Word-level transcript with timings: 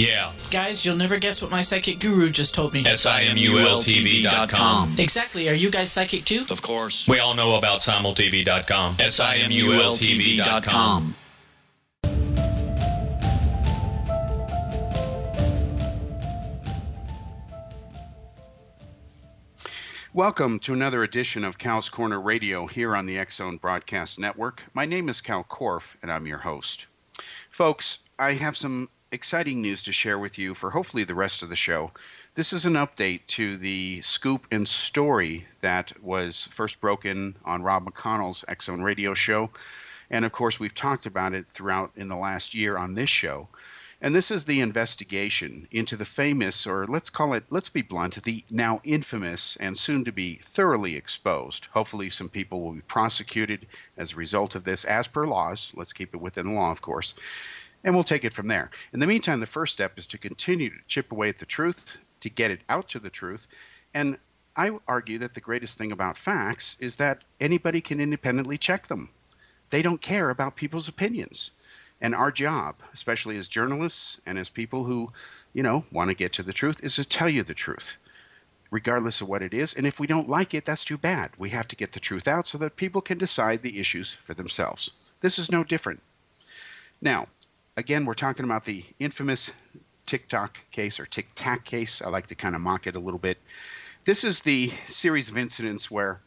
Yeah. 0.00 0.32
Guys, 0.50 0.82
you'll 0.82 0.96
never 0.96 1.18
guess 1.18 1.42
what 1.42 1.50
my 1.50 1.60
psychic 1.60 1.98
guru 1.98 2.30
just 2.30 2.54
told 2.54 2.72
me. 2.72 2.86
S-I-M-U-L-T-V.com. 2.86 4.94
Exactly. 4.98 5.50
Are 5.50 5.54
you 5.54 5.70
guys 5.70 5.92
psychic 5.92 6.24
too? 6.24 6.46
Of 6.48 6.62
course. 6.62 7.06
We 7.06 7.18
all 7.18 7.34
know 7.34 7.56
about 7.56 7.82
simultv.com. 7.82 8.96
S-I-M-U-L-T-V.com. 8.98 11.16
Welcome 20.14 20.60
to 20.60 20.72
another 20.72 21.02
edition 21.02 21.44
of 21.44 21.58
Cal's 21.58 21.90
Corner 21.90 22.18
Radio 22.18 22.66
here 22.66 22.96
on 22.96 23.04
the 23.04 23.18
X 23.18 23.36
Zone 23.36 23.58
Broadcast 23.58 24.18
Network. 24.18 24.64
My 24.72 24.86
name 24.86 25.10
is 25.10 25.20
Kal 25.20 25.44
Korff, 25.44 25.94
and 26.00 26.10
I'm 26.10 26.26
your 26.26 26.38
host. 26.38 26.86
Folks, 27.50 27.98
I 28.18 28.32
have 28.32 28.56
some 28.56 28.88
exciting 29.12 29.60
news 29.60 29.82
to 29.84 29.92
share 29.92 30.18
with 30.18 30.38
you 30.38 30.54
for 30.54 30.70
hopefully 30.70 31.02
the 31.04 31.14
rest 31.14 31.42
of 31.42 31.48
the 31.48 31.56
show. 31.56 31.90
This 32.36 32.52
is 32.52 32.64
an 32.66 32.74
update 32.74 33.26
to 33.28 33.56
the 33.56 34.00
scoop 34.02 34.46
and 34.52 34.68
story 34.68 35.46
that 35.60 35.92
was 36.02 36.46
first 36.52 36.80
broken 36.80 37.36
on 37.44 37.62
Rob 37.62 37.84
McConnell's 37.84 38.44
X 38.46 38.66
Zone 38.66 38.82
Radio 38.82 39.14
show. 39.14 39.50
And 40.10 40.24
of 40.24 40.30
course, 40.30 40.60
we've 40.60 40.74
talked 40.74 41.06
about 41.06 41.34
it 41.34 41.48
throughout 41.48 41.92
in 41.96 42.08
the 42.08 42.16
last 42.16 42.54
year 42.54 42.76
on 42.76 42.94
this 42.94 43.10
show. 43.10 43.48
And 44.02 44.14
this 44.14 44.30
is 44.30 44.44
the 44.44 44.62
investigation 44.62 45.68
into 45.70 45.96
the 45.96 46.06
famous, 46.06 46.66
or 46.66 46.86
let's 46.86 47.10
call 47.10 47.34
it, 47.34 47.44
let's 47.50 47.68
be 47.68 47.82
blunt, 47.82 48.22
the 48.24 48.42
now 48.48 48.80
infamous 48.82 49.56
and 49.56 49.76
soon 49.76 50.04
to 50.04 50.12
be 50.12 50.36
thoroughly 50.36 50.96
exposed. 50.96 51.66
Hopefully, 51.66 52.08
some 52.08 52.30
people 52.30 52.62
will 52.62 52.72
be 52.72 52.80
prosecuted 52.80 53.66
as 53.98 54.12
a 54.12 54.16
result 54.16 54.54
of 54.54 54.64
this, 54.64 54.86
as 54.86 55.06
per 55.06 55.26
laws. 55.26 55.72
Let's 55.74 55.92
keep 55.92 56.14
it 56.14 56.20
within 56.20 56.46
the 56.46 56.52
law, 56.52 56.70
of 56.70 56.80
course. 56.80 57.14
And 57.82 57.94
we'll 57.94 58.04
take 58.04 58.24
it 58.24 58.34
from 58.34 58.48
there. 58.48 58.70
In 58.92 59.00
the 59.00 59.06
meantime, 59.06 59.40
the 59.40 59.46
first 59.46 59.72
step 59.72 59.98
is 59.98 60.08
to 60.08 60.18
continue 60.18 60.70
to 60.70 60.76
chip 60.86 61.12
away 61.12 61.28
at 61.30 61.38
the 61.38 61.46
truth, 61.46 61.96
to 62.20 62.28
get 62.28 62.50
it 62.50 62.60
out 62.68 62.88
to 62.90 62.98
the 62.98 63.10
truth. 63.10 63.46
And 63.94 64.18
I 64.54 64.72
argue 64.86 65.18
that 65.18 65.34
the 65.34 65.40
greatest 65.40 65.78
thing 65.78 65.92
about 65.92 66.18
facts 66.18 66.76
is 66.80 66.96
that 66.96 67.22
anybody 67.40 67.80
can 67.80 68.00
independently 68.00 68.58
check 68.58 68.86
them. 68.86 69.08
They 69.70 69.82
don't 69.82 70.00
care 70.00 70.28
about 70.28 70.56
people's 70.56 70.88
opinions. 70.88 71.52
And 72.00 72.14
our 72.14 72.32
job, 72.32 72.76
especially 72.92 73.38
as 73.38 73.48
journalists 73.48 74.20
and 74.26 74.38
as 74.38 74.48
people 74.48 74.84
who, 74.84 75.12
you 75.52 75.62
know, 75.62 75.84
want 75.92 76.08
to 76.08 76.14
get 76.14 76.34
to 76.34 76.42
the 76.42 76.52
truth, 76.52 76.82
is 76.82 76.96
to 76.96 77.08
tell 77.08 77.28
you 77.28 77.42
the 77.42 77.54
truth, 77.54 77.96
regardless 78.70 79.20
of 79.20 79.28
what 79.28 79.42
it 79.42 79.54
is. 79.54 79.74
And 79.74 79.86
if 79.86 80.00
we 80.00 80.06
don't 80.06 80.28
like 80.28 80.54
it, 80.54 80.64
that's 80.64 80.84
too 80.84 80.98
bad. 80.98 81.30
We 81.38 81.50
have 81.50 81.68
to 81.68 81.76
get 81.76 81.92
the 81.92 82.00
truth 82.00 82.26
out 82.26 82.46
so 82.46 82.58
that 82.58 82.76
people 82.76 83.00
can 83.00 83.18
decide 83.18 83.62
the 83.62 83.78
issues 83.78 84.12
for 84.12 84.34
themselves. 84.34 84.90
This 85.20 85.38
is 85.38 85.52
no 85.52 85.62
different. 85.62 86.02
Now, 87.02 87.28
again, 87.76 88.04
we're 88.04 88.14
talking 88.14 88.44
about 88.44 88.64
the 88.64 88.84
infamous 88.98 89.52
TikTok 90.06 90.58
case 90.70 91.00
or 91.00 91.06
Tic 91.06 91.28
Tac 91.34 91.64
case. 91.64 92.02
I 92.02 92.08
like 92.08 92.28
to 92.28 92.34
kind 92.34 92.54
of 92.54 92.60
mock 92.60 92.86
it 92.86 92.96
a 92.96 93.00
little 93.00 93.18
bit. 93.18 93.38
This 94.04 94.24
is 94.24 94.42
the 94.42 94.68
series 94.86 95.30
of 95.30 95.36
incidents 95.36 95.90
where 95.90 96.20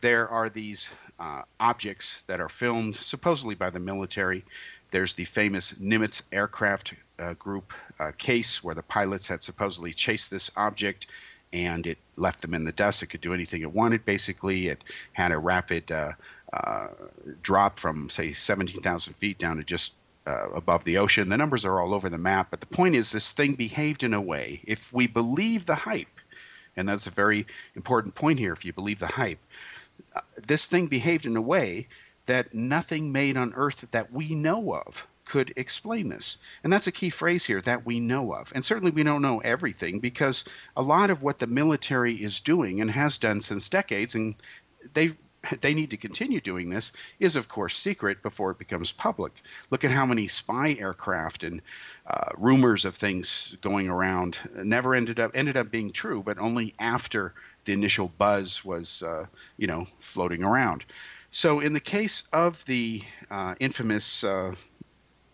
there 0.00 0.28
are 0.28 0.48
these 0.48 0.90
uh, 1.18 1.42
objects 1.60 2.22
that 2.22 2.40
are 2.40 2.48
filmed 2.48 2.96
supposedly 2.96 3.54
by 3.54 3.70
the 3.70 3.80
military 3.80 4.44
there's 4.90 5.14
the 5.14 5.24
famous 5.24 5.74
Nimitz 5.74 6.22
aircraft 6.32 6.94
uh, 7.18 7.34
group 7.34 7.72
uh, 7.98 8.12
case 8.16 8.62
where 8.64 8.74
the 8.74 8.82
pilots 8.82 9.28
had 9.28 9.42
supposedly 9.42 9.92
chased 9.92 10.30
this 10.30 10.50
object 10.56 11.06
and 11.52 11.86
it 11.86 11.98
left 12.16 12.42
them 12.42 12.54
in 12.54 12.64
the 12.64 12.72
dust. 12.72 13.02
It 13.02 13.06
could 13.06 13.20
do 13.20 13.34
anything 13.34 13.62
it 13.62 13.72
wanted, 13.72 14.04
basically. 14.04 14.68
It 14.68 14.82
had 15.12 15.32
a 15.32 15.38
rapid 15.38 15.90
uh, 15.90 16.12
uh 16.52 16.88
drop 17.42 17.78
from, 17.78 18.08
say, 18.08 18.32
17,000 18.32 19.14
feet 19.14 19.38
down 19.38 19.56
to 19.58 19.64
just 19.64 19.94
uh, 20.28 20.50
above 20.50 20.84
the 20.84 20.98
ocean. 20.98 21.28
The 21.28 21.36
numbers 21.36 21.64
are 21.64 21.80
all 21.80 21.94
over 21.94 22.08
the 22.08 22.18
map, 22.18 22.48
but 22.50 22.60
the 22.60 22.66
point 22.66 22.94
is 22.94 23.10
this 23.10 23.32
thing 23.32 23.54
behaved 23.54 24.04
in 24.04 24.14
a 24.14 24.20
way, 24.20 24.60
if 24.64 24.92
we 24.92 25.06
believe 25.06 25.64
the 25.64 25.74
hype, 25.74 26.20
and 26.76 26.88
that's 26.88 27.06
a 27.06 27.10
very 27.10 27.46
important 27.74 28.14
point 28.14 28.38
here, 28.38 28.52
if 28.52 28.64
you 28.64 28.72
believe 28.72 28.98
the 28.98 29.06
hype, 29.06 29.40
uh, 30.14 30.20
this 30.46 30.68
thing 30.68 30.86
behaved 30.86 31.26
in 31.26 31.36
a 31.36 31.42
way 31.42 31.88
that 32.26 32.54
nothing 32.54 33.10
made 33.10 33.36
on 33.36 33.54
earth 33.54 33.90
that 33.90 34.12
we 34.12 34.34
know 34.34 34.74
of 34.74 35.08
could 35.24 35.52
explain 35.56 36.08
this. 36.08 36.38
And 36.62 36.72
that's 36.72 36.86
a 36.86 36.92
key 36.92 37.10
phrase 37.10 37.44
here 37.44 37.60
that 37.62 37.84
we 37.84 38.00
know 38.00 38.32
of. 38.32 38.52
And 38.54 38.64
certainly 38.64 38.90
we 38.90 39.02
don't 39.02 39.22
know 39.22 39.40
everything 39.40 40.00
because 40.00 40.44
a 40.76 40.82
lot 40.82 41.10
of 41.10 41.22
what 41.22 41.38
the 41.38 41.46
military 41.46 42.14
is 42.14 42.40
doing 42.40 42.80
and 42.80 42.90
has 42.90 43.18
done 43.18 43.40
since 43.40 43.68
decades, 43.68 44.14
and 44.14 44.34
they 44.92 45.10
they 45.60 45.74
need 45.74 45.90
to 45.90 45.96
continue 45.96 46.40
doing 46.40 46.70
this, 46.70 46.92
is 47.18 47.36
of 47.36 47.48
course 47.48 47.76
secret 47.76 48.22
before 48.22 48.50
it 48.50 48.58
becomes 48.58 48.92
public. 48.92 49.32
Look 49.70 49.84
at 49.84 49.90
how 49.90 50.06
many 50.06 50.26
spy 50.26 50.76
aircraft 50.78 51.44
and 51.44 51.62
uh, 52.06 52.30
rumors 52.36 52.84
of 52.84 52.94
things 52.94 53.56
going 53.60 53.88
around 53.88 54.38
never 54.54 54.94
ended 54.94 55.20
up 55.20 55.32
ended 55.34 55.56
up 55.56 55.70
being 55.70 55.90
true, 55.90 56.22
but 56.22 56.38
only 56.38 56.74
after 56.78 57.34
the 57.64 57.72
initial 57.72 58.08
buzz 58.08 58.64
was, 58.64 59.02
uh, 59.02 59.26
you 59.56 59.66
know, 59.66 59.86
floating 59.98 60.42
around. 60.42 60.84
So, 61.30 61.60
in 61.60 61.74
the 61.74 61.80
case 61.80 62.26
of 62.32 62.64
the 62.64 63.02
uh, 63.30 63.54
infamous 63.60 64.24
uh, 64.24 64.54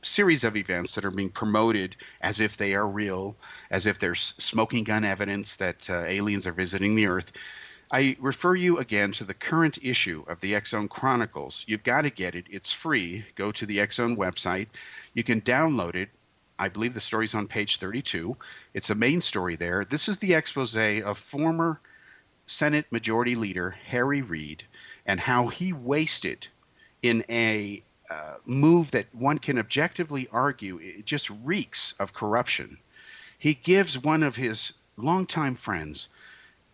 series 0.02 0.44
of 0.44 0.56
events 0.56 0.94
that 0.94 1.04
are 1.04 1.10
being 1.10 1.31
promoted 1.31 1.96
as 2.20 2.41
if 2.41 2.56
they 2.56 2.75
are 2.75 2.86
real, 2.86 3.36
as 3.70 3.86
if 3.86 3.98
there's 3.98 4.20
smoking 4.20 4.84
gun 4.84 5.04
evidence 5.04 5.56
that 5.56 5.88
uh, 5.88 6.02
aliens 6.02 6.46
are 6.46 6.52
visiting 6.52 6.94
the 6.94 7.06
Earth, 7.06 7.32
I 7.94 8.16
refer 8.19 8.56
you 8.56 8.78
again 8.78 9.12
to 9.12 9.25
the 9.25 9.34
current 9.34 9.78
issue 9.81 10.25
of 10.27 10.41
the 10.41 10.59
Zone 10.66 10.88
Chronicles. 10.88 11.65
You've 11.69 11.84
got 11.84 12.00
to 12.00 12.10
get 12.10 12.34
it, 12.34 12.47
it's 12.50 12.72
free. 12.72 13.25
Go 13.37 13.53
to 13.53 13.66
the 13.66 13.87
Zone 13.88 14.16
website. 14.16 14.66
You 15.12 15.22
can 15.22 15.41
download 15.41 15.94
it. 15.94 16.09
I 16.58 16.70
believe 16.70 16.94
the 16.94 17.00
story's 17.00 17.37
on 17.37 17.46
page 17.46 17.76
32. 17.76 18.37
It's 18.75 18.91
a 18.91 18.96
main 18.96 19.20
story 19.20 19.55
there. 19.55 19.85
This 19.85 20.08
is 20.08 20.19
the 20.19 20.35
expose 20.35 20.76
of 20.76 21.19
former 21.19 21.81
Senate 22.46 22.91
Majority 22.91 23.37
Leader 23.37 23.70
Harry 23.70 24.23
Reid 24.23 24.64
and 25.06 25.20
how 25.20 25.46
he 25.46 25.73
wasted 25.73 26.49
in 27.00 27.25
a 27.31 27.81
uh, 28.11 28.35
move 28.44 28.91
that 28.91 29.06
one 29.14 29.38
can 29.38 29.56
objectively 29.56 30.26
argue 30.32 30.79
it 30.79 31.06
just 31.06 31.31
reeks 31.44 31.93
of 32.00 32.12
corruption. 32.12 32.76
He 33.38 33.55
gives 33.55 33.96
one 33.96 34.25
of 34.25 34.35
his 34.35 34.73
longtime 34.96 35.55
friends 35.55 36.08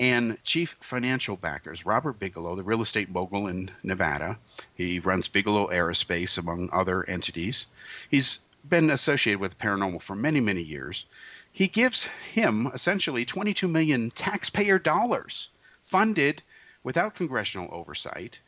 and 0.00 0.43
chief 0.44 0.79
financial 0.81 1.37
backers, 1.37 1.85
Robert 1.85 2.19
Bigelow, 2.19 2.56
the 2.56 2.62
real 2.62 2.81
estate 2.81 3.11
mogul 3.11 3.49
in 3.49 3.70
Nevada. 3.82 4.38
He 4.75 4.99
runs 4.99 5.29
Bigelow 5.29 5.69
Aerospace, 5.69 6.38
among 6.38 6.70
other 6.73 7.05
entities. 7.05 7.67
He's 8.11 8.47
been 8.67 8.88
associated 8.88 9.41
with 9.41 9.58
paranormal 9.58 10.00
for 10.00 10.17
many, 10.17 10.41
many 10.41 10.62
years. 10.62 11.05
He 11.52 11.69
gives 11.69 12.05
him 12.32 12.70
essentially 12.73 13.26
22 13.26 13.69
million 13.69 14.11
taxpayer 14.11 14.79
dollars 14.79 15.50
funded 15.82 16.43
without 16.82 17.14
congressional 17.14 17.69
oversight 17.70 18.41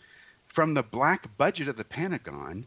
from 0.47 0.73
the 0.73 0.83
black 0.83 1.37
budget 1.37 1.69
of 1.69 1.77
the 1.77 1.85
Pentagon 1.85 2.67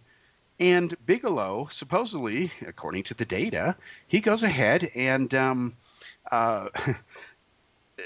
And 0.60 0.96
Bigelow, 1.06 1.70
supposedly, 1.72 2.52
according 2.66 3.04
to 3.06 3.14
the 3.16 3.26
data, 3.26 3.76
he 4.08 4.22
goes 4.22 4.44
ahead 4.44 4.90
and 4.96 5.34
um, 5.34 5.76
uh, 6.32 6.70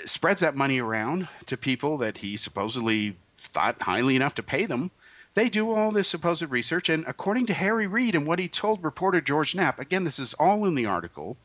spreads 0.05 0.41
that 0.41 0.55
money 0.55 0.79
around 0.79 1.27
to 1.47 1.57
people 1.57 1.97
that 1.99 2.17
he 2.17 2.37
supposedly 2.37 3.17
thought 3.37 3.81
highly 3.81 4.15
enough 4.15 4.35
to 4.35 4.43
pay 4.43 4.65
them. 4.65 4.91
They 5.33 5.49
do 5.49 5.73
all 5.73 5.91
this 5.91 6.07
supposed 6.07 6.49
research, 6.49 6.87
and 6.89 7.05
according 7.07 7.47
to 7.47 7.53
Harry 7.53 7.87
Reid 7.87 8.15
and 8.15 8.27
what 8.27 8.39
he 8.39 8.47
told 8.47 8.83
reporter 8.83 9.21
George 9.21 9.55
Knapp, 9.55 9.79
again, 9.79 10.03
this 10.03 10.19
is 10.19 10.33
all 10.33 10.65
in 10.65 10.75
the 10.75 10.87
article. 10.87 11.37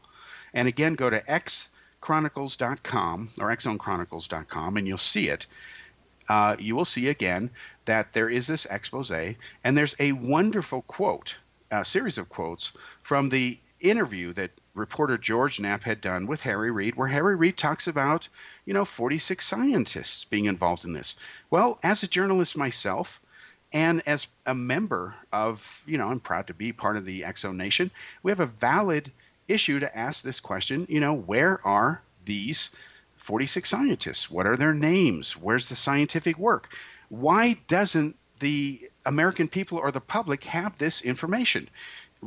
And 0.52 0.66
again, 0.68 0.94
go 0.94 1.10
to 1.10 1.20
xchronicles.com 1.20 3.30
or 3.40 3.48
xzonechronicles.com 3.48 4.76
and 4.76 4.88
you'll 4.88 4.98
see 4.98 5.28
it. 5.28 5.46
Uh, 6.28 6.56
you 6.58 6.74
will 6.74 6.86
see 6.86 7.08
again 7.08 7.50
that 7.84 8.14
there 8.14 8.30
is 8.30 8.46
this 8.46 8.66
expose, 8.66 9.10
and 9.10 9.76
there's 9.76 9.96
a 9.98 10.12
wonderful 10.12 10.82
quote, 10.82 11.36
a 11.70 11.84
series 11.84 12.16
of 12.16 12.30
quotes 12.30 12.72
from 13.02 13.28
the 13.28 13.58
interview 13.80 14.32
that 14.32 14.50
reporter 14.74 15.16
George 15.16 15.60
Knapp 15.60 15.84
had 15.84 16.00
done 16.00 16.26
with 16.26 16.40
Harry 16.40 16.70
Reid, 16.70 16.96
where 16.96 17.08
Harry 17.08 17.36
Reid 17.36 17.56
talks 17.56 17.86
about, 17.86 18.28
you 18.66 18.74
know, 18.74 18.84
46 18.84 19.44
scientists 19.44 20.24
being 20.24 20.46
involved 20.46 20.84
in 20.84 20.92
this. 20.92 21.16
Well, 21.50 21.78
as 21.82 22.02
a 22.02 22.08
journalist 22.08 22.56
myself, 22.56 23.20
and 23.72 24.02
as 24.06 24.28
a 24.46 24.54
member 24.54 25.14
of, 25.32 25.82
you 25.86 25.98
know, 25.98 26.08
I'm 26.08 26.20
proud 26.20 26.46
to 26.46 26.54
be 26.54 26.72
part 26.72 26.96
of 26.96 27.04
the 27.04 27.24
Zone 27.36 27.56
Nation, 27.56 27.90
we 28.22 28.30
have 28.30 28.40
a 28.40 28.46
valid 28.46 29.10
issue 29.48 29.80
to 29.80 29.98
ask 29.98 30.22
this 30.22 30.40
question, 30.40 30.86
you 30.88 31.00
know, 31.00 31.14
where 31.14 31.60
are 31.66 32.00
these 32.24 32.74
46 33.16 33.68
scientists? 33.68 34.30
What 34.30 34.46
are 34.46 34.56
their 34.56 34.74
names? 34.74 35.36
Where's 35.36 35.68
the 35.68 35.74
scientific 35.74 36.38
work? 36.38 36.68
Why 37.08 37.56
doesn't 37.66 38.16
the 38.38 38.88
American 39.06 39.48
people 39.48 39.78
or 39.78 39.90
the 39.90 40.00
public 40.00 40.44
have 40.44 40.76
this 40.76 41.02
information? 41.02 41.68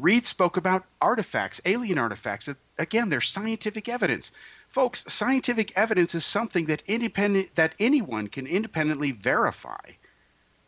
Reid 0.02 0.26
spoke 0.26 0.58
about 0.58 0.86
artifacts, 1.02 1.60
alien 1.66 1.98
artifacts. 1.98 2.50
Again, 2.78 3.10
there's 3.10 3.30
scientific 3.30 3.90
evidence. 3.90 4.32
Folks, 4.68 5.12
scientific 5.12 5.76
evidence 5.76 6.14
is 6.14 6.24
something 6.24 6.66
that 6.66 6.84
independent 6.86 7.56
that 7.56 7.74
anyone 7.80 8.28
can 8.28 8.46
independently 8.46 9.12
verify 9.12 9.80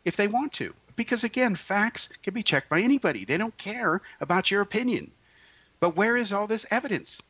if 0.04 0.16
they 0.16 0.26
want 0.26 0.52
to. 0.54 0.74
Because 0.96 1.22
again, 1.22 1.54
facts 1.54 2.08
can 2.22 2.34
be 2.34 2.42
checked 2.42 2.68
by 2.68 2.80
anybody. 2.80 3.24
They 3.24 3.36
don't 3.36 3.56
care 3.56 4.02
about 4.20 4.50
your 4.50 4.62
opinion. 4.62 5.12
But 5.78 5.94
where 5.96 6.16
is 6.16 6.32
all 6.32 6.48
this 6.48 6.66
evidence? 6.70 7.22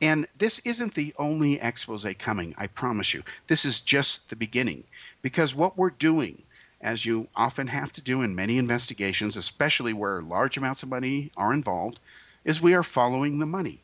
And 0.02 0.28
this 0.38 0.60
isn't 0.60 0.94
the 0.94 1.16
only 1.18 1.60
expose 1.60 2.06
coming, 2.20 2.54
I 2.58 2.68
promise 2.68 3.16
you. 3.16 3.24
This 3.48 3.66
is 3.66 3.82
just 3.82 4.30
the 4.30 4.36
beginning. 4.36 4.84
Because 5.24 5.56
what 5.56 5.76
we're 5.76 5.90
doing 5.90 6.44
as 6.82 7.04
you 7.06 7.28
often 7.36 7.66
have 7.68 7.94
to 7.94 8.02
do 8.02 8.22
in 8.22 8.36
many 8.36 8.60
investigations, 8.60 9.38
especially 9.38 9.94
where 9.94 10.22
large 10.22 10.58
amounts 10.58 10.84
of 10.84 10.90
money 10.90 11.32
are 11.36 11.54
involved, 11.54 12.00
is 12.44 12.62
we 12.62 12.76
are 12.76 12.84
following 12.84 13.40
the 13.40 13.48
money. 13.48 13.82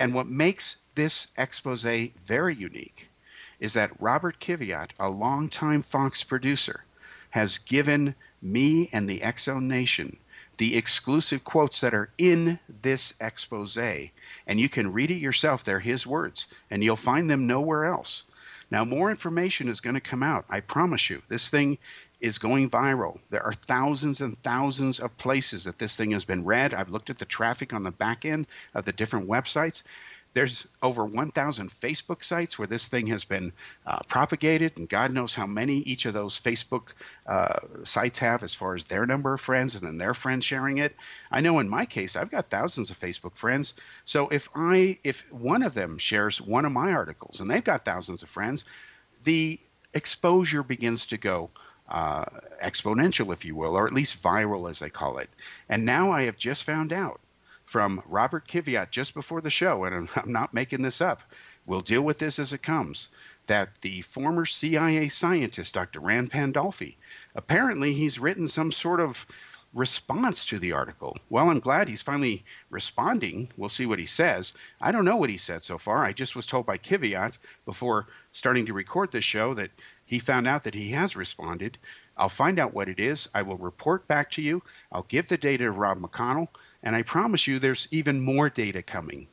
And 0.00 0.12
what 0.14 0.26
makes 0.26 0.78
this 0.94 1.28
expose 1.36 1.82
very 1.82 2.56
unique 2.56 3.08
is 3.60 3.74
that 3.74 4.00
Robert 4.00 4.38
Kiviat, 4.40 4.90
a 4.98 5.08
longtime 5.08 5.82
Fox 5.82 6.24
producer, 6.24 6.84
has 7.30 7.58
given 7.58 8.14
me 8.42 8.88
and 8.92 9.08
the 9.08 9.22
Zone 9.38 9.68
Nation 9.68 10.16
the 10.58 10.76
exclusive 10.76 11.44
quotes 11.44 11.80
that 11.80 11.94
are 11.94 12.10
in 12.18 12.58
this 12.82 13.14
expose. 13.20 13.76
And 13.76 14.60
you 14.60 14.68
can 14.68 14.92
read 14.92 15.10
it 15.10 15.16
yourself. 15.16 15.64
They're 15.64 15.80
his 15.80 16.06
words, 16.06 16.46
and 16.70 16.82
you'll 16.82 16.96
find 16.96 17.28
them 17.28 17.46
nowhere 17.46 17.84
else. 17.84 18.24
Now, 18.70 18.84
more 18.84 19.10
information 19.10 19.68
is 19.68 19.80
going 19.80 19.94
to 19.94 20.00
come 20.00 20.22
out. 20.22 20.44
I 20.50 20.60
promise 20.60 21.08
you. 21.08 21.22
This 21.28 21.50
thing 21.50 21.78
is 22.20 22.38
going 22.38 22.70
viral. 22.70 23.20
There 23.30 23.42
are 23.42 23.52
thousands 23.52 24.20
and 24.22 24.36
thousands 24.36 24.98
of 24.98 25.16
places 25.18 25.64
that 25.64 25.78
this 25.78 25.94
thing 25.94 26.10
has 26.12 26.24
been 26.24 26.44
read. 26.44 26.74
I've 26.74 26.90
looked 26.90 27.10
at 27.10 27.18
the 27.18 27.26
traffic 27.26 27.72
on 27.72 27.84
the 27.84 27.90
back 27.90 28.24
end 28.24 28.46
of 28.74 28.84
the 28.84 28.92
different 28.92 29.28
websites. 29.28 29.82
There's 30.36 30.68
over 30.82 31.02
1,000 31.06 31.70
Facebook 31.70 32.22
sites 32.22 32.58
where 32.58 32.68
this 32.68 32.88
thing 32.88 33.06
has 33.06 33.24
been 33.24 33.54
uh, 33.86 34.00
propagated, 34.06 34.76
and 34.76 34.86
God 34.86 35.10
knows 35.10 35.34
how 35.34 35.46
many 35.46 35.78
each 35.78 36.04
of 36.04 36.12
those 36.12 36.38
Facebook 36.38 36.92
uh, 37.26 37.60
sites 37.84 38.18
have 38.18 38.42
as 38.42 38.54
far 38.54 38.74
as 38.74 38.84
their 38.84 39.06
number 39.06 39.32
of 39.32 39.40
friends 39.40 39.76
and 39.76 39.88
then 39.88 39.96
their 39.96 40.12
friends 40.12 40.44
sharing 40.44 40.76
it. 40.76 40.94
I 41.32 41.40
know 41.40 41.58
in 41.60 41.70
my 41.70 41.86
case, 41.86 42.16
I've 42.16 42.28
got 42.30 42.50
thousands 42.50 42.90
of 42.90 42.98
Facebook 42.98 43.38
friends. 43.38 43.72
So 44.04 44.28
if 44.28 44.50
I, 44.54 44.98
if 45.02 45.22
one 45.32 45.62
of 45.62 45.72
them 45.72 45.96
shares 45.96 46.38
one 46.38 46.66
of 46.66 46.72
my 46.72 46.92
articles 46.92 47.40
and 47.40 47.48
they've 47.48 47.64
got 47.64 47.86
thousands 47.86 48.22
of 48.22 48.28
friends, 48.28 48.66
the 49.24 49.58
exposure 49.94 50.62
begins 50.62 51.06
to 51.06 51.16
go 51.16 51.48
uh, 51.88 52.26
exponential, 52.62 53.32
if 53.32 53.46
you 53.46 53.56
will, 53.56 53.74
or 53.74 53.86
at 53.86 53.94
least 53.94 54.22
viral, 54.22 54.68
as 54.68 54.80
they 54.80 54.90
call 54.90 55.16
it. 55.16 55.30
And 55.70 55.86
now 55.86 56.10
I 56.10 56.24
have 56.24 56.36
just 56.36 56.64
found 56.64 56.92
out 56.92 57.20
from 57.66 58.00
Robert 58.06 58.48
Kiviat 58.48 58.90
just 58.90 59.12
before 59.12 59.40
the 59.40 59.50
show, 59.50 59.84
and 59.84 60.08
I'm 60.16 60.32
not 60.32 60.54
making 60.54 60.82
this 60.82 61.00
up. 61.00 61.20
We'll 61.66 61.80
deal 61.80 62.00
with 62.00 62.18
this 62.18 62.38
as 62.38 62.52
it 62.52 62.62
comes. 62.62 63.10
That 63.48 63.80
the 63.80 64.00
former 64.02 64.46
CIA 64.46 65.08
scientist, 65.08 65.74
Dr. 65.74 66.00
Ron 66.00 66.28
Pandolfi, 66.28 66.94
apparently 67.34 67.92
he's 67.92 68.18
written 68.18 68.46
some 68.46 68.72
sort 68.72 69.00
of 69.00 69.26
response 69.74 70.46
to 70.46 70.58
the 70.58 70.72
article. 70.72 71.18
Well, 71.28 71.50
I'm 71.50 71.60
glad 71.60 71.88
he's 71.88 72.02
finally 72.02 72.44
responding. 72.70 73.48
We'll 73.56 73.68
see 73.68 73.84
what 73.84 73.98
he 73.98 74.06
says. 74.06 74.54
I 74.80 74.90
don't 74.90 75.04
know 75.04 75.16
what 75.16 75.30
he 75.30 75.36
said 75.36 75.62
so 75.62 75.76
far. 75.76 76.04
I 76.04 76.12
just 76.12 76.34
was 76.34 76.46
told 76.46 76.66
by 76.66 76.78
Kiviat 76.78 77.36
before 77.66 78.06
starting 78.32 78.66
to 78.66 78.72
record 78.72 79.12
this 79.12 79.24
show 79.24 79.54
that 79.54 79.70
he 80.06 80.18
found 80.18 80.46
out 80.46 80.64
that 80.64 80.74
he 80.74 80.90
has 80.92 81.16
responded. 81.16 81.78
I'll 82.16 82.28
find 82.28 82.58
out 82.58 82.74
what 82.74 82.88
it 82.88 83.00
is. 83.00 83.28
I 83.34 83.42
will 83.42 83.58
report 83.58 84.08
back 84.08 84.30
to 84.32 84.42
you. 84.42 84.62
I'll 84.90 85.02
give 85.02 85.28
the 85.28 85.36
data 85.36 85.64
to 85.64 85.72
Rob 85.72 86.00
McConnell. 86.00 86.48
And 86.82 86.94
I 86.94 87.02
promise 87.02 87.46
you, 87.46 87.58
there's 87.58 87.88
even 87.90 88.20
more 88.20 88.50
data 88.50 88.82
coming. 88.82 89.28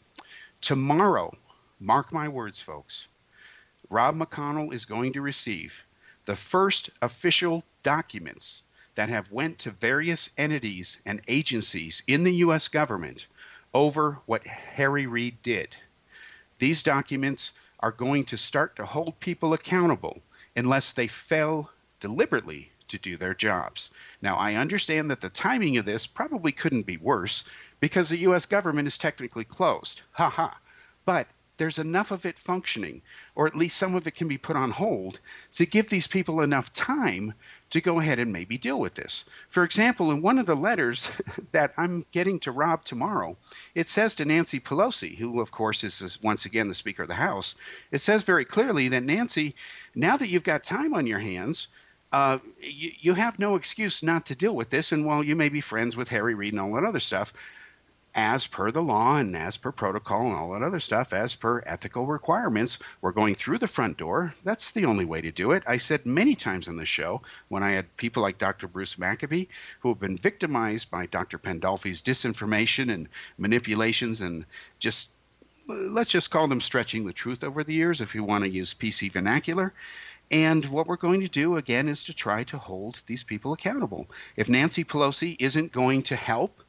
Tomorrow, 0.61 1.35
mark 1.79 2.11
my 2.11 2.27
words, 2.29 2.61
folks, 2.61 3.07
Rob 3.89 4.15
McConnell 4.15 4.73
is 4.73 4.85
going 4.85 5.13
to 5.13 5.21
receive 5.21 5.85
the 6.25 6.35
first 6.35 6.89
official 7.01 7.63
documents 7.83 8.63
that 8.95 9.09
have 9.09 9.31
went 9.31 9.59
to 9.59 9.71
various 9.71 10.29
entities 10.38 11.01
and 11.05 11.21
agencies 11.27 12.03
in 12.07 12.23
the 12.23 12.35
U.S. 12.35 12.67
government 12.67 13.27
over 13.73 14.19
what 14.25 14.45
Harry 14.45 15.07
Reid 15.07 15.41
did. 15.41 15.75
These 16.59 16.83
documents 16.83 17.53
are 17.79 17.91
going 17.91 18.23
to 18.25 18.38
start 18.38 18.75
to 18.77 18.85
hold 18.85 19.19
people 19.19 19.53
accountable 19.53 20.21
unless 20.55 20.93
they 20.93 21.07
fail 21.07 21.69
deliberately 22.00 22.71
to 22.93 22.97
do 22.97 23.17
their 23.17 23.33
jobs. 23.33 23.91
Now, 24.21 24.38
I 24.38 24.55
understand 24.55 25.12
that 25.12 25.21
the 25.21 25.29
timing 25.29 25.77
of 25.77 25.85
this 25.85 26.07
probably 26.07 26.51
couldn't 26.51 26.85
be 26.85 26.97
worse 26.97 27.43
because 27.79 28.09
the 28.09 28.17
U.S. 28.29 28.45
government 28.45 28.88
is 28.88 28.97
technically 28.97 29.43
closed. 29.43 30.01
Ha 30.13 30.29
ha. 30.29 30.57
But 31.05 31.27
there's 31.57 31.77
enough 31.77 32.12
of 32.12 32.25
it 32.25 32.39
functioning, 32.39 33.01
or 33.35 33.45
at 33.45 33.55
least 33.55 33.77
some 33.77 33.93
of 33.93 34.07
it 34.07 34.15
can 34.15 34.27
be 34.27 34.38
put 34.38 34.55
on 34.55 34.71
hold, 34.71 35.19
to 35.53 35.65
give 35.65 35.88
these 35.88 36.07
people 36.07 36.41
enough 36.41 36.73
time 36.73 37.33
to 37.69 37.81
go 37.81 38.00
ahead 38.00 38.19
and 38.19 38.33
maybe 38.33 38.57
deal 38.57 38.79
with 38.79 38.95
this. 38.95 39.25
For 39.50 39.63
example, 39.63 40.12
in 40.12 40.21
one 40.21 40.39
of 40.39 40.45
the 40.45 40.55
letters 40.55 41.12
that 41.51 41.73
I'm 41.77 42.05
getting 42.12 42.39
to 42.41 42.51
Rob 42.51 42.83
tomorrow, 42.83 43.38
it 43.75 43.88
says 43.88 44.15
to 44.15 44.25
Nancy 44.25 44.59
Pelosi, 44.59 45.15
who, 45.15 45.41
of 45.41 45.51
course, 45.51 45.83
is 45.83 46.21
once 46.23 46.45
again 46.45 46.69
the 46.69 46.75
Speaker 46.75 47.03
of 47.03 47.09
the 47.09 47.15
House, 47.15 47.55
it 47.91 48.00
says 48.00 48.23
very 48.23 48.45
clearly 48.45 48.89
that 48.89 49.03
Nancy, 49.03 49.55
now 49.93 50.17
that 50.17 50.27
you've 50.27 50.43
got 50.43 50.63
time 50.63 50.93
on 50.93 51.07
your 51.07 51.19
hands, 51.19 51.67
uh, 52.13 52.38
you, 52.62 52.91
you 53.00 53.13
have 53.15 53.39
no 53.39 53.55
excuse 53.55 54.03
not 54.03 54.27
to 54.27 54.36
deal 54.36 54.55
with 54.55 54.70
this. 54.70 54.91
And 54.91 55.03
while 55.05 55.24
you 55.24 55.36
may 55.36 55.50
be 55.50 55.62
friends 55.62 55.98
with 55.98 56.08
Harry 56.10 56.36
Reid 56.36 56.53
and 56.53 56.62
all 56.62 56.74
that 56.74 56.86
other 56.86 57.00
stuff, 57.00 57.34
as 58.15 58.46
per 58.46 58.70
the 58.70 58.84
law 58.84 59.17
and 59.17 59.36
as 59.36 59.58
per 59.58 59.72
protocol 59.72 60.27
and 60.27 60.36
all 60.36 60.51
that 60.51 60.62
other 60.62 60.79
stuff, 60.79 61.12
as 61.12 61.36
per 61.36 61.63
ethical 61.65 62.05
requirements, 62.05 62.77
we're 63.01 63.12
going 63.12 63.34
through 63.34 63.58
the 63.58 63.67
front 63.67 63.98
door. 63.98 64.36
That's 64.43 64.74
the 64.74 64.86
only 64.86 65.05
way 65.05 65.22
to 65.22 65.32
do 65.32 65.53
it. 65.53 65.63
I 65.65 65.77
said 65.77 66.05
many 66.05 66.36
times 66.36 66.67
on 66.67 66.77
the 66.77 66.86
show 66.86 67.24
when 67.48 67.63
I 67.63 67.72
had 67.72 67.98
people 67.98 68.22
like 68.22 68.38
Dr. 68.38 68.67
Bruce 68.67 69.00
Maccabee 69.00 69.48
who 69.79 69.89
have 69.89 70.00
been 70.00 70.20
victimized 70.20 70.91
by 70.91 71.08
Dr. 71.08 71.39
Pandolfi's 71.39 72.03
disinformation 72.03 72.93
and 72.93 73.10
manipulations 73.39 74.22
and 74.22 74.46
just 74.77 75.10
let's 75.67 76.12
just 76.12 76.29
call 76.29 76.48
them 76.48 76.62
stretching 76.62 77.05
the 77.05 77.13
truth 77.13 77.43
over 77.43 77.63
the 77.63 77.74
years 77.74 78.01
if 78.01 78.15
you 78.15 78.24
want 78.24 78.43
to 78.43 78.50
use 78.50 78.74
PC 78.74 79.12
vernacular. 79.12 79.74
And 80.33 80.65
what 80.65 80.87
we're 80.87 80.95
going 80.95 81.21
to 81.21 81.27
do 81.27 81.57
again 81.57 81.87
is 81.87 82.05
to 82.05 82.13
try 82.13 82.43
to 82.45 82.57
hold 82.57 83.03
these 83.05 83.23
people 83.23 83.53
accountable. 83.53 84.07
If 84.35 84.49
Nancy 84.49 84.83
Pelosi 84.83 85.35
isn't 85.37 85.71
going 85.71 86.01
to 86.03 86.15
help, 86.15 86.63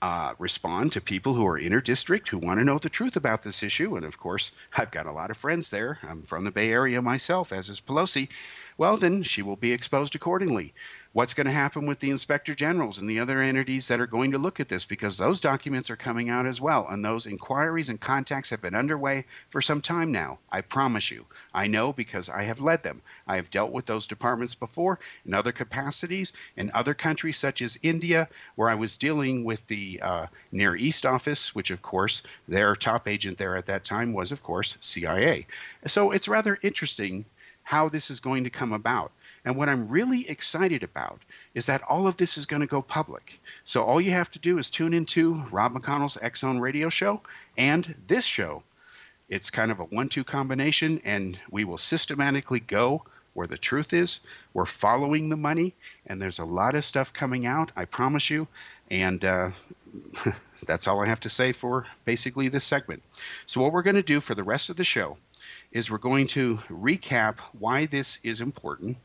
uh, 0.00 0.32
respond 0.38 0.92
to 0.92 1.02
people 1.02 1.34
who 1.34 1.46
are 1.46 1.58
inner 1.58 1.82
district 1.82 2.30
who 2.30 2.38
want 2.38 2.60
to 2.60 2.64
know 2.64 2.78
the 2.78 2.88
truth 2.88 3.16
about 3.16 3.42
this 3.42 3.62
issue. 3.62 3.96
And 3.96 4.06
of 4.06 4.16
course, 4.16 4.52
I've 4.74 4.90
got 4.90 5.04
a 5.04 5.12
lot 5.12 5.30
of 5.30 5.36
friends 5.36 5.68
there. 5.68 5.98
I'm 6.02 6.22
from 6.22 6.44
the 6.44 6.50
Bay 6.50 6.72
Area 6.72 7.02
myself, 7.02 7.52
as 7.52 7.68
is 7.68 7.82
Pelosi 7.82 8.28
well, 8.76 8.96
then 8.96 9.22
she 9.22 9.42
will 9.42 9.56
be 9.56 9.72
exposed 9.72 10.14
accordingly. 10.14 10.74
What's 11.12 11.34
going 11.34 11.46
to 11.46 11.52
happen 11.52 11.86
with 11.86 12.00
the 12.00 12.10
inspector 12.10 12.56
generals 12.56 12.98
and 12.98 13.08
the 13.08 13.20
other 13.20 13.40
entities 13.40 13.86
that 13.86 14.00
are 14.00 14.06
going 14.06 14.32
to 14.32 14.38
look 14.38 14.58
at 14.58 14.68
this? 14.68 14.84
Because 14.84 15.16
those 15.16 15.40
documents 15.40 15.88
are 15.90 15.96
coming 15.96 16.28
out 16.28 16.44
as 16.44 16.60
well, 16.60 16.88
and 16.90 17.04
those 17.04 17.26
inquiries 17.26 17.88
and 17.88 18.00
contacts 18.00 18.50
have 18.50 18.60
been 18.60 18.74
underway 18.74 19.26
for 19.48 19.62
some 19.62 19.80
time 19.80 20.10
now. 20.10 20.38
I 20.50 20.62
promise 20.62 21.12
you. 21.12 21.24
I 21.54 21.68
know 21.68 21.92
because 21.92 22.28
I 22.28 22.42
have 22.42 22.60
led 22.60 22.82
them. 22.82 23.00
I 23.28 23.36
have 23.36 23.50
dealt 23.50 23.70
with 23.70 23.86
those 23.86 24.08
departments 24.08 24.56
before 24.56 24.98
in 25.24 25.34
other 25.34 25.52
capacities 25.52 26.32
in 26.56 26.70
other 26.74 26.94
countries 26.94 27.36
such 27.36 27.62
as 27.62 27.78
India, 27.82 28.28
where 28.56 28.68
I 28.68 28.74
was 28.74 28.96
dealing 28.96 29.44
with 29.44 29.66
the 29.68 30.00
uh, 30.02 30.26
Near 30.50 30.74
East 30.74 31.06
office, 31.06 31.54
which, 31.54 31.70
of 31.70 31.82
course, 31.82 32.22
their 32.48 32.74
top 32.74 33.08
agent 33.08 33.38
there 33.38 33.56
at 33.56 33.66
that 33.66 33.84
time 33.84 34.12
was, 34.12 34.32
of 34.32 34.42
course, 34.42 34.76
CIA. 34.80 35.46
So 35.86 36.10
it's 36.10 36.28
rather 36.28 36.58
interesting 36.62 37.24
how 37.64 37.88
this 37.88 38.10
is 38.10 38.20
going 38.20 38.44
to 38.44 38.50
come 38.50 38.72
about. 38.72 39.10
And 39.44 39.56
what 39.56 39.68
I'm 39.68 39.88
really 39.88 40.28
excited 40.28 40.82
about 40.82 41.20
is 41.54 41.66
that 41.66 41.82
all 41.82 42.06
of 42.06 42.16
this 42.16 42.38
is 42.38 42.46
going 42.46 42.60
to 42.60 42.66
go 42.66 42.80
public. 42.80 43.40
So 43.64 43.82
all 43.82 44.00
you 44.00 44.12
have 44.12 44.30
to 44.32 44.38
do 44.38 44.58
is 44.58 44.70
tune 44.70 44.94
into 44.94 45.42
Rob 45.50 45.74
McConnell's 45.74 46.18
Zone 46.36 46.60
radio 46.60 46.88
show 46.88 47.20
and 47.58 47.94
this 48.06 48.24
show. 48.24 48.62
It's 49.28 49.50
kind 49.50 49.70
of 49.70 49.80
a 49.80 49.84
one 49.84 50.10
two 50.10 50.24
combination, 50.24 51.00
and 51.04 51.38
we 51.50 51.64
will 51.64 51.78
systematically 51.78 52.60
go 52.60 53.04
where 53.32 53.46
the 53.46 53.58
truth 53.58 53.92
is. 53.92 54.20
We're 54.52 54.66
following 54.66 55.28
the 55.28 55.36
money, 55.36 55.74
and 56.06 56.20
there's 56.20 56.38
a 56.38 56.44
lot 56.44 56.74
of 56.74 56.84
stuff 56.84 57.12
coming 57.12 57.46
out, 57.46 57.72
I 57.74 57.86
promise 57.86 58.28
you. 58.28 58.46
And 58.90 59.24
uh, 59.24 59.50
that's 60.66 60.86
all 60.86 61.02
I 61.02 61.06
have 61.06 61.20
to 61.20 61.30
say 61.30 61.52
for 61.52 61.86
basically 62.04 62.48
this 62.48 62.64
segment. 62.64 63.02
So, 63.46 63.62
what 63.62 63.72
we're 63.72 63.82
going 63.82 63.96
to 63.96 64.02
do 64.02 64.20
for 64.20 64.34
the 64.34 64.44
rest 64.44 64.68
of 64.68 64.76
the 64.76 64.84
show 64.84 65.16
is 65.74 65.90
we're 65.90 65.98
going 65.98 66.28
to 66.28 66.56
recap 66.70 67.40
why 67.58 67.86
this 67.86 68.20
is 68.22 68.40
important, 68.40 68.96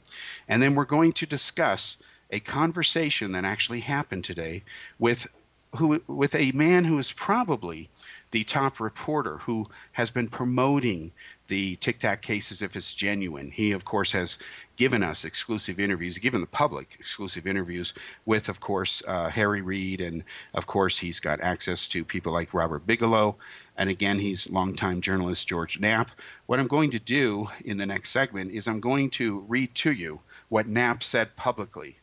and 0.48 0.62
then 0.62 0.76
we're 0.76 0.86
going 0.86 1.12
to 1.14 1.26
discuss 1.26 1.98
a 2.30 2.40
conversation 2.40 3.34
that 3.34 3.44
actually 3.44 3.80
happened 3.80 4.24
today 4.24 4.64
with 5.00 5.28
who 5.76 6.02
with 6.08 6.36
a 6.36 6.52
man 6.52 6.84
who 6.86 6.98
is 6.98 7.12
probably 7.12 7.90
the 8.32 8.44
top 8.44 8.80
reporter 8.80 9.38
who 9.38 9.66
has 9.92 10.12
been 10.12 10.28
promoting 10.28 11.12
the 11.50 11.76
Tic 11.76 12.00
Tac 12.00 12.22
cases 12.22 12.62
if 12.62 12.76
it's 12.76 12.94
genuine. 12.94 13.52
He, 13.52 13.74
of 13.74 13.84
course, 13.84 14.14
has 14.14 14.38
given 14.78 15.04
us 15.04 15.26
exclusive 15.26 15.80
interviews, 15.80 16.18
given 16.20 16.42
the 16.42 16.48
public 16.48 16.96
exclusive 17.00 17.46
interviews 17.46 17.94
with, 18.26 18.48
of 18.48 18.62
course, 18.62 19.04
uh, 19.06 19.30
Harry 19.30 19.62
Reid, 19.62 20.00
and 20.00 20.24
of 20.54 20.66
course, 20.66 20.98
he's 20.98 21.20
got 21.20 21.42
access 21.42 21.90
to 21.90 22.06
people 22.06 22.32
like 22.32 22.54
Robert 22.54 22.88
Bigelow, 22.88 23.36
and 23.76 23.90
again, 23.90 24.20
he's 24.20 24.50
longtime 24.50 25.02
journalist 25.02 25.48
George 25.48 25.80
Knapp. 25.80 26.12
What 26.46 26.60
I'm 26.60 26.68
going 26.68 26.92
to 26.92 27.00
do 27.00 27.48
in 27.66 27.78
the 27.78 27.86
next 27.86 28.12
segment 28.12 28.52
is 28.52 28.68
I'm 28.68 28.80
going 28.80 29.10
to 29.12 29.40
read 29.42 29.76
to 29.76 29.92
you 29.92 30.22
what 30.48 30.68
Knapp 30.68 31.04
said 31.04 31.36
publicly. 31.36 31.98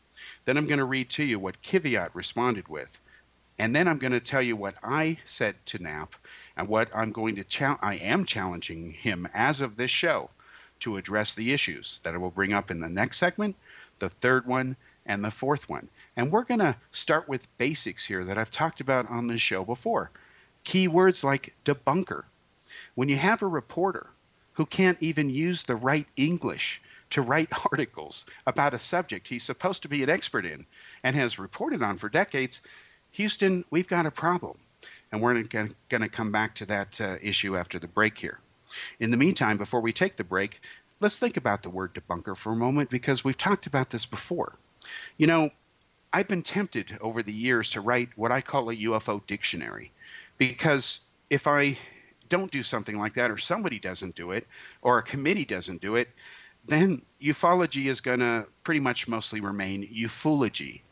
Then 0.45 0.57
I'm 0.57 0.67
going 0.67 0.79
to 0.79 0.85
read 0.85 1.11
to 1.11 1.25
you 1.25 1.39
what 1.39 1.63
Kiviat 1.63 2.11
responded 2.15 2.69
with. 2.69 3.01
And 3.59 3.75
then 3.75 3.89
I'm 3.89 3.99
going 3.99 4.13
to 4.13 4.21
tell 4.21 4.43
you 4.43 4.55
what 4.55 4.75
I 4.83 5.19
said 5.25 5.55
to 5.67 5.83
Knapp 5.83 6.15
and 6.57 6.69
what 6.69 6.95
I'm 6.95 7.13
going 7.13 7.37
to 7.37 7.45
challenge. 7.45 7.81
I 7.83 7.95
am 7.97 8.25
challenging 8.25 8.93
him 8.93 9.29
as 9.35 9.61
of 9.61 9.77
this 9.77 9.91
show 9.91 10.31
to 10.81 10.97
address 10.97 11.35
the 11.35 11.53
issues 11.53 12.01
that 12.01 12.15
I 12.15 12.19
will 12.19 12.31
bring 12.31 12.53
up 12.53 12.71
in 12.71 12.81
the 12.81 12.89
next 12.89 13.19
segment, 13.19 13.57
the 13.99 14.09
third 14.09 14.47
one, 14.47 14.77
and 15.05 15.25
the 15.25 15.31
fourth 15.31 15.69
one. 15.69 15.89
And 16.17 16.31
we're 16.31 16.45
going 16.45 16.61
to 16.61 16.77
start 16.91 17.29
with 17.29 17.57
basics 17.59 18.05
here 18.05 18.25
that 18.25 18.39
I've 18.39 18.51
talked 18.51 18.81
about 18.81 19.09
on 19.09 19.27
this 19.27 19.41
show 19.41 19.65
before. 19.65 20.11
Keywords 20.65 21.23
like 21.25 21.55
debunker. 21.65 22.25
When 22.95 23.09
you 23.09 23.17
have 23.17 23.43
a 23.43 23.47
reporter 23.47 24.07
who 24.55 24.67
can't 24.67 25.01
even 25.03 25.31
use 25.31 25.65
the 25.65 25.77
right 25.77 26.07
English 26.17 26.83
to 27.11 27.23
write 27.23 27.53
articles 27.71 28.27
about 28.47 28.75
a 28.75 28.79
subject 28.79 29.29
he's 29.29 29.45
supposed 29.45 29.83
to 29.83 29.89
be 29.89 30.03
an 30.03 30.11
expert 30.11 30.45
in 30.45 30.67
and 31.03 31.15
has 31.15 31.39
reported 31.39 31.83
on 31.83 31.97
for 31.97 32.09
decades, 32.09 32.63
Houston, 33.13 33.65
we've 33.71 33.89
got 33.89 34.07
a 34.07 34.11
problem. 34.11 34.59
And 35.17 35.23
we're 35.23 35.43
going 35.45 36.03
to 36.03 36.09
come 36.11 36.31
back 36.31 36.57
to 36.57 36.67
that 36.67 37.01
uh, 37.01 37.17
issue 37.23 37.57
after 37.57 37.79
the 37.79 37.89
break 37.89 38.19
here. 38.19 38.39
In 39.01 39.11
the 39.11 39.17
meantime, 39.17 39.57
before 39.57 39.81
we 39.81 39.95
take 39.95 40.17
the 40.17 40.25
break, 40.25 40.61
let's 41.01 41.19
think 41.19 41.39
about 41.39 41.63
the 41.63 41.71
word 41.71 41.95
debunker 41.95 42.37
for 42.37 42.53
a 42.53 42.57
moment 42.57 42.91
because 42.91 43.25
we've 43.25 43.39
talked 43.39 43.67
about 43.67 43.89
this 43.89 44.05
before. 44.05 44.59
You 45.17 45.27
know, 45.27 45.51
I've 46.13 46.29
been 46.29 46.43
tempted 46.43 46.99
over 47.01 47.23
the 47.23 47.33
years 47.33 47.71
to 47.71 47.81
write 47.81 48.11
what 48.17 48.31
I 48.31 48.43
call 48.43 48.69
a 48.69 48.77
UFO 48.77 49.27
dictionary 49.27 49.91
because 50.37 51.01
if 51.31 51.47
I 51.47 51.79
don't 52.29 52.51
do 52.51 52.63
something 52.63 52.99
like 52.99 53.15
that, 53.15 53.31
or 53.31 53.39
somebody 53.39 53.79
doesn't 53.79 54.17
do 54.17 54.33
it, 54.33 54.47
or 54.83 54.99
a 54.99 55.03
committee 55.03 55.47
doesn't 55.47 55.81
do 55.81 55.97
it, 55.97 56.11
then 56.67 57.01
ufology 57.23 57.87
is 57.87 58.03
going 58.03 58.21
to 58.21 58.47
pretty 58.65 58.81
much 58.81 59.09
mostly 59.09 59.41
remain 59.41 59.83
ufology. 59.87 60.83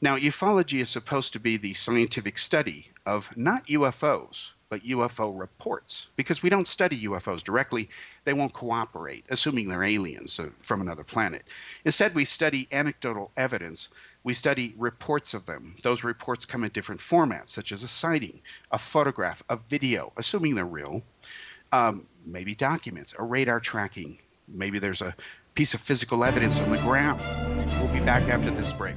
Now, 0.00 0.16
ufology 0.16 0.80
is 0.80 0.90
supposed 0.90 1.32
to 1.32 1.40
be 1.40 1.56
the 1.56 1.74
scientific 1.74 2.38
study 2.38 2.86
of 3.04 3.36
not 3.36 3.66
UFOs, 3.66 4.52
but 4.68 4.84
UFO 4.84 5.36
reports. 5.36 6.08
Because 6.14 6.40
we 6.40 6.50
don't 6.50 6.68
study 6.68 6.96
UFOs 7.00 7.42
directly, 7.42 7.88
they 8.24 8.32
won't 8.32 8.52
cooperate, 8.52 9.24
assuming 9.28 9.68
they're 9.68 9.82
aliens 9.82 10.38
uh, 10.38 10.50
from 10.60 10.80
another 10.80 11.02
planet. 11.02 11.44
Instead, 11.84 12.14
we 12.14 12.24
study 12.24 12.68
anecdotal 12.70 13.32
evidence. 13.36 13.88
We 14.22 14.34
study 14.34 14.72
reports 14.78 15.34
of 15.34 15.46
them. 15.46 15.74
Those 15.82 16.04
reports 16.04 16.46
come 16.46 16.62
in 16.62 16.70
different 16.70 17.00
formats, 17.00 17.48
such 17.48 17.72
as 17.72 17.82
a 17.82 17.88
sighting, 17.88 18.40
a 18.70 18.78
photograph, 18.78 19.42
a 19.48 19.56
video, 19.56 20.12
assuming 20.16 20.54
they're 20.54 20.64
real, 20.64 21.02
um, 21.72 22.06
maybe 22.24 22.54
documents, 22.54 23.16
a 23.18 23.24
radar 23.24 23.58
tracking. 23.58 24.18
Maybe 24.46 24.78
there's 24.78 25.02
a 25.02 25.16
piece 25.54 25.74
of 25.74 25.80
physical 25.80 26.22
evidence 26.22 26.60
on 26.60 26.70
the 26.70 26.78
ground. 26.78 27.20
We'll 27.80 27.92
be 27.92 28.00
back 28.00 28.28
after 28.28 28.52
this 28.52 28.72
break. 28.72 28.96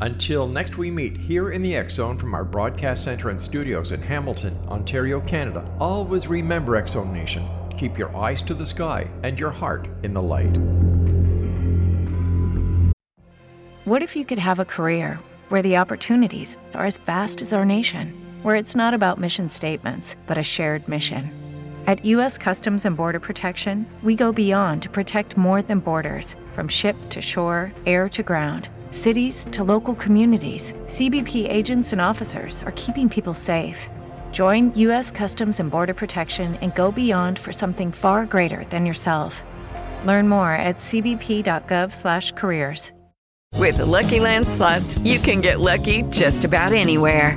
Until 0.00 0.46
next 0.46 0.78
we 0.78 0.92
meet 0.92 1.16
here 1.16 1.50
in 1.50 1.60
the 1.60 1.74
X 1.74 1.94
Zone 1.94 2.16
from 2.16 2.32
our 2.32 2.44
broadcast 2.44 3.02
center 3.02 3.30
and 3.30 3.42
studios 3.42 3.90
in 3.90 4.00
Hamilton, 4.00 4.56
Ontario, 4.68 5.20
Canada, 5.20 5.68
always 5.80 6.28
remember 6.28 6.76
X 6.76 6.92
Zone 6.92 7.12
Nation. 7.12 7.44
Keep 7.76 7.98
your 7.98 8.16
eyes 8.16 8.40
to 8.42 8.54
the 8.54 8.64
sky 8.64 9.10
and 9.24 9.40
your 9.40 9.50
heart 9.50 9.88
in 10.04 10.14
the 10.14 10.22
light. 10.22 10.56
What 13.86 14.02
if 14.02 14.14
you 14.14 14.24
could 14.24 14.38
have 14.38 14.60
a 14.60 14.64
career 14.64 15.18
where 15.48 15.62
the 15.62 15.76
opportunities 15.76 16.56
are 16.74 16.86
as 16.86 16.98
vast 16.98 17.42
as 17.42 17.52
our 17.52 17.64
nation, 17.64 18.14
where 18.42 18.54
it's 18.54 18.76
not 18.76 18.94
about 18.94 19.18
mission 19.18 19.48
statements, 19.48 20.14
but 20.28 20.38
a 20.38 20.44
shared 20.44 20.86
mission? 20.86 21.32
At 21.88 22.04
U.S. 22.04 22.38
Customs 22.38 22.84
and 22.84 22.96
Border 22.96 23.18
Protection, 23.18 23.84
we 24.04 24.14
go 24.14 24.30
beyond 24.30 24.82
to 24.82 24.90
protect 24.90 25.36
more 25.36 25.60
than 25.60 25.80
borders 25.80 26.36
from 26.52 26.68
ship 26.68 26.96
to 27.08 27.20
shore, 27.20 27.72
air 27.86 28.08
to 28.10 28.22
ground, 28.22 28.68
cities 28.90 29.46
to 29.52 29.64
local 29.64 29.94
communities. 29.94 30.74
CBP 30.88 31.48
agents 31.48 31.92
and 31.92 32.02
officers 32.02 32.62
are 32.64 32.72
keeping 32.72 33.08
people 33.08 33.32
safe. 33.32 33.88
Join 34.32 34.74
U.S. 34.74 35.10
Customs 35.10 35.60
and 35.60 35.70
Border 35.70 35.94
Protection 35.94 36.56
and 36.56 36.74
go 36.74 36.92
beyond 36.92 37.38
for 37.38 37.54
something 37.54 37.92
far 37.92 38.26
greater 38.26 38.62
than 38.64 38.84
yourself. 38.84 39.42
Learn 40.04 40.28
more 40.28 40.52
at 40.52 40.76
cbp.gov/careers. 40.76 42.92
With 43.54 43.78
the 43.78 43.86
Lucky 43.86 44.20
Land 44.20 44.46
slots, 44.46 44.98
you 44.98 45.18
can 45.18 45.40
get 45.40 45.58
lucky 45.58 46.02
just 46.10 46.44
about 46.44 46.72
anywhere. 46.72 47.36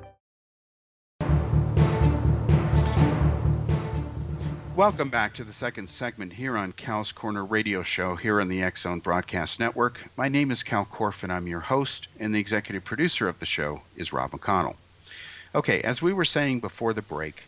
Welcome 4.75 5.09
back 5.09 5.33
to 5.33 5.43
the 5.43 5.51
second 5.51 5.89
segment 5.89 6.31
here 6.31 6.55
on 6.55 6.71
Cal's 6.71 7.11
Corner 7.11 7.43
Radio 7.43 7.83
Show 7.83 8.15
here 8.15 8.39
on 8.39 8.47
the 8.47 8.63
X 8.63 8.83
Zone 8.83 8.99
Broadcast 8.99 9.59
Network. 9.59 10.01
My 10.15 10.29
name 10.29 10.49
is 10.49 10.63
Kal 10.63 10.85
Korff 10.85 11.23
and 11.23 11.31
I'm 11.31 11.45
your 11.45 11.59
host, 11.59 12.07
and 12.21 12.33
the 12.33 12.39
executive 12.39 12.85
producer 12.85 13.27
of 13.27 13.37
the 13.37 13.45
show 13.45 13.81
is 13.97 14.13
Rob 14.13 14.31
McConnell. 14.31 14.75
Okay, 15.53 15.81
as 15.81 16.01
we 16.01 16.13
were 16.13 16.23
saying 16.23 16.61
before 16.61 16.93
the 16.93 17.01
break, 17.01 17.43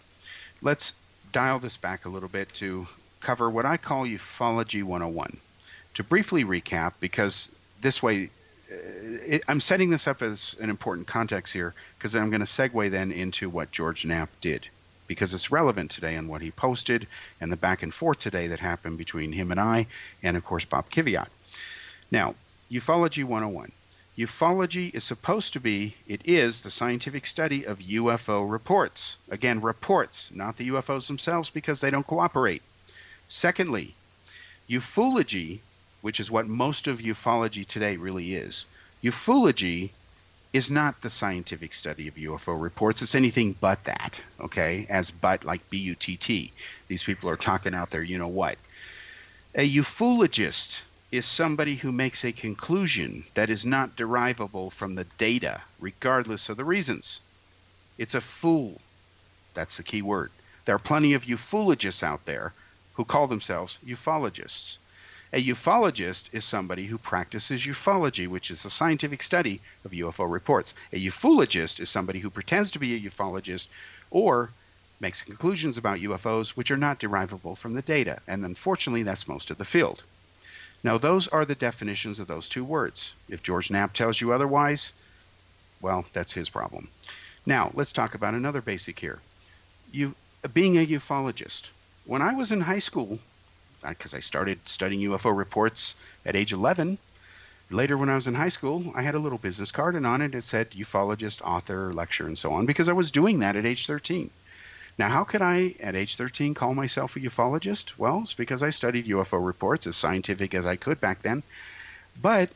let's 0.61 0.99
dial 1.31 1.59
this 1.59 1.77
back 1.77 2.03
a 2.03 2.09
little 2.09 2.27
bit 2.27 2.53
to 2.55 2.87
cover 3.21 3.49
what 3.49 3.65
I 3.65 3.77
call 3.77 4.05
Ufology 4.05 4.83
101. 4.83 5.37
To 5.93 6.03
briefly 6.03 6.43
recap, 6.43 6.91
because 6.99 7.55
this 7.79 8.03
way 8.03 8.31
uh, 8.69 8.75
it, 9.25 9.43
I'm 9.47 9.61
setting 9.61 9.89
this 9.89 10.09
up 10.09 10.21
as 10.21 10.57
an 10.59 10.69
important 10.69 11.07
context 11.07 11.53
here, 11.53 11.73
because 11.97 12.17
I'm 12.17 12.31
going 12.31 12.41
to 12.41 12.45
segue 12.45 12.91
then 12.91 13.13
into 13.13 13.49
what 13.49 13.71
George 13.71 14.05
Knapp 14.05 14.29
did 14.41 14.67
because 15.13 15.35
it's 15.35 15.51
relevant 15.51 15.91
today 15.91 16.17
on 16.17 16.27
what 16.27 16.41
he 16.41 16.49
posted 16.49 17.05
and 17.39 17.51
the 17.51 17.55
back 17.55 17.83
and 17.83 17.93
forth 17.93 18.17
today 18.17 18.47
that 18.47 18.59
happened 18.59 18.97
between 18.97 19.31
him 19.31 19.51
and 19.51 19.59
I, 19.59 19.85
and 20.23 20.35
of 20.35 20.43
course 20.43 20.65
Bob 20.65 20.89
Kiviat. 20.89 21.27
Now, 22.09 22.33
Ufology 22.71 23.23
101. 23.23 23.71
Ufology 24.17 24.91
is 24.91 25.03
supposed 25.03 25.53
to 25.53 25.59
be, 25.59 25.95
it 26.07 26.21
is 26.25 26.61
the 26.61 26.71
scientific 26.71 27.27
study 27.27 27.67
of 27.67 27.77
UFO 27.77 28.49
reports. 28.49 29.17
Again, 29.29 29.61
reports, 29.61 30.31
not 30.33 30.57
the 30.57 30.69
UFOs 30.69 31.05
themselves 31.05 31.51
because 31.51 31.79
they 31.79 31.91
don't 31.91 32.07
cooperate. 32.07 32.63
Secondly, 33.27 33.93
ufology, 34.67 35.59
which 36.01 36.19
is 36.19 36.31
what 36.31 36.47
most 36.47 36.87
of 36.87 37.01
ufology 37.01 37.67
today 37.67 37.97
really 37.97 38.33
is, 38.33 38.65
ufology 39.03 39.91
is 40.53 40.69
not 40.69 41.01
the 41.01 41.09
scientific 41.09 41.73
study 41.73 42.07
of 42.07 42.13
UFO 42.13 42.61
reports. 42.61 43.01
It's 43.01 43.15
anything 43.15 43.55
but 43.59 43.83
that, 43.85 44.21
okay? 44.39 44.85
As 44.87 45.09
but 45.09 45.43
like 45.43 45.67
B 45.71 45.79
U 45.79 45.95
T 45.95 46.15
T. 46.15 46.53
These 46.87 47.03
people 47.03 47.29
are 47.29 47.35
talking 47.35 47.73
out 47.73 47.89
there, 47.89 48.03
you 48.03 48.19
know 48.19 48.27
what? 48.27 48.57
A 49.55 49.67
ufologist 49.67 50.81
is 51.11 51.25
somebody 51.25 51.75
who 51.75 51.91
makes 51.91 52.23
a 52.23 52.31
conclusion 52.31 53.23
that 53.33 53.49
is 53.49 53.65
not 53.65 53.95
derivable 53.95 54.69
from 54.69 54.95
the 54.95 55.05
data, 55.17 55.61
regardless 55.79 56.49
of 56.49 56.57
the 56.57 56.65
reasons. 56.65 57.21
It's 57.97 58.15
a 58.15 58.21
fool. 58.21 58.79
That's 59.53 59.77
the 59.77 59.83
key 59.83 60.01
word. 60.01 60.31
There 60.65 60.75
are 60.75 60.79
plenty 60.79 61.13
of 61.13 61.25
ufologists 61.25 62.03
out 62.03 62.25
there 62.25 62.53
who 62.93 63.05
call 63.05 63.27
themselves 63.27 63.77
ufologists. 63.85 64.77
A 65.35 65.43
ufologist 65.43 66.29
is 66.31 66.45
somebody 66.45 66.85
who 66.85 66.99
practices 66.99 67.65
ufology, 67.65 68.27
which 68.27 68.51
is 68.51 68.61
the 68.61 68.69
scientific 68.69 69.23
study 69.23 69.61
of 69.83 69.89
UFO 69.89 70.31
reports. 70.31 70.75
A 70.91 71.03
ufologist 71.03 71.79
is 71.79 71.89
somebody 71.89 72.19
who 72.19 72.29
pretends 72.29 72.69
to 72.69 72.79
be 72.79 72.93
a 72.93 73.09
ufologist 73.09 73.67
or 74.11 74.51
makes 74.99 75.23
conclusions 75.23 75.75
about 75.75 75.97
UFOs 76.01 76.49
which 76.49 76.69
are 76.69 76.77
not 76.77 76.99
derivable 76.99 77.55
from 77.55 77.73
the 77.73 77.81
data. 77.81 78.21
And 78.27 78.45
unfortunately, 78.45 79.01
that's 79.01 79.27
most 79.27 79.49
of 79.49 79.57
the 79.57 79.65
field. 79.65 80.03
Now, 80.83 80.99
those 80.99 81.27
are 81.27 81.45
the 81.45 81.55
definitions 81.55 82.19
of 82.19 82.27
those 82.27 82.47
two 82.47 82.63
words. 82.63 83.15
If 83.27 83.41
George 83.41 83.71
Knapp 83.71 83.93
tells 83.93 84.21
you 84.21 84.33
otherwise, 84.33 84.93
well, 85.81 86.05
that's 86.13 86.33
his 86.33 86.51
problem. 86.51 86.89
Now, 87.43 87.71
let's 87.73 87.91
talk 87.91 88.13
about 88.13 88.35
another 88.35 88.61
basic 88.61 88.99
here. 88.99 89.17
You, 89.91 90.13
being 90.53 90.77
a 90.77 90.85
ufologist. 90.85 91.71
When 92.05 92.21
I 92.21 92.35
was 92.35 92.51
in 92.51 92.61
high 92.61 92.79
school, 92.79 93.17
because 93.87 94.13
I 94.13 94.19
started 94.19 94.59
studying 94.65 95.09
UFO 95.09 95.35
reports 95.35 95.95
at 96.25 96.35
age 96.35 96.53
11. 96.53 96.97
Later, 97.69 97.97
when 97.97 98.09
I 98.09 98.15
was 98.15 98.27
in 98.27 98.35
high 98.35 98.49
school, 98.49 98.91
I 98.95 99.01
had 99.01 99.15
a 99.15 99.19
little 99.19 99.37
business 99.37 99.71
card, 99.71 99.95
and 99.95 100.05
on 100.05 100.21
it 100.21 100.35
it 100.35 100.43
said 100.43 100.71
ufologist, 100.71 101.41
author, 101.41 101.93
lecturer, 101.93 102.27
and 102.27 102.37
so 102.37 102.53
on, 102.53 102.65
because 102.65 102.89
I 102.89 102.93
was 102.93 103.11
doing 103.11 103.39
that 103.39 103.55
at 103.55 103.65
age 103.65 103.87
13. 103.87 104.29
Now, 104.97 105.09
how 105.09 105.23
could 105.23 105.41
I, 105.41 105.75
at 105.79 105.95
age 105.95 106.15
13, 106.15 106.53
call 106.53 106.73
myself 106.75 107.15
a 107.15 107.19
ufologist? 107.19 107.97
Well, 107.97 108.19
it's 108.21 108.35
because 108.35 108.61
I 108.61 108.69
studied 108.69 109.07
UFO 109.07 109.43
reports 109.43 109.87
as 109.87 109.95
scientific 109.95 110.53
as 110.53 110.67
I 110.67 110.75
could 110.75 111.01
back 111.01 111.21
then. 111.23 111.41
But 112.21 112.51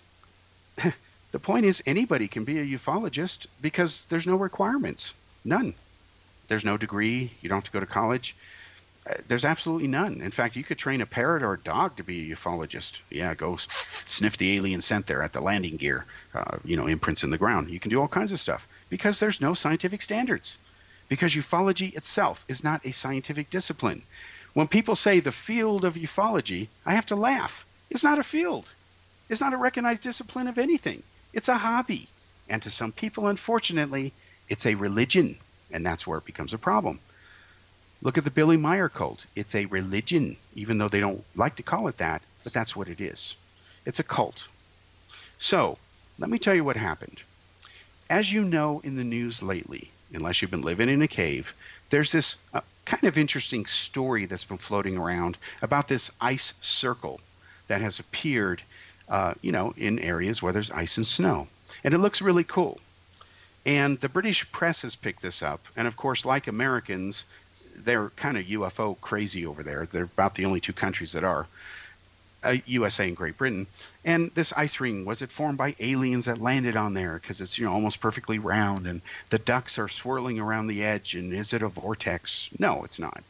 the 1.32 1.40
point 1.40 1.66
is, 1.66 1.82
anybody 1.86 2.28
can 2.28 2.44
be 2.44 2.60
a 2.60 2.78
ufologist 2.78 3.48
because 3.62 4.06
there's 4.06 4.28
no 4.28 4.36
requirements. 4.36 5.16
None. 5.44 5.74
There's 6.48 6.66
no 6.66 6.78
degree. 6.78 7.32
You 7.42 7.50
don't 7.50 7.58
have 7.58 7.66
to 7.66 7.72
go 7.72 7.80
to 7.80 7.86
college. 7.86 8.36
There's 9.28 9.46
absolutely 9.46 9.88
none. 9.88 10.22
In 10.22 10.32
fact, 10.32 10.56
you 10.56 10.64
could 10.64 10.78
train 10.78 11.02
a 11.02 11.06
parrot 11.06 11.44
or 11.44 11.54
a 11.54 11.60
dog 11.60 11.98
to 11.98 12.04
be 12.04 12.32
a 12.32 12.36
ufologist. 12.36 13.00
Yeah, 13.10 13.34
go 13.36 13.56
sniff 13.58 14.38
the 14.38 14.56
alien 14.58 14.82
scent 14.82 15.08
there 15.08 15.24
at 15.24 15.34
the 15.34 15.42
landing 15.42 15.78
gear, 15.78 16.06
uh, 16.34 16.58
you 16.66 16.78
know, 16.78 16.88
imprints 16.88 17.24
in 17.24 17.30
the 17.30 17.38
ground. 17.38 17.70
You 17.70 17.80
can 17.80 17.90
do 17.90 18.02
all 18.02 18.08
kinds 18.08 18.32
of 18.32 18.40
stuff 18.40 18.68
because 18.90 19.20
there's 19.20 19.42
no 19.42 19.54
scientific 19.54 20.02
standards. 20.02 20.58
Because 21.10 21.36
ufology 21.36 21.96
itself 21.96 22.44
is 22.50 22.64
not 22.64 22.86
a 22.86 22.92
scientific 22.92 23.50
discipline. 23.50 24.02
When 24.54 24.68
people 24.68 24.96
say 24.96 25.20
the 25.20 25.32
field 25.32 25.86
of 25.86 25.96
ufology, 25.96 26.68
I 26.86 26.96
have 26.96 27.06
to 27.08 27.16
laugh. 27.16 27.66
It's 27.90 28.04
not 28.04 28.20
a 28.20 28.24
field. 28.24 28.72
It's 29.30 29.42
not 29.42 29.54
a 29.54 29.58
recognized 29.58 30.02
discipline 30.02 30.48
of 30.48 30.58
anything. 30.58 31.04
It's 31.34 31.50
a 31.50 31.58
hobby. 31.58 32.08
And 32.50 32.62
to 32.64 32.70
some 32.70 32.92
people, 32.92 33.28
unfortunately, 33.28 34.14
it's 34.50 34.66
a 34.66 34.76
religion. 34.76 35.38
And 35.72 35.86
that's 35.86 36.08
where 36.08 36.18
it 36.18 36.26
becomes 36.26 36.54
a 36.54 36.58
problem. 36.58 37.00
Look 38.02 38.18
at 38.18 38.24
the 38.24 38.32
Billy 38.32 38.58
Meier 38.58 38.90
cult. 38.90 39.26
It's 39.36 39.56
a 39.56 39.66
religion, 39.66 40.38
even 40.56 40.78
though 40.78 40.88
they 40.88 41.00
don't 41.00 41.24
like 41.36 41.56
to 41.56 41.64
call 41.64 41.88
it 41.88 41.98
that, 41.98 42.22
but 42.44 42.54
that's 42.54 42.76
what 42.76 42.90
it 42.90 43.02
is. 43.02 43.36
It's 43.86 44.00
a 44.00 44.04
cult. 44.04 44.48
So, 45.40 45.78
let 46.20 46.30
me 46.30 46.38
tell 46.40 46.54
you 46.54 46.64
what 46.64 46.76
happened. 46.76 47.22
As 48.10 48.32
you 48.32 48.44
know 48.44 48.80
in 48.84 48.96
the 48.96 49.04
news 49.04 49.42
lately, 49.42 49.92
unless 50.14 50.42
you've 50.42 50.52
been 50.52 50.62
living 50.62 50.90
in 50.90 51.02
a 51.02 51.08
cave, 51.08 51.56
there's 51.90 52.12
this 52.12 52.38
uh, 52.54 52.62
kind 52.86 53.04
of 53.04 53.18
interesting 53.18 53.66
story 53.66 54.26
that's 54.26 54.46
been 54.46 54.58
floating 54.58 54.98
around 54.98 55.38
about 55.62 55.88
this 55.88 56.12
ice 56.22 56.54
circle 56.62 57.20
that 57.68 57.82
has 57.82 58.00
appeared, 58.00 58.62
uh, 59.10 59.34
you 59.42 59.52
know, 59.52 59.74
in 59.76 60.00
areas 60.00 60.42
where 60.42 60.54
there's 60.54 60.72
ice 60.72 60.98
and 60.98 61.08
snow. 61.08 61.48
And 61.84 61.94
it 61.94 62.00
looks 62.00 62.22
really 62.22 62.44
cool. 62.44 62.80
And 63.66 63.98
the 64.00 64.10
British 64.10 64.50
press 64.52 64.84
has 64.84 64.96
picked 64.96 65.22
this 65.22 65.44
up. 65.44 65.66
And 65.76 65.88
of 65.88 65.98
course, 65.98 66.26
like 66.26 66.48
Americans, 66.48 67.26
they're 67.78 68.10
kind 68.12 68.38
of 68.38 68.46
UFO 68.46 69.00
crazy 69.00 69.46
over 69.46 69.64
there. 69.64 69.86
They're 69.86 70.04
about 70.04 70.36
the 70.36 70.46
only 70.46 70.60
two 70.60 70.74
countries 70.74 71.14
that 71.14 71.24
are. 71.24 71.48
Uh, 72.44 72.56
USA 72.68 73.08
and 73.08 73.18
Great 73.18 73.36
Britain. 73.36 73.66
And 74.06 74.30
this 74.36 74.54
ice 74.54 74.80
ring 74.80 75.06
was 75.06 75.24
it 75.24 75.32
formed 75.32 75.58
by 75.58 75.76
aliens 75.80 76.26
that 76.26 76.40
landed 76.40 76.76
on 76.76 76.94
there 76.94 77.18
because 77.20 77.42
it's 77.42 77.58
you 77.58 77.66
know 77.66 77.74
almost 77.74 78.00
perfectly 78.00 78.38
round 78.38 78.86
and 78.86 79.02
the 79.32 79.40
ducks 79.40 79.80
are 79.80 79.88
swirling 79.88 80.40
around 80.40 80.68
the 80.68 80.84
edge 80.84 81.16
and 81.16 81.34
is 81.34 81.54
it 81.54 81.64
a 81.64 81.68
vortex? 81.68 82.50
No, 82.60 82.84
it's 82.84 83.00
not. 83.00 83.24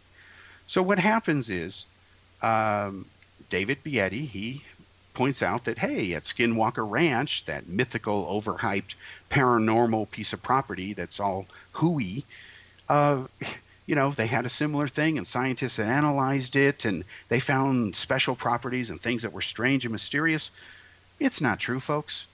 So 0.68 0.84
what 0.84 1.00
happens 1.00 1.50
is 1.50 1.86
um, 2.42 3.06
David 3.50 3.82
Bietti 3.82 4.26
he 4.26 4.62
points 5.14 5.42
out 5.42 5.64
that 5.64 5.80
hey 5.80 6.14
at 6.14 6.24
Skinwalker 6.24 6.88
Ranch 6.88 7.46
that 7.46 7.68
mythical 7.68 8.26
overhyped 8.26 8.94
paranormal 9.32 10.12
piece 10.12 10.34
of 10.34 10.44
property 10.44 10.94
that's 10.94 11.20
all 11.22 11.48
hooey. 11.72 12.24
Uh, 12.90 13.24
you 13.88 13.96
know, 13.96 14.12
they 14.12 14.28
had 14.28 14.46
a 14.46 14.50
similar 14.50 14.88
thing 14.88 15.18
and 15.18 15.26
scientists 15.26 15.78
had 15.78 15.88
analyzed 15.88 16.56
it 16.58 16.86
and 16.86 17.06
they 17.30 17.40
found 17.40 17.96
special 17.96 18.36
properties 18.36 18.90
and 18.90 19.02
things 19.02 19.24
that 19.24 19.34
were 19.34 19.42
strange 19.42 19.86
and 19.86 19.94
mysterious. 19.94 20.52
It's 21.20 21.42
not 21.42 21.60
true, 21.60 21.80
folks. 21.80 22.28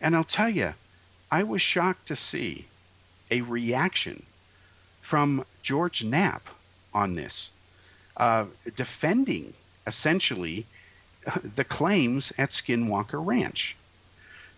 And 0.00 0.14
I'll 0.14 0.24
tell 0.24 0.50
you, 0.50 0.74
I 1.30 1.44
was 1.44 1.62
shocked 1.62 2.08
to 2.08 2.16
see 2.16 2.66
a 3.30 3.40
reaction 3.42 4.24
from 5.00 5.46
George 5.62 6.02
Knapp 6.04 6.48
on 6.92 7.14
this, 7.14 7.50
uh, 8.16 8.46
defending 8.74 9.54
essentially 9.86 10.66
the 11.44 11.64
claims 11.64 12.32
at 12.36 12.50
Skinwalker 12.50 13.24
Ranch. 13.24 13.76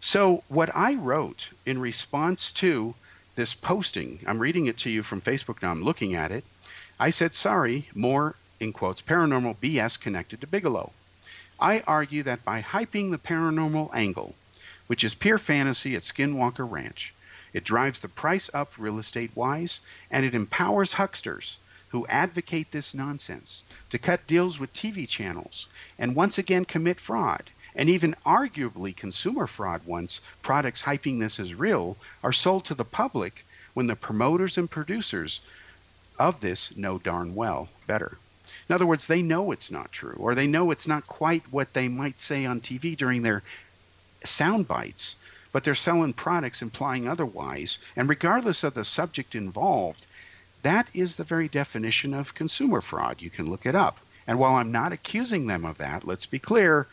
So, 0.01 0.43
what 0.49 0.75
I 0.75 0.95
wrote 0.95 1.51
in 1.65 1.79
response 1.79 2.51
to 2.53 2.95
this 3.35 3.55
posting. 3.55 4.21
I'm 4.27 4.39
reading 4.39 4.67
it 4.67 4.79
to 4.79 4.91
you 4.91 5.03
from 5.03 5.21
Facebook 5.21 5.63
now. 5.63 5.71
I'm 5.71 5.83
looking 5.83 6.15
at 6.15 6.31
it. 6.31 6.45
I 6.99 7.11
said, 7.11 7.35
sorry, 7.35 7.89
more, 7.95 8.37
in 8.61 8.73
quotes, 8.73 9.03
paranormal 9.03 9.57
BS 9.57 10.01
connected 10.01 10.41
to 10.41 10.47
Bigelow. 10.47 10.93
I 11.59 11.81
argue 11.87 12.23
that 12.25 12.45
by 12.45 12.63
hyping 12.63 13.11
the 13.11 13.19
paranormal 13.19 13.95
angle, 13.95 14.35
which 14.87 15.05
is 15.05 15.15
pure 15.15 15.39
fantasy 15.39 15.97
at 15.97 16.03
Skinwalker 16.03 16.69
Ranch, 16.71 17.13
it 17.53 17.65
drives 17.65 18.01
the 18.01 18.09
price 18.09 18.51
up 18.53 18.73
real 18.79 18.99
estate 18.99 19.31
wise 19.35 19.81
and 20.11 20.25
it 20.25 20.35
empowers 20.35 20.93
hucksters 20.95 21.57
who 21.91 22.07
advocate 22.09 22.73
this 22.73 22.95
nonsense 22.95 23.63
to 23.91 23.99
cut 23.99 24.27
deals 24.27 24.59
with 24.59 24.75
TV 24.75 25.09
channels 25.09 25.69
and 25.97 26.17
once 26.17 26.39
again 26.39 26.65
commit 26.65 26.99
fraud 26.99 27.51
and 27.75 27.89
even 27.89 28.15
arguably 28.25 28.97
consumer 28.97 29.47
fraud 29.47 29.83
once 29.85 30.21
products 30.43 30.83
hyping 30.83 31.21
this 31.21 31.41
as 31.41 31.55
real 31.55 31.97
are 32.23 32.33
sold 32.33 32.65
to 32.67 32.75
the 32.75 32.85
public 32.85 33.45
when 33.75 33.87
the 33.87 33.97
promoters 33.97 34.59
and 34.59 34.71
producers 34.71 35.41
of 36.19 36.41
this 36.41 36.77
know 36.77 36.99
darn 36.99 37.35
well 37.35 37.69
better. 37.87 38.17
In 38.69 38.75
other 38.75 38.87
words, 38.87 39.07
they 39.07 39.23
know 39.23 39.53
it's 39.53 39.71
not 39.71 39.93
true, 39.93 40.17
or 40.19 40.35
they 40.35 40.47
know 40.47 40.71
it's 40.71 40.87
not 40.87 41.07
quite 41.07 41.43
what 41.51 41.73
they 41.73 41.89
might 41.89 42.21
say 42.21 42.47
on 42.47 42.61
TV 42.61 42.97
during 42.97 43.23
their 43.23 43.43
sound 44.25 44.67
bites, 44.67 45.17
but 45.53 45.65
they're 45.65 45.75
selling 45.75 46.13
products 46.13 46.63
implying 46.63 47.07
otherwise. 47.07 47.79
And 47.97 48.09
regardless 48.09 48.65
of 48.65 48.75
the 48.75 48.85
subject 48.85 49.35
involved, 49.35 50.07
that 50.63 50.89
is 50.95 51.17
the 51.17 51.25
very 51.25 51.49
definition 51.49 52.15
of 52.15 52.35
consumer 52.35 52.81
fraud. 52.81 53.21
You 53.21 53.31
can 53.31 53.51
look 53.51 53.67
it 53.67 53.75
up. 53.75 53.99
And 54.27 54.39
while 54.39 54.55
I'm 54.55 54.73
not 54.73 54.93
accusing 54.93 55.47
them 55.47 55.67
of 55.67 55.79
that, 55.79 56.07
let's 56.07 56.27
be 56.27 56.39
clear, 56.39 56.87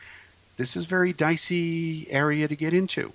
this 0.61 0.75
is 0.75 0.85
very 0.85 1.11
dicey 1.11 2.05
area 2.11 2.47
to 2.47 2.55
get 2.55 2.71
into. 2.71 3.11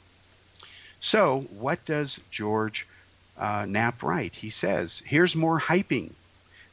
So, 0.98 1.42
what 1.50 1.85
does 1.85 2.20
George 2.28 2.88
uh, 3.38 3.66
Knapp 3.68 4.02
write? 4.02 4.35
He 4.35 4.50
says, 4.50 5.00
here's 5.06 5.37
more 5.37 5.61
hyping. 5.61 6.11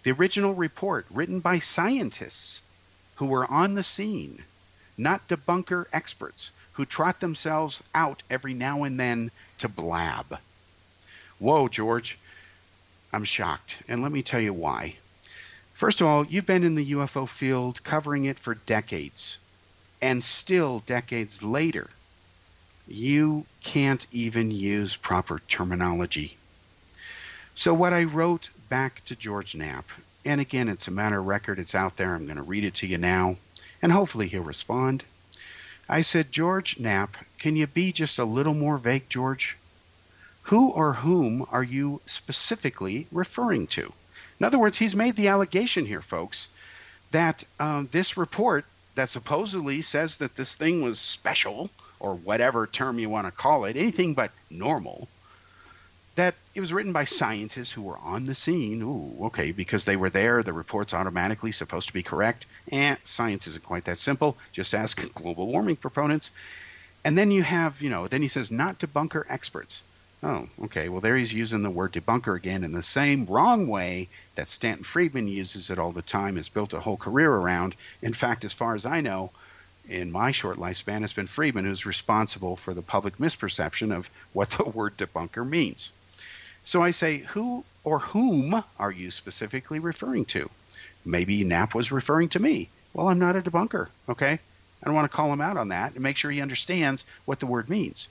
The 0.01 0.13
original 0.13 0.55
report, 0.55 1.05
written 1.11 1.41
by 1.41 1.59
scientists 1.59 2.59
who 3.17 3.27
were 3.27 3.45
on 3.45 3.75
the 3.75 3.83
scene, 3.83 4.43
not 4.97 5.27
debunker 5.27 5.85
experts 5.93 6.49
who 6.71 6.85
trot 6.85 7.19
themselves 7.19 7.83
out 7.93 8.23
every 8.31 8.55
now 8.55 8.81
and 8.81 8.99
then 8.99 9.29
to 9.59 9.69
blab. 9.69 10.39
Whoa, 11.37 11.67
George, 11.67 12.17
I'm 13.13 13.25
shocked. 13.25 13.77
And 13.87 14.01
let 14.01 14.11
me 14.11 14.23
tell 14.23 14.41
you 14.41 14.53
why. 14.53 14.95
First 15.73 16.01
of 16.01 16.07
all, 16.07 16.25
you've 16.25 16.47
been 16.47 16.63
in 16.63 16.73
the 16.73 16.93
UFO 16.93 17.29
field 17.29 17.83
covering 17.83 18.25
it 18.25 18.39
for 18.39 18.55
decades. 18.55 19.37
And 20.03 20.21
still, 20.21 20.79
decades 20.85 21.43
later, 21.43 21.89
you 22.89 23.45
can't 23.63 24.05
even 24.11 24.51
use 24.51 24.97
proper 24.97 25.39
terminology. 25.47 26.35
So, 27.55 27.73
what 27.73 27.93
I 27.93 28.03
wrote 28.03 28.49
back 28.67 29.01
to 29.05 29.15
George 29.15 29.55
Knapp, 29.55 29.89
and 30.25 30.41
again, 30.41 30.67
it's 30.67 30.89
a 30.89 30.91
matter 30.91 31.19
of 31.19 31.25
record, 31.25 31.57
it's 31.57 31.73
out 31.73 31.95
there, 31.95 32.13
I'm 32.13 32.25
going 32.25 32.35
to 32.35 32.43
read 32.43 32.65
it 32.65 32.73
to 32.75 32.87
you 32.87 32.97
now, 32.97 33.37
and 33.81 33.93
hopefully 33.93 34.27
he'll 34.27 34.43
respond. 34.43 35.05
I 35.87 36.01
said, 36.01 36.33
George 36.33 36.81
Knapp, 36.81 37.15
can 37.39 37.55
you 37.55 37.65
be 37.65 37.93
just 37.93 38.19
a 38.19 38.25
little 38.25 38.53
more 38.53 38.77
vague, 38.77 39.07
George? 39.07 39.57
Who 40.51 40.71
or 40.71 40.91
whom 40.91 41.45
are 41.49 41.63
you 41.63 42.01
specifically 42.07 43.07
referring 43.09 43.67
to? 43.67 43.93
In 44.37 44.45
other 44.45 44.59
words, 44.59 44.77
he's 44.77 44.97
made 44.97 45.15
the 45.15 45.29
allegation 45.29 45.85
here, 45.85 46.01
folks, 46.01 46.49
that 47.11 47.45
um, 47.57 47.87
this 47.93 48.17
report 48.17 48.65
that 48.95 49.09
supposedly 49.09 49.81
says 49.81 50.17
that 50.17 50.35
this 50.35 50.55
thing 50.55 50.81
was 50.81 50.99
special 50.99 51.69
or 51.99 52.15
whatever 52.15 52.67
term 52.67 52.99
you 52.99 53.09
want 53.09 53.27
to 53.27 53.31
call 53.31 53.65
it, 53.65 53.77
anything 53.77 54.13
but 54.13 54.31
normal, 54.49 55.07
that 56.15 56.35
it 56.53 56.59
was 56.59 56.73
written 56.73 56.93
by 56.93 57.05
scientists 57.05 57.71
who 57.71 57.81
were 57.81 57.97
on 57.97 58.25
the 58.25 58.35
scene. 58.35 58.81
Ooh, 58.81 59.25
okay, 59.25 59.51
because 59.51 59.85
they 59.85 59.95
were 59.95 60.09
there, 60.09 60.43
the 60.43 60.53
report's 60.53 60.93
automatically 60.93 61.51
supposed 61.51 61.87
to 61.87 61.93
be 61.93 62.03
correct. 62.03 62.45
And 62.71 62.97
science 63.03 63.47
isn't 63.47 63.63
quite 63.63 63.85
that 63.85 63.97
simple. 63.97 64.37
Just 64.51 64.75
ask 64.75 65.13
global 65.15 65.47
warming 65.47 65.77
proponents. 65.77 66.31
And 67.03 67.17
then 67.17 67.31
you 67.31 67.41
have, 67.43 67.81
you 67.81 67.89
know, 67.89 68.07
then 68.07 68.21
he 68.21 68.27
says 68.27 68.51
not 68.51 68.79
debunker 68.79 69.23
experts. 69.27 69.81
Oh, 70.25 70.47
okay. 70.63 70.87
Well, 70.87 71.01
there 71.01 71.17
he's 71.17 71.33
using 71.33 71.63
the 71.63 71.69
word 71.69 71.91
debunker 71.91 72.37
again 72.37 72.63
in 72.63 72.71
the 72.71 72.81
same 72.81 73.25
wrong 73.25 73.67
way 73.67 74.07
that 74.35 74.47
Stanton 74.47 74.85
Friedman 74.85 75.27
uses 75.27 75.69
it 75.69 75.77
all 75.77 75.91
the 75.91 76.01
time, 76.01 76.37
has 76.37 76.47
built 76.47 76.71
a 76.71 76.79
whole 76.79 76.95
career 76.95 77.29
around. 77.29 77.75
In 78.01 78.13
fact, 78.13 78.45
as 78.45 78.53
far 78.53 78.73
as 78.73 78.85
I 78.85 79.01
know, 79.01 79.31
in 79.89 80.13
my 80.13 80.31
short 80.31 80.57
lifespan, 80.57 81.03
it's 81.03 81.11
been 81.11 81.27
Friedman 81.27 81.65
who's 81.65 81.85
responsible 81.85 82.55
for 82.55 82.73
the 82.73 82.81
public 82.81 83.17
misperception 83.17 83.93
of 83.93 84.09
what 84.31 84.49
the 84.51 84.63
word 84.69 84.95
debunker 84.95 85.45
means. 85.45 85.91
So 86.63 86.81
I 86.81 86.91
say, 86.91 87.17
who 87.17 87.65
or 87.83 87.99
whom 87.99 88.63
are 88.79 88.91
you 88.91 89.11
specifically 89.11 89.79
referring 89.79 90.23
to? 90.25 90.49
Maybe 91.03 91.43
Knapp 91.43 91.75
was 91.75 91.91
referring 91.91 92.29
to 92.29 92.39
me. 92.39 92.69
Well, 92.93 93.09
I'm 93.09 93.19
not 93.19 93.35
a 93.35 93.41
debunker, 93.41 93.89
okay? 94.07 94.31
I 94.31 94.85
don't 94.85 94.95
want 94.95 95.11
to 95.11 95.15
call 95.15 95.33
him 95.33 95.41
out 95.41 95.57
on 95.57 95.69
that 95.69 95.93
and 95.95 96.03
make 96.03 96.15
sure 96.15 96.31
he 96.31 96.41
understands 96.41 97.03
what 97.25 97.41
the 97.41 97.45
word 97.45 97.69
means 97.69 98.07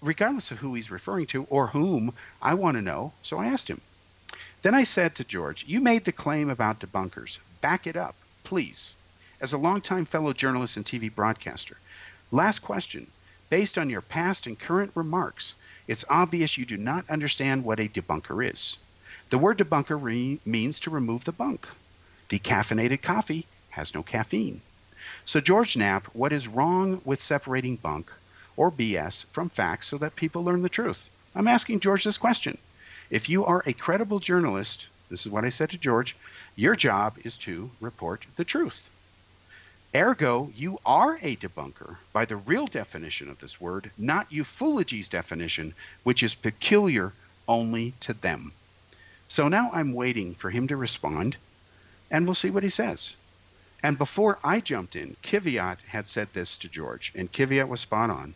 regardless 0.00 0.50
of 0.50 0.58
who 0.58 0.74
he's 0.74 0.90
referring 0.90 1.26
to 1.26 1.44
or 1.44 1.66
whom, 1.68 2.14
I 2.40 2.54
want 2.54 2.76
to 2.76 2.82
know. 2.82 3.12
So 3.22 3.38
I 3.38 3.46
asked 3.46 3.68
him. 3.68 3.80
Then 4.62 4.74
I 4.74 4.84
said 4.84 5.14
to 5.14 5.24
George, 5.24 5.64
You 5.66 5.80
made 5.80 6.04
the 6.04 6.12
claim 6.12 6.50
about 6.50 6.80
debunkers. 6.80 7.38
Back 7.60 7.86
it 7.86 7.96
up, 7.96 8.14
please. 8.44 8.94
As 9.40 9.52
a 9.52 9.58
longtime 9.58 10.04
fellow 10.04 10.32
journalist 10.32 10.76
and 10.76 10.86
TV 10.86 11.12
broadcaster. 11.12 11.76
Last 12.30 12.60
question 12.60 13.06
Based 13.50 13.78
on 13.78 13.88
your 13.88 14.02
past 14.02 14.46
and 14.46 14.58
current 14.58 14.92
remarks, 14.94 15.54
it's 15.86 16.04
obvious 16.10 16.58
you 16.58 16.66
do 16.66 16.76
not 16.76 17.08
understand 17.08 17.64
what 17.64 17.80
a 17.80 17.88
debunker 17.88 18.48
is. 18.48 18.76
The 19.30 19.38
word 19.38 19.58
debunker 19.58 20.00
re- 20.00 20.38
means 20.44 20.80
to 20.80 20.90
remove 20.90 21.24
the 21.24 21.32
bunk. 21.32 21.66
Decaffeinated 22.28 23.00
coffee 23.00 23.46
has 23.70 23.94
no 23.94 24.02
caffeine. 24.02 24.60
So, 25.24 25.40
George 25.40 25.76
Knapp, 25.76 26.06
what 26.14 26.32
is 26.32 26.46
wrong 26.46 27.00
with 27.04 27.20
separating 27.20 27.76
bunk 27.76 28.12
or 28.58 28.72
BS 28.72 29.24
from 29.26 29.48
facts 29.48 29.86
so 29.86 29.98
that 29.98 30.16
people 30.16 30.44
learn 30.44 30.62
the 30.62 30.68
truth? 30.68 31.08
I'm 31.34 31.46
asking 31.46 31.78
George 31.80 32.02
this 32.02 32.18
question. 32.18 32.58
If 33.08 33.28
you 33.28 33.46
are 33.46 33.62
a 33.64 33.72
credible 33.72 34.18
journalist, 34.18 34.88
this 35.08 35.24
is 35.24 35.32
what 35.32 35.44
I 35.44 35.48
said 35.48 35.70
to 35.70 35.78
George, 35.78 36.16
your 36.56 36.74
job 36.74 37.16
is 37.22 37.38
to 37.38 37.70
report 37.80 38.26
the 38.34 38.44
truth. 38.44 38.90
Ergo, 39.94 40.52
you 40.56 40.78
are 40.84 41.18
a 41.22 41.36
debunker 41.36 41.96
by 42.12 42.24
the 42.24 42.36
real 42.36 42.66
definition 42.66 43.30
of 43.30 43.38
this 43.38 43.60
word, 43.60 43.90
not 43.96 44.30
Ufology's 44.30 45.08
definition, 45.08 45.72
which 46.02 46.22
is 46.22 46.34
peculiar 46.34 47.12
only 47.46 47.94
to 48.00 48.12
them. 48.12 48.52
So 49.28 49.48
now 49.48 49.70
I'm 49.72 49.92
waiting 49.92 50.34
for 50.34 50.50
him 50.50 50.68
to 50.68 50.76
respond, 50.76 51.36
and 52.10 52.26
we'll 52.26 52.34
see 52.34 52.50
what 52.50 52.64
he 52.64 52.68
says. 52.68 53.14
And 53.82 53.96
before 53.96 54.38
I 54.42 54.60
jumped 54.60 54.96
in, 54.96 55.16
Kiviat 55.22 55.78
had 55.86 56.06
said 56.06 56.28
this 56.32 56.58
to 56.58 56.68
George, 56.68 57.12
and 57.14 57.32
Kiviat 57.32 57.68
was 57.68 57.80
spot 57.80 58.10
on. 58.10 58.34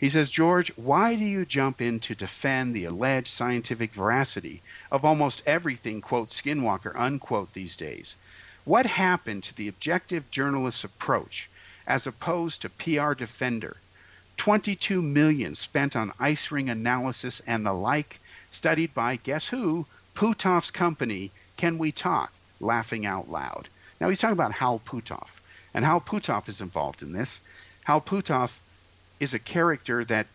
He 0.00 0.08
says, 0.08 0.28
George, 0.28 0.72
why 0.76 1.14
do 1.14 1.24
you 1.24 1.44
jump 1.44 1.80
in 1.80 2.00
to 2.00 2.14
defend 2.14 2.74
the 2.74 2.84
alleged 2.86 3.28
scientific 3.28 3.94
veracity 3.94 4.60
of 4.90 5.04
almost 5.04 5.42
everything, 5.46 6.00
quote, 6.00 6.30
Skinwalker, 6.30 6.92
unquote, 6.96 7.52
these 7.52 7.76
days? 7.76 8.16
What 8.64 8.86
happened 8.86 9.44
to 9.44 9.54
the 9.54 9.68
objective 9.68 10.30
journalist's 10.30 10.84
approach 10.84 11.48
as 11.86 12.06
opposed 12.06 12.62
to 12.62 12.70
PR 12.70 13.14
Defender? 13.14 13.76
22 14.36 15.00
million 15.00 15.54
spent 15.54 15.94
on 15.94 16.12
ice 16.18 16.50
ring 16.50 16.68
analysis 16.68 17.40
and 17.40 17.64
the 17.64 17.72
like, 17.72 18.18
studied 18.50 18.92
by 18.94 19.16
guess 19.16 19.48
who? 19.48 19.86
Puthoff's 20.14 20.70
company, 20.72 21.30
Can 21.56 21.78
We 21.78 21.92
Talk? 21.92 22.32
Laughing 22.60 23.06
out 23.06 23.30
loud. 23.30 23.68
Now 24.00 24.08
he's 24.08 24.18
talking 24.18 24.32
about 24.32 24.52
Hal 24.52 24.80
Puthoff, 24.84 25.40
and 25.72 25.84
Hal 25.84 26.00
Puthoff 26.00 26.48
is 26.48 26.60
involved 26.60 27.02
in 27.02 27.12
this. 27.12 27.40
Hal 27.84 28.00
Puthoff 28.00 28.58
is 29.24 29.34
a 29.34 29.38
character 29.40 30.04
that 30.04 30.26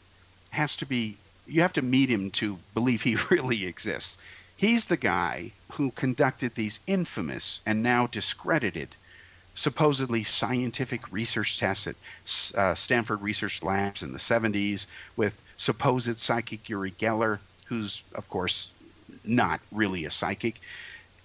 has 0.50 0.76
to 0.78 0.86
be 0.86 1.16
you 1.48 1.62
have 1.62 1.74
to 1.74 1.82
meet 1.82 2.10
him 2.10 2.32
to 2.32 2.60
believe 2.74 3.02
he 3.02 3.16
really 3.32 3.66
exists. 3.66 4.18
He's 4.58 4.86
the 4.86 4.98
guy 4.98 5.52
who 5.74 5.92
conducted 5.92 6.54
these 6.54 6.82
infamous 6.86 7.62
and 7.66 7.82
now 7.82 8.08
discredited 8.08 8.90
supposedly 9.56 10.24
scientific 10.24 11.12
research 11.12 11.60
tests 11.60 11.88
at 11.88 11.96
uh, 12.58 12.76
Stanford 12.76 13.22
Research 13.22 13.64
Labs 13.64 14.04
in 14.04 14.14
the 14.14 14.20
70s 14.20 14.88
with 15.18 15.42
supposed 15.58 16.18
psychic 16.18 16.70
Uri 16.70 16.92
Geller, 16.92 17.40
who's, 17.66 18.04
of 18.14 18.30
course, 18.30 18.72
not 19.24 19.60
really 19.72 20.06
a 20.06 20.10
psychic. 20.10 20.56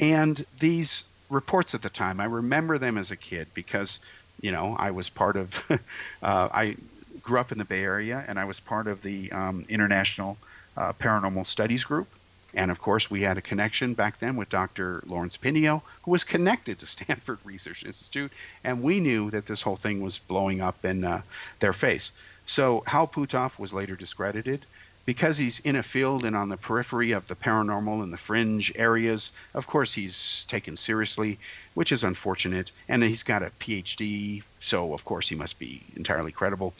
And 0.00 0.44
these 0.58 1.08
reports 1.28 1.74
at 1.74 1.82
the 1.82 1.90
time, 1.90 2.20
I 2.20 2.24
remember 2.24 2.78
them 2.78 2.98
as 2.98 3.10
a 3.10 3.16
kid 3.16 3.48
because, 3.54 4.00
you 4.40 4.50
know, 4.50 4.74
I 4.76 4.90
was 4.90 5.10
part 5.10 5.36
of, 5.36 5.64
uh, 5.70 6.48
I 6.52 6.76
grew 7.24 7.40
up 7.40 7.50
in 7.50 7.58
the 7.58 7.64
Bay 7.64 7.82
Area 7.82 8.24
and 8.28 8.38
I 8.38 8.44
was 8.44 8.60
part 8.60 8.86
of 8.86 9.02
the 9.02 9.32
um, 9.32 9.64
International 9.68 10.36
uh, 10.76 10.92
Paranormal 10.92 11.46
Studies 11.46 11.84
Group 11.84 12.08
and 12.56 12.70
of 12.70 12.80
course, 12.80 13.10
we 13.10 13.22
had 13.22 13.36
a 13.36 13.42
connection 13.42 13.94
back 13.94 14.18
then 14.20 14.36
with 14.36 14.48
Dr. 14.48 15.02
Lawrence 15.06 15.36
Pinneo, 15.36 15.82
who 16.02 16.10
was 16.12 16.24
connected 16.24 16.78
to 16.78 16.86
Stanford 16.94 17.38
Research 17.44 17.84
Institute, 17.84 18.32
and 18.62 18.82
we 18.82 19.00
knew 19.00 19.30
that 19.30 19.46
this 19.46 19.62
whole 19.62 19.76
thing 19.76 20.00
was 20.00 20.18
blowing 20.18 20.60
up 20.60 20.84
in 20.84 21.04
uh, 21.04 21.22
their 21.58 21.72
face. 21.72 22.12
So 22.46 22.84
Hal 22.86 23.08
Puthoff 23.08 23.58
was 23.58 23.74
later 23.74 23.96
discredited. 23.96 24.64
Because 25.06 25.36
he's 25.36 25.58
in 25.60 25.76
a 25.76 25.82
field 25.82 26.24
and 26.24 26.34
on 26.34 26.48
the 26.48 26.56
periphery 26.56 27.12
of 27.12 27.28
the 27.28 27.34
paranormal 27.34 28.02
and 28.02 28.10
the 28.10 28.16
fringe 28.16 28.72
areas, 28.74 29.32
of 29.52 29.66
course 29.66 29.92
he's 29.92 30.46
taken 30.46 30.76
seriously, 30.76 31.38
which 31.74 31.92
is 31.92 32.04
unfortunate. 32.04 32.72
And 32.88 33.02
he's 33.02 33.22
got 33.22 33.42
a 33.42 33.52
PhD, 33.60 34.44
so 34.60 34.94
of 34.94 35.04
course 35.04 35.28
he 35.28 35.34
must 35.34 35.58
be 35.58 35.82
entirely 35.94 36.32
credible. 36.32 36.72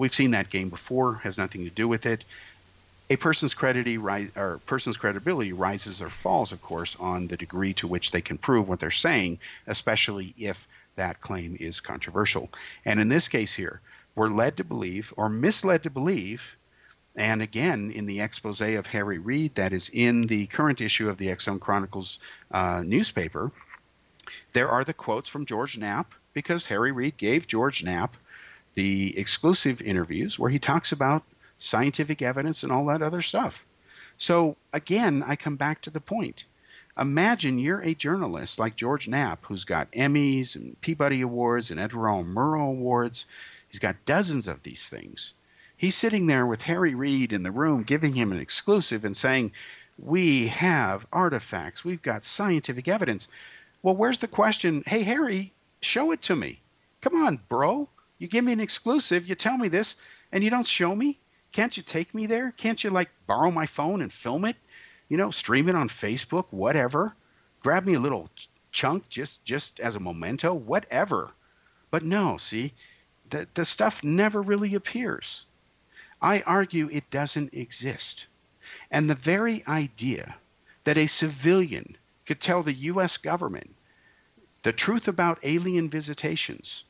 We've 0.00 0.14
seen 0.14 0.30
that 0.30 0.48
game 0.48 0.70
before, 0.70 1.16
has 1.16 1.36
nothing 1.36 1.64
to 1.64 1.70
do 1.70 1.86
with 1.86 2.06
it 2.06 2.24
a 3.10 3.16
person's 3.16 3.52
credibility, 3.52 4.30
or 4.34 4.58
person's 4.64 4.96
credibility 4.96 5.52
rises 5.52 6.00
or 6.00 6.08
falls, 6.08 6.52
of 6.52 6.62
course, 6.62 6.96
on 6.98 7.26
the 7.26 7.36
degree 7.36 7.74
to 7.74 7.86
which 7.86 8.10
they 8.10 8.22
can 8.22 8.38
prove 8.38 8.66
what 8.66 8.80
they're 8.80 8.90
saying, 8.90 9.40
especially 9.66 10.32
if 10.38 10.66
that 10.96 11.20
claim 11.20 11.54
is 11.60 11.80
controversial. 11.80 12.48
And 12.86 12.98
in 12.98 13.10
this 13.10 13.28
case 13.28 13.52
here, 13.52 13.82
we're 14.14 14.28
led 14.28 14.56
to 14.56 14.64
believe 14.64 15.12
or 15.18 15.28
misled 15.28 15.82
to 15.82 15.90
believe, 15.90 16.56
and 17.14 17.42
again 17.42 17.90
in 17.90 18.06
the 18.06 18.22
expose 18.22 18.62
of 18.62 18.86
Harry 18.86 19.18
Reid 19.18 19.56
that 19.56 19.74
is 19.74 19.90
in 19.92 20.22
the 20.28 20.46
current 20.46 20.80
issue 20.80 21.10
of 21.10 21.18
the 21.18 21.34
Zone 21.38 21.58
Chronicles 21.58 22.20
uh, 22.50 22.82
newspaper, 22.86 23.52
there 24.54 24.70
are 24.70 24.84
the 24.84 24.94
quotes 24.94 25.28
from 25.28 25.44
George 25.44 25.76
Knapp 25.76 26.14
because 26.32 26.64
Harry 26.68 26.90
Reid 26.90 27.18
gave 27.18 27.46
George 27.46 27.84
Knapp 27.84 28.16
the 28.74 29.18
exclusive 29.18 29.82
interviews 29.82 30.38
where 30.38 30.50
he 30.50 30.58
talks 30.58 30.92
about 30.92 31.22
scientific 31.60 32.22
evidence, 32.22 32.62
and 32.62 32.72
all 32.72 32.86
that 32.86 33.02
other 33.02 33.20
stuff. 33.20 33.64
So 34.18 34.56
again, 34.72 35.22
I 35.26 35.36
come 35.36 35.56
back 35.56 35.82
to 35.82 35.90
the 35.90 36.00
point. 36.00 36.44
Imagine 36.98 37.58
you're 37.58 37.82
a 37.82 37.94
journalist 37.94 38.58
like 38.58 38.76
George 38.76 39.08
Knapp, 39.08 39.44
who's 39.44 39.64
got 39.64 39.92
Emmys 39.92 40.56
and 40.56 40.78
Peabody 40.80 41.20
Awards 41.20 41.70
and 41.70 41.78
Edward 41.78 42.08
R. 42.08 42.24
Murrow 42.24 42.70
Awards. 42.70 43.26
He's 43.68 43.78
got 43.78 44.04
dozens 44.04 44.48
of 44.48 44.62
these 44.62 44.88
things. 44.88 45.34
He's 45.76 45.94
sitting 45.94 46.26
there 46.26 46.46
with 46.46 46.62
Harry 46.62 46.94
Reid 46.94 47.32
in 47.32 47.42
the 47.42 47.50
room, 47.50 47.84
giving 47.84 48.12
him 48.12 48.32
an 48.32 48.40
exclusive 48.40 49.04
and 49.04 49.16
saying, 49.16 49.52
We 49.98 50.48
have 50.48 51.06
artifacts, 51.12 51.84
we've 51.84 52.02
got 52.02 52.22
scientific 52.22 52.88
evidence. 52.88 53.28
Well, 53.82 53.96
where's 53.96 54.18
the 54.18 54.28
question? 54.28 54.82
Hey, 54.86 55.02
Harry, 55.02 55.52
show 55.80 56.10
it 56.10 56.22
to 56.22 56.36
me. 56.36 56.60
Come 57.00 57.22
on, 57.22 57.38
bro. 57.48 57.88
You 58.20 58.28
give 58.28 58.44
me 58.44 58.52
an 58.52 58.60
exclusive, 58.60 59.26
you 59.26 59.34
tell 59.34 59.56
me 59.56 59.68
this, 59.68 59.96
and 60.30 60.44
you 60.44 60.50
don't 60.50 60.66
show 60.66 60.94
me? 60.94 61.18
Can't 61.52 61.74
you 61.74 61.82
take 61.82 62.14
me 62.14 62.26
there? 62.26 62.50
Can't 62.50 62.84
you 62.84 62.90
like 62.90 63.08
borrow 63.26 63.50
my 63.50 63.64
phone 63.64 64.02
and 64.02 64.12
film 64.12 64.44
it? 64.44 64.56
You 65.08 65.16
know, 65.16 65.30
stream 65.30 65.70
it 65.70 65.74
on 65.74 65.88
Facebook, 65.88 66.52
whatever. 66.52 67.16
Grab 67.60 67.86
me 67.86 67.94
a 67.94 67.98
little 67.98 68.28
chunk 68.72 69.08
just 69.08 69.42
just 69.46 69.80
as 69.80 69.96
a 69.96 70.00
memento, 70.00 70.52
whatever. 70.52 71.30
But 71.90 72.04
no, 72.04 72.36
see, 72.36 72.74
the 73.30 73.48
the 73.54 73.64
stuff 73.64 74.04
never 74.04 74.42
really 74.42 74.74
appears. 74.74 75.46
I 76.20 76.42
argue 76.42 76.90
it 76.92 77.08
doesn't 77.08 77.54
exist. 77.54 78.26
And 78.90 79.08
the 79.08 79.14
very 79.14 79.66
idea 79.66 80.36
that 80.84 80.98
a 80.98 81.06
civilian 81.06 81.96
could 82.26 82.38
tell 82.38 82.62
the 82.62 82.74
US 82.92 83.16
government 83.16 83.74
the 84.60 84.74
truth 84.74 85.08
about 85.08 85.38
alien 85.42 85.88
visitations 85.88 86.84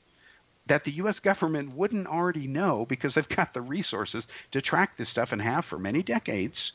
that 0.70 0.84
the 0.84 0.92
US 0.92 1.18
government 1.18 1.74
wouldn't 1.74 2.06
already 2.06 2.46
know 2.46 2.86
because 2.86 3.14
they've 3.14 3.28
got 3.28 3.52
the 3.52 3.60
resources 3.60 4.28
to 4.52 4.60
track 4.62 4.96
this 4.96 5.08
stuff 5.08 5.32
and 5.32 5.42
have 5.42 5.64
for 5.64 5.80
many 5.80 6.00
decades 6.00 6.72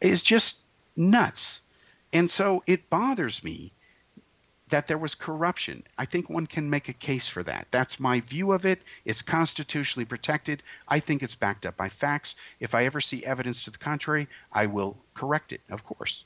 is 0.00 0.22
just 0.22 0.60
nuts. 0.96 1.62
And 2.12 2.30
so 2.30 2.62
it 2.68 2.88
bothers 2.88 3.42
me 3.42 3.72
that 4.68 4.86
there 4.86 4.98
was 4.98 5.16
corruption. 5.16 5.82
I 5.98 6.04
think 6.04 6.30
one 6.30 6.46
can 6.46 6.70
make 6.70 6.88
a 6.88 6.92
case 6.92 7.28
for 7.28 7.42
that. 7.42 7.66
That's 7.72 7.98
my 7.98 8.20
view 8.20 8.52
of 8.52 8.64
it. 8.64 8.80
It's 9.04 9.22
constitutionally 9.22 10.04
protected. 10.04 10.62
I 10.86 11.00
think 11.00 11.24
it's 11.24 11.34
backed 11.34 11.66
up 11.66 11.76
by 11.76 11.88
facts. 11.88 12.36
If 12.60 12.72
I 12.76 12.84
ever 12.84 13.00
see 13.00 13.26
evidence 13.26 13.64
to 13.64 13.72
the 13.72 13.78
contrary, 13.78 14.28
I 14.52 14.66
will 14.66 14.96
correct 15.14 15.52
it, 15.52 15.62
of 15.70 15.82
course. 15.82 16.24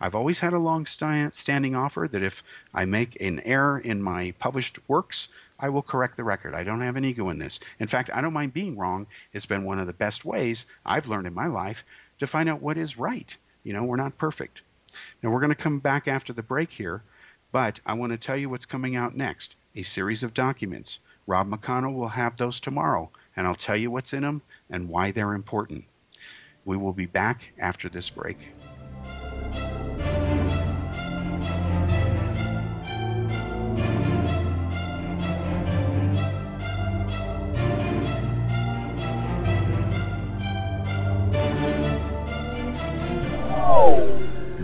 I've 0.00 0.14
always 0.14 0.38
had 0.38 0.52
a 0.52 0.58
long 0.60 0.86
standing 0.86 1.74
offer 1.74 2.06
that 2.08 2.22
if 2.22 2.44
I 2.72 2.84
make 2.84 3.20
an 3.20 3.40
error 3.40 3.80
in 3.80 4.00
my 4.00 4.32
published 4.38 4.78
works, 4.86 5.30
I 5.58 5.70
will 5.70 5.82
correct 5.82 6.16
the 6.16 6.24
record. 6.24 6.54
I 6.54 6.62
don't 6.62 6.82
have 6.82 6.96
an 6.96 7.04
ego 7.04 7.30
in 7.30 7.38
this. 7.38 7.60
In 7.80 7.88
fact, 7.88 8.10
I 8.12 8.20
don't 8.20 8.32
mind 8.32 8.52
being 8.52 8.76
wrong. 8.76 9.06
It's 9.32 9.46
been 9.46 9.64
one 9.64 9.78
of 9.78 9.86
the 9.86 9.92
best 9.92 10.24
ways 10.24 10.66
I've 10.86 11.08
learned 11.08 11.26
in 11.26 11.34
my 11.34 11.46
life 11.46 11.84
to 12.18 12.26
find 12.26 12.48
out 12.48 12.62
what 12.62 12.78
is 12.78 12.98
right. 12.98 13.36
You 13.64 13.72
know, 13.72 13.84
we're 13.84 13.96
not 13.96 14.18
perfect. 14.18 14.62
Now, 15.22 15.30
we're 15.30 15.40
going 15.40 15.50
to 15.50 15.56
come 15.56 15.80
back 15.80 16.08
after 16.08 16.32
the 16.32 16.42
break 16.42 16.72
here, 16.72 17.02
but 17.52 17.80
I 17.84 17.94
want 17.94 18.12
to 18.12 18.18
tell 18.18 18.36
you 18.36 18.48
what's 18.48 18.66
coming 18.66 18.96
out 18.96 19.16
next 19.16 19.56
a 19.74 19.82
series 19.82 20.22
of 20.22 20.34
documents. 20.34 20.98
Rob 21.26 21.48
McConnell 21.48 21.94
will 21.94 22.08
have 22.08 22.36
those 22.36 22.58
tomorrow, 22.58 23.10
and 23.36 23.46
I'll 23.46 23.54
tell 23.54 23.76
you 23.76 23.90
what's 23.90 24.12
in 24.12 24.22
them 24.22 24.42
and 24.70 24.88
why 24.88 25.10
they're 25.10 25.34
important. 25.34 25.84
We 26.64 26.76
will 26.76 26.92
be 26.92 27.06
back 27.06 27.52
after 27.58 27.88
this 27.88 28.10
break. 28.10 28.38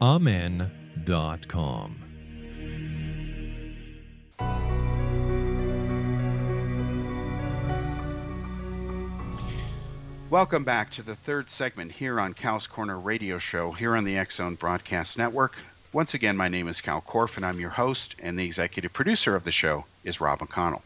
Amen.com. 0.00 0.70
Welcome 10.30 10.62
back 10.62 10.92
to 10.92 11.02
the 11.02 11.16
third 11.16 11.50
segment 11.50 11.90
here 11.90 12.20
on 12.20 12.34
Cal's 12.34 12.68
Corner 12.68 12.96
Radio 12.96 13.38
Show 13.38 13.72
here 13.72 13.96
on 13.96 14.04
the 14.04 14.16
X 14.16 14.36
Zone 14.36 14.54
Broadcast 14.54 15.18
Network. 15.18 15.58
Once 15.92 16.14
again, 16.14 16.36
my 16.36 16.46
name 16.46 16.68
is 16.68 16.80
Kal 16.80 17.02
Korff, 17.02 17.36
and 17.36 17.44
I'm 17.44 17.58
your 17.58 17.70
host, 17.70 18.14
and 18.20 18.38
the 18.38 18.44
executive 18.44 18.92
producer 18.92 19.34
of 19.34 19.42
the 19.42 19.50
show 19.50 19.86
is 20.04 20.20
Rob 20.20 20.38
McConnell. 20.38 20.82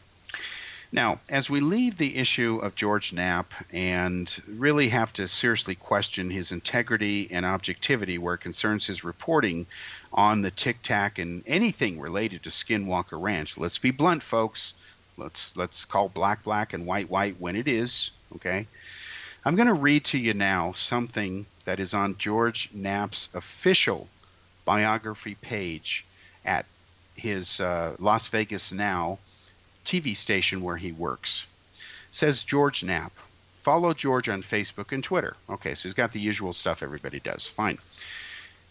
Now, 0.90 1.20
as 1.28 1.50
we 1.50 1.60
leave 1.60 1.98
the 1.98 2.16
issue 2.16 2.60
of 2.62 2.74
George 2.74 3.12
Knapp 3.12 3.52
and 3.72 4.34
really 4.46 4.88
have 4.88 5.12
to 5.14 5.28
seriously 5.28 5.74
question 5.74 6.30
his 6.30 6.50
integrity 6.50 7.28
and 7.30 7.44
objectivity 7.44 8.16
where 8.16 8.34
it 8.34 8.40
concerns 8.40 8.86
his 8.86 9.04
reporting 9.04 9.66
on 10.14 10.40
the 10.40 10.50
Tic 10.50 10.80
Tac 10.82 11.18
and 11.18 11.42
anything 11.46 12.00
related 12.00 12.44
to 12.44 12.50
Skinwalker 12.50 13.20
Ranch, 13.20 13.58
let's 13.58 13.76
be 13.76 13.90
blunt, 13.90 14.22
folks. 14.22 14.72
Let's 15.18 15.56
let's 15.56 15.84
call 15.84 16.08
black 16.08 16.42
black 16.42 16.72
and 16.72 16.86
white 16.86 17.10
white 17.10 17.38
when 17.38 17.56
it 17.56 17.68
is. 17.68 18.10
Okay. 18.36 18.66
I'm 19.44 19.56
going 19.56 19.68
to 19.68 19.74
read 19.74 20.04
to 20.06 20.18
you 20.18 20.32
now 20.32 20.72
something 20.72 21.44
that 21.64 21.80
is 21.80 21.92
on 21.92 22.16
George 22.16 22.70
Knapp's 22.72 23.28
official 23.34 24.08
biography 24.64 25.34
page 25.34 26.06
at 26.44 26.64
his 27.14 27.60
uh, 27.60 27.96
Las 27.98 28.28
Vegas 28.28 28.72
Now 28.72 29.18
TV 29.88 30.14
station 30.14 30.60
where 30.60 30.76
he 30.76 30.92
works. 30.92 31.46
says 32.12 32.44
George 32.44 32.84
Knapp. 32.84 33.12
Follow 33.54 33.94
George 33.94 34.28
on 34.28 34.42
Facebook 34.42 34.92
and 34.92 35.02
Twitter. 35.02 35.34
Okay, 35.48 35.74
so 35.74 35.88
he's 35.88 35.94
got 35.94 36.12
the 36.12 36.20
usual 36.20 36.52
stuff 36.52 36.82
everybody 36.82 37.20
does. 37.20 37.46
Fine. 37.46 37.78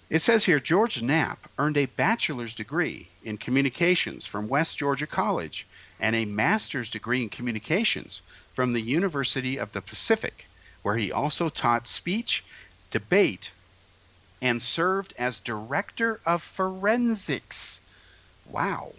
It 0.10 0.20
says 0.20 0.46
here 0.46 0.60
George 0.60 1.02
Knapp 1.02 1.40
earned 1.58 1.78
a 1.78 1.88
bachelor's 1.88 2.54
degree 2.54 3.08
in 3.24 3.38
communications 3.38 4.26
from 4.28 4.48
West 4.48 4.78
Georgia 4.78 5.08
College 5.08 5.66
and 6.00 6.16
a 6.16 6.26
master's 6.26 6.92
degree 6.92 7.24
in 7.24 7.30
communications 7.30 8.22
from 8.54 8.72
the 8.72 8.82
University 8.82 9.58
of 9.58 9.74
the 9.74 9.82
Pacific, 9.82 10.48
where 10.84 10.96
he 10.96 11.12
also 11.12 11.50
taught 11.50 11.88
speech, 11.88 12.44
debate, 12.92 13.52
and 14.42 14.62
served 14.62 15.14
as 15.18 15.40
director 15.40 16.20
of 16.26 16.44
forensics. 16.44 17.82
Wow. 18.46 18.94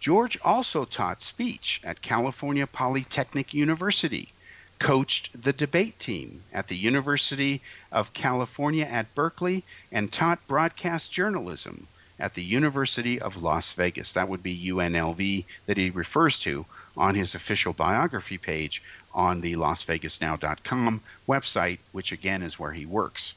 George 0.00 0.38
also 0.42 0.86
taught 0.86 1.20
speech 1.20 1.82
at 1.84 2.00
California 2.00 2.66
Polytechnic 2.66 3.52
University, 3.52 4.32
coached 4.78 5.42
the 5.42 5.52
debate 5.52 5.98
team 5.98 6.42
at 6.54 6.68
the 6.68 6.76
University 6.76 7.60
of 7.92 8.14
California 8.14 8.86
at 8.86 9.14
Berkeley, 9.14 9.62
and 9.92 10.10
taught 10.10 10.46
broadcast 10.46 11.12
journalism 11.12 11.86
at 12.18 12.32
the 12.32 12.42
University 12.42 13.20
of 13.20 13.42
Las 13.42 13.74
Vegas. 13.74 14.14
That 14.14 14.30
would 14.30 14.42
be 14.42 14.70
UNLV 14.70 15.44
that 15.66 15.76
he 15.76 15.90
refers 15.90 16.38
to 16.40 16.64
on 16.96 17.14
his 17.14 17.34
official 17.34 17.74
biography 17.74 18.38
page 18.38 18.82
on 19.12 19.42
the 19.42 19.56
LasVegasNow.com 19.56 21.02
website, 21.28 21.78
which 21.92 22.12
again 22.12 22.42
is 22.42 22.58
where 22.58 22.72
he 22.72 22.86
works. 22.86 23.34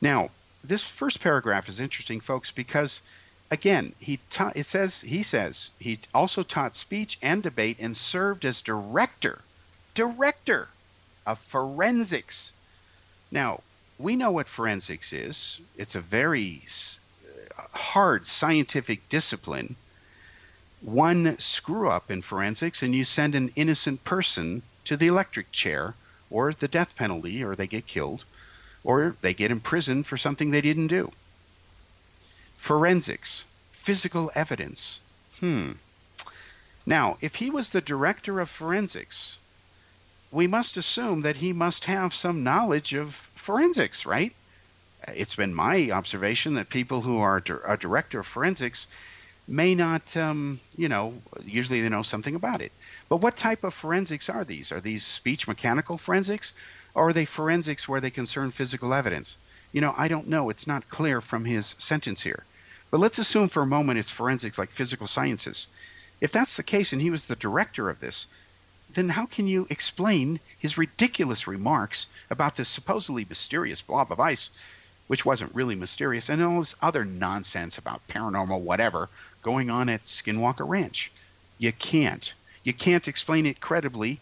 Now, 0.00 0.30
this 0.64 0.82
first 0.82 1.20
paragraph 1.20 1.68
is 1.68 1.78
interesting, 1.78 2.18
folks, 2.18 2.50
because 2.50 3.00
again, 3.52 3.92
he 4.00 4.18
it 4.54 4.64
says 4.64 5.02
he 5.02 5.22
says 5.22 5.70
he 5.78 5.98
also 6.14 6.42
taught 6.42 6.74
speech 6.74 7.18
and 7.20 7.42
debate 7.42 7.76
and 7.80 7.94
served 7.94 8.46
as 8.46 8.62
director, 8.62 9.42
director 9.92 10.68
of 11.26 11.38
forensics. 11.38 12.52
Now, 13.30 13.60
we 13.98 14.16
know 14.16 14.30
what 14.30 14.48
forensics 14.48 15.12
is. 15.12 15.60
It's 15.76 15.94
a 15.94 16.00
very 16.00 16.62
hard 17.74 18.26
scientific 18.26 19.06
discipline. 19.10 19.76
one 20.80 21.38
screw 21.38 21.88
up 21.90 22.10
in 22.10 22.22
forensics 22.22 22.82
and 22.82 22.94
you 22.94 23.04
send 23.04 23.34
an 23.34 23.52
innocent 23.54 24.02
person 24.02 24.62
to 24.84 24.96
the 24.96 25.08
electric 25.08 25.52
chair 25.52 25.94
or 26.30 26.52
the 26.54 26.68
death 26.68 26.96
penalty 26.96 27.44
or 27.44 27.54
they 27.54 27.66
get 27.66 27.86
killed 27.86 28.24
or 28.82 29.14
they 29.20 29.34
get 29.34 29.50
imprisoned 29.50 30.06
for 30.06 30.16
something 30.16 30.50
they 30.50 30.62
didn't 30.62 30.88
do. 30.88 31.12
Forensics, 32.62 33.42
physical 33.72 34.30
evidence. 34.36 35.00
Hmm. 35.40 35.72
Now, 36.86 37.18
if 37.20 37.34
he 37.34 37.50
was 37.50 37.70
the 37.70 37.80
director 37.80 38.38
of 38.38 38.48
forensics, 38.48 39.36
we 40.30 40.46
must 40.46 40.76
assume 40.76 41.22
that 41.22 41.34
he 41.34 41.52
must 41.52 41.86
have 41.86 42.14
some 42.14 42.44
knowledge 42.44 42.94
of 42.94 43.12
forensics, 43.34 44.06
right? 44.06 44.32
It's 45.08 45.34
been 45.34 45.52
my 45.52 45.90
observation 45.90 46.54
that 46.54 46.68
people 46.68 47.02
who 47.02 47.18
are 47.18 47.42
a 47.66 47.76
director 47.76 48.20
of 48.20 48.28
forensics 48.28 48.86
may 49.48 49.74
not, 49.74 50.16
um, 50.16 50.60
you 50.76 50.88
know, 50.88 51.20
usually 51.44 51.82
they 51.82 51.88
know 51.88 52.02
something 52.02 52.36
about 52.36 52.60
it. 52.60 52.70
But 53.08 53.16
what 53.16 53.36
type 53.36 53.64
of 53.64 53.74
forensics 53.74 54.30
are 54.30 54.44
these? 54.44 54.70
Are 54.70 54.80
these 54.80 55.04
speech 55.04 55.48
mechanical 55.48 55.98
forensics? 55.98 56.54
Or 56.94 57.08
are 57.08 57.12
they 57.12 57.24
forensics 57.24 57.88
where 57.88 58.00
they 58.00 58.10
concern 58.10 58.52
physical 58.52 58.94
evidence? 58.94 59.36
You 59.72 59.80
know, 59.80 59.92
I 59.98 60.06
don't 60.06 60.28
know. 60.28 60.48
It's 60.48 60.68
not 60.68 60.88
clear 60.88 61.20
from 61.20 61.44
his 61.44 61.66
sentence 61.66 62.22
here. 62.22 62.44
But 62.92 63.00
let's 63.00 63.18
assume 63.18 63.48
for 63.48 63.62
a 63.62 63.66
moment 63.66 63.98
it's 63.98 64.10
forensics 64.10 64.58
like 64.58 64.70
physical 64.70 65.06
sciences. 65.06 65.66
If 66.20 66.30
that's 66.30 66.58
the 66.58 66.62
case 66.62 66.92
and 66.92 67.00
he 67.00 67.08
was 67.08 67.24
the 67.24 67.36
director 67.36 67.88
of 67.88 68.00
this, 68.00 68.26
then 68.92 69.08
how 69.08 69.24
can 69.24 69.48
you 69.48 69.66
explain 69.70 70.40
his 70.58 70.76
ridiculous 70.76 71.46
remarks 71.46 72.08
about 72.28 72.54
this 72.54 72.68
supposedly 72.68 73.24
mysterious 73.26 73.80
blob 73.80 74.12
of 74.12 74.20
ice, 74.20 74.50
which 75.06 75.24
wasn't 75.24 75.54
really 75.54 75.74
mysterious, 75.74 76.28
and 76.28 76.42
all 76.42 76.58
this 76.58 76.74
other 76.82 77.02
nonsense 77.02 77.78
about 77.78 78.06
paranormal 78.08 78.60
whatever 78.60 79.08
going 79.40 79.70
on 79.70 79.88
at 79.88 80.02
Skinwalker 80.02 80.68
Ranch? 80.68 81.10
You 81.56 81.72
can't. 81.72 82.30
You 82.62 82.74
can't 82.74 83.08
explain 83.08 83.46
it 83.46 83.58
credibly, 83.58 84.20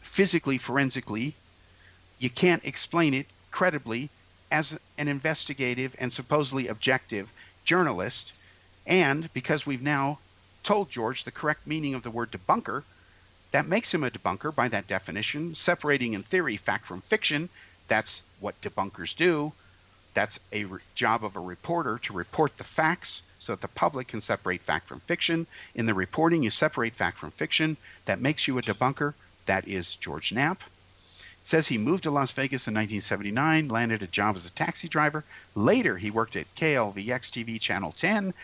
physically, 0.00 0.56
forensically. 0.56 1.34
You 2.18 2.30
can't 2.30 2.64
explain 2.64 3.12
it 3.12 3.26
credibly 3.50 4.08
as 4.50 4.80
an 4.96 5.08
investigative 5.08 5.94
and 5.98 6.10
supposedly 6.10 6.68
objective 6.68 7.30
journalist. 7.68 8.32
And 8.86 9.30
because 9.34 9.66
we've 9.66 9.82
now 9.82 10.18
told 10.62 10.90
George 10.90 11.24
the 11.24 11.30
correct 11.30 11.66
meaning 11.66 11.94
of 11.94 12.02
the 12.02 12.10
word 12.10 12.32
debunker, 12.32 12.82
that 13.50 13.66
makes 13.66 13.92
him 13.92 14.04
a 14.04 14.10
debunker 14.10 14.54
by 14.54 14.68
that 14.68 14.86
definition, 14.86 15.54
separating 15.54 16.14
in 16.14 16.22
theory 16.22 16.56
fact 16.56 16.86
from 16.86 17.02
fiction. 17.02 17.50
That's 17.86 18.22
what 18.40 18.60
debunkers 18.62 19.14
do. 19.14 19.52
That's 20.14 20.40
a 20.50 20.64
re- 20.64 20.80
job 20.94 21.24
of 21.24 21.36
a 21.36 21.40
reporter 21.40 21.98
to 22.04 22.14
report 22.14 22.56
the 22.56 22.64
facts 22.64 23.22
so 23.38 23.52
that 23.52 23.60
the 23.60 23.68
public 23.68 24.08
can 24.08 24.22
separate 24.22 24.62
fact 24.62 24.88
from 24.88 25.00
fiction. 25.00 25.46
In 25.74 25.84
the 25.84 25.94
reporting, 25.94 26.42
you 26.42 26.50
separate 26.50 26.94
fact 26.94 27.18
from 27.18 27.30
fiction. 27.30 27.76
That 28.06 28.20
makes 28.20 28.48
you 28.48 28.56
a 28.56 28.62
debunker. 28.62 29.12
That 29.44 29.68
is 29.68 29.94
George 29.94 30.32
Knapp. 30.32 30.62
Says 31.48 31.66
he 31.66 31.78
moved 31.78 32.02
to 32.02 32.10
Las 32.10 32.32
Vegas 32.32 32.68
in 32.68 32.74
1979, 32.74 33.68
landed 33.68 34.02
a 34.02 34.06
job 34.06 34.36
as 34.36 34.44
a 34.44 34.52
taxi 34.52 34.86
driver. 34.86 35.24
Later, 35.54 35.96
he 35.96 36.10
worked 36.10 36.36
at 36.36 36.54
KLVX 36.54 37.30
TV 37.30 37.58
Channel 37.58 37.90
10 37.92 38.34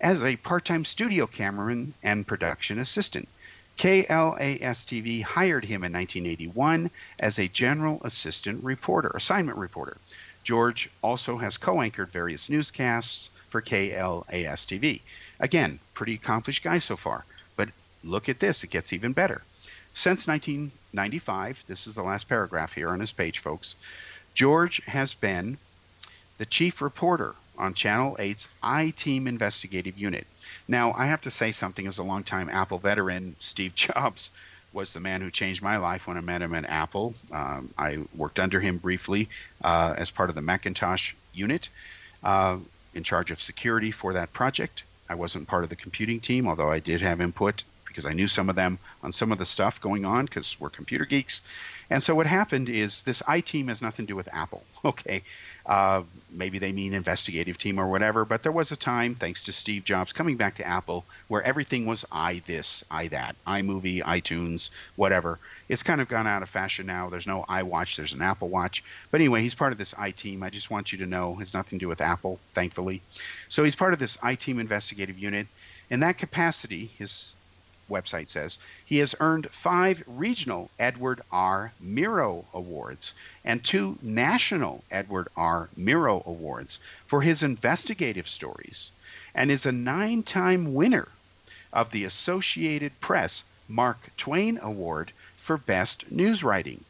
as 0.00 0.24
a 0.24 0.34
part 0.34 0.64
time 0.64 0.84
studio 0.84 1.28
cameraman 1.28 1.94
and 2.02 2.26
production 2.26 2.80
assistant. 2.80 3.28
KLAS 3.76 4.86
TV 4.86 5.22
hired 5.22 5.66
him 5.66 5.84
in 5.84 5.92
1981 5.92 6.90
as 7.20 7.38
a 7.38 7.46
general 7.46 8.00
assistant 8.02 8.64
reporter, 8.64 9.12
assignment 9.14 9.56
reporter. 9.56 9.96
George 10.42 10.90
also 11.00 11.38
has 11.38 11.58
co 11.58 11.80
anchored 11.80 12.10
various 12.10 12.50
newscasts 12.50 13.30
for 13.50 13.62
KLAS 13.62 14.66
TV. 14.66 15.00
Again, 15.38 15.78
pretty 15.94 16.14
accomplished 16.14 16.64
guy 16.64 16.80
so 16.80 16.96
far. 16.96 17.24
But 17.54 17.68
look 18.02 18.28
at 18.28 18.40
this, 18.40 18.64
it 18.64 18.70
gets 18.70 18.92
even 18.92 19.12
better. 19.12 19.42
Since 19.98 20.28
1995, 20.28 21.64
this 21.66 21.88
is 21.88 21.96
the 21.96 22.04
last 22.04 22.28
paragraph 22.28 22.72
here 22.72 22.90
on 22.90 23.00
his 23.00 23.12
page, 23.12 23.40
folks, 23.40 23.74
George 24.32 24.80
has 24.84 25.14
been 25.14 25.58
the 26.38 26.46
chief 26.46 26.80
reporter 26.80 27.34
on 27.58 27.74
Channel 27.74 28.16
8's 28.16 28.46
I 28.62 28.90
Team 28.90 29.26
Investigative 29.26 29.98
Unit. 29.98 30.24
Now, 30.68 30.92
I 30.92 31.06
have 31.06 31.22
to 31.22 31.32
say 31.32 31.50
something 31.50 31.84
as 31.88 31.98
a 31.98 32.04
longtime 32.04 32.48
Apple 32.48 32.78
veteran, 32.78 33.34
Steve 33.40 33.74
Jobs 33.74 34.30
was 34.72 34.92
the 34.92 35.00
man 35.00 35.20
who 35.20 35.32
changed 35.32 35.62
my 35.62 35.78
life 35.78 36.06
when 36.06 36.16
I 36.16 36.20
met 36.20 36.42
him 36.42 36.54
at 36.54 36.66
Apple. 36.66 37.14
Um, 37.32 37.74
I 37.76 37.98
worked 38.14 38.38
under 38.38 38.60
him 38.60 38.78
briefly 38.78 39.28
uh, 39.64 39.94
as 39.98 40.12
part 40.12 40.28
of 40.28 40.36
the 40.36 40.42
Macintosh 40.42 41.14
unit, 41.34 41.70
uh, 42.22 42.58
in 42.94 43.02
charge 43.02 43.32
of 43.32 43.42
security 43.42 43.90
for 43.90 44.12
that 44.12 44.32
project. 44.32 44.84
I 45.10 45.16
wasn't 45.16 45.48
part 45.48 45.64
of 45.64 45.70
the 45.70 45.76
computing 45.76 46.20
team, 46.20 46.46
although 46.46 46.70
I 46.70 46.78
did 46.78 47.00
have 47.00 47.20
input 47.20 47.64
because 47.98 48.08
I 48.08 48.14
knew 48.14 48.28
some 48.28 48.48
of 48.48 48.54
them 48.54 48.78
on 49.02 49.10
some 49.10 49.32
of 49.32 49.38
the 49.38 49.44
stuff 49.44 49.80
going 49.80 50.04
on 50.04 50.24
because 50.24 50.60
we're 50.60 50.70
computer 50.70 51.04
geeks. 51.04 51.44
And 51.90 52.00
so 52.00 52.14
what 52.14 52.28
happened 52.28 52.68
is 52.68 53.02
this 53.02 53.24
I 53.26 53.40
team 53.40 53.66
has 53.66 53.82
nothing 53.82 54.06
to 54.06 54.12
do 54.12 54.16
with 54.16 54.32
Apple. 54.32 54.62
Okay. 54.84 55.22
Uh, 55.66 56.04
maybe 56.30 56.58
they 56.58 56.72
mean 56.72 56.94
investigative 56.94 57.58
team 57.58 57.78
or 57.78 57.88
whatever, 57.88 58.24
but 58.24 58.42
there 58.42 58.52
was 58.52 58.72
a 58.72 58.76
time, 58.76 59.16
thanks 59.16 59.44
to 59.44 59.52
Steve 59.52 59.84
Jobs 59.84 60.14
coming 60.14 60.36
back 60.36 60.54
to 60.54 60.66
Apple, 60.66 61.04
where 61.26 61.42
everything 61.42 61.84
was 61.84 62.06
i 62.10 62.40
this, 62.46 62.84
i 62.90 63.08
that, 63.08 63.36
iMovie, 63.46 64.02
iTunes, 64.02 64.70
whatever. 64.96 65.38
It's 65.68 65.82
kind 65.82 66.00
of 66.00 66.08
gone 66.08 66.26
out 66.26 66.42
of 66.42 66.48
fashion 66.48 66.86
now. 66.86 67.10
There's 67.10 67.26
no 67.26 67.44
iWatch, 67.48 67.96
there's 67.96 68.14
an 68.14 68.22
Apple 68.22 68.48
Watch. 68.48 68.82
But 69.10 69.20
anyway, 69.20 69.42
he's 69.42 69.56
part 69.56 69.72
of 69.72 69.78
this 69.78 69.94
I 69.98 70.12
team. 70.12 70.42
I 70.42 70.48
just 70.50 70.70
want 70.70 70.92
you 70.92 70.98
to 70.98 71.06
know 71.06 71.34
has 71.34 71.52
nothing 71.52 71.80
to 71.80 71.84
do 71.84 71.88
with 71.88 72.00
Apple, 72.00 72.38
thankfully. 72.54 73.02
So 73.48 73.64
he's 73.64 73.76
part 73.76 73.92
of 73.92 73.98
this 73.98 74.16
I 74.22 74.36
team 74.36 74.60
investigative 74.60 75.18
unit. 75.18 75.48
In 75.90 76.00
that 76.00 76.18
capacity, 76.18 76.86
his 76.98 77.32
website 77.88 78.28
says, 78.28 78.58
he 78.84 78.98
has 78.98 79.14
earned 79.20 79.50
five 79.50 80.02
regional 80.06 80.70
Edward 80.78 81.20
R. 81.30 81.72
Murrow 81.82 82.44
Awards 82.52 83.14
and 83.44 83.62
two 83.62 83.98
national 84.02 84.84
Edward 84.90 85.28
R. 85.36 85.68
Murrow 85.76 86.24
Awards 86.26 86.78
for 87.06 87.22
his 87.22 87.42
investigative 87.42 88.28
stories, 88.28 88.90
and 89.34 89.50
is 89.50 89.66
a 89.66 89.72
nine 89.72 90.22
time 90.22 90.74
winner 90.74 91.08
of 91.72 91.90
the 91.90 92.04
Associated 92.04 93.00
Press 93.00 93.44
Mark 93.68 93.98
Twain 94.16 94.58
Award 94.62 95.12
for 95.36 95.56
Best 95.56 96.10
News 96.10 96.42
Writing. 96.42 96.84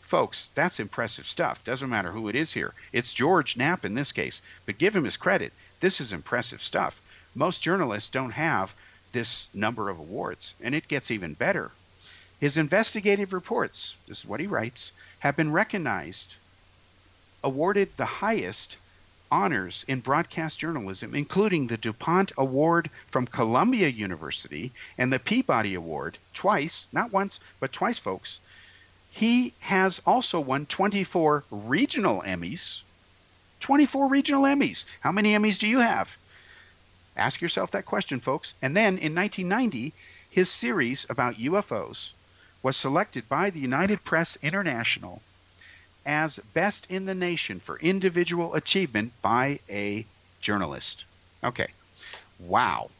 Folks, 0.00 0.50
that's 0.54 0.80
impressive 0.80 1.26
stuff. 1.26 1.64
Doesn't 1.64 1.88
matter 1.88 2.12
who 2.12 2.28
it 2.28 2.34
is 2.34 2.52
here. 2.52 2.74
It's 2.92 3.14
George 3.14 3.56
Knapp 3.56 3.84
in 3.84 3.94
this 3.94 4.12
case, 4.12 4.42
but 4.66 4.78
give 4.78 4.94
him 4.94 5.04
his 5.04 5.16
credit. 5.16 5.52
This 5.80 6.00
is 6.00 6.12
impressive 6.12 6.62
stuff. 6.62 7.00
Most 7.34 7.62
journalists 7.62 8.10
don't 8.10 8.30
have 8.30 8.74
this 9.14 9.48
number 9.54 9.88
of 9.88 9.98
awards, 9.98 10.54
and 10.60 10.74
it 10.74 10.88
gets 10.88 11.10
even 11.10 11.32
better. 11.32 11.70
His 12.40 12.58
investigative 12.58 13.32
reports, 13.32 13.96
this 14.06 14.18
is 14.18 14.26
what 14.26 14.40
he 14.40 14.46
writes, 14.46 14.92
have 15.20 15.36
been 15.36 15.52
recognized, 15.52 16.34
awarded 17.42 17.96
the 17.96 18.04
highest 18.04 18.76
honors 19.30 19.84
in 19.88 20.00
broadcast 20.00 20.58
journalism, 20.58 21.14
including 21.14 21.66
the 21.66 21.78
DuPont 21.78 22.32
Award 22.36 22.90
from 23.06 23.26
Columbia 23.26 23.88
University 23.88 24.72
and 24.98 25.12
the 25.12 25.18
Peabody 25.18 25.74
Award 25.74 26.18
twice, 26.34 26.86
not 26.92 27.12
once, 27.12 27.40
but 27.60 27.72
twice, 27.72 27.98
folks. 27.98 28.40
He 29.10 29.54
has 29.60 30.02
also 30.04 30.40
won 30.40 30.66
24 30.66 31.44
regional 31.50 32.20
Emmys. 32.22 32.82
24 33.60 34.08
regional 34.08 34.42
Emmys. 34.42 34.86
How 35.00 35.12
many 35.12 35.32
Emmys 35.32 35.58
do 35.58 35.68
you 35.68 35.78
have? 35.78 36.18
Ask 37.16 37.40
yourself 37.40 37.70
that 37.72 37.86
question, 37.86 38.20
folks. 38.20 38.54
And 38.60 38.76
then 38.76 38.98
in 38.98 39.14
1990, 39.14 39.92
his 40.30 40.50
series 40.50 41.06
about 41.08 41.36
UFOs 41.36 42.12
was 42.62 42.76
selected 42.76 43.28
by 43.28 43.50
the 43.50 43.60
United 43.60 44.02
Press 44.04 44.36
International 44.42 45.22
as 46.06 46.38
best 46.52 46.90
in 46.90 47.06
the 47.06 47.14
nation 47.14 47.60
for 47.60 47.78
individual 47.78 48.54
achievement 48.54 49.12
by 49.22 49.60
a 49.70 50.04
journalist. 50.40 51.04
Okay. 51.42 51.68
Wow. 52.38 52.90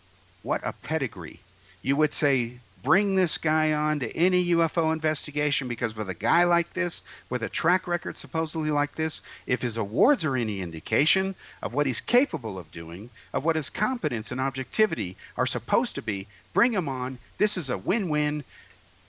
What 0.43 0.61
a 0.65 0.73
pedigree. 0.73 1.41
You 1.83 1.97
would 1.97 2.13
say 2.13 2.59
bring 2.85 3.15
this 3.15 3.39
guy 3.39 3.73
on 3.73 4.01
to 4.01 4.17
any 4.17 4.49
UFO 4.49 4.93
investigation 4.93 5.67
because 5.67 5.97
with 5.97 6.11
a 6.11 6.15
guy 6.15 6.45
like 6.45 6.73
this, 6.75 7.03
with 7.31 7.43
a 7.43 7.49
track 7.49 7.89
record 7.89 8.19
supposedly 8.19 8.71
like 8.71 8.95
this, 8.95 9.23
if 9.47 9.63
his 9.63 9.79
awards 9.79 10.25
are 10.25 10.37
any 10.37 10.61
indication 10.61 11.35
of 11.63 11.75
what 11.75 11.87
he's 11.87 12.01
capable 12.01 12.59
of 12.59 12.71
doing, 12.71 13.09
of 13.33 13.45
what 13.45 13.57
his 13.57 13.71
competence 13.71 14.31
and 14.31 14.41
objectivity 14.41 15.17
are 15.37 15.47
supposed 15.47 15.95
to 15.95 16.03
be, 16.03 16.29
bring 16.53 16.73
him 16.73 16.89
on. 16.89 17.19
This 17.39 17.57
is 17.57 17.71
a 17.71 17.79
win 17.79 18.11
win. 18.11 18.45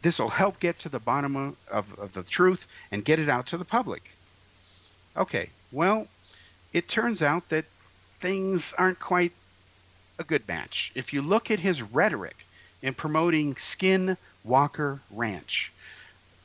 This 0.02 0.20
will 0.20 0.30
help 0.30 0.60
get 0.60 0.80
to 0.80 0.90
the 0.90 1.00
bottom 1.00 1.36
of, 1.36 1.56
of, 1.70 2.00
of 2.00 2.14
the 2.14 2.24
truth 2.24 2.66
and 2.92 3.04
get 3.04 3.20
it 3.20 3.30
out 3.30 3.48
to 3.48 3.58
the 3.58 3.66
public. 3.66 4.04
Okay, 5.18 5.50
well, 5.72 6.08
it 6.72 6.88
turns 6.88 7.22
out 7.22 7.50
that 7.50 7.66
things 8.20 8.74
aren't 8.78 9.00
quite 9.00 9.34
a 10.18 10.24
good 10.24 10.48
match. 10.48 10.94
If 10.96 11.12
you 11.14 11.22
look 11.22 11.52
at 11.52 11.60
his 11.60 11.82
rhetoric, 11.82 12.45
in 12.86 12.94
promoting 12.94 13.56
Skin 13.56 14.16
Walker 14.44 15.00
Ranch. 15.10 15.74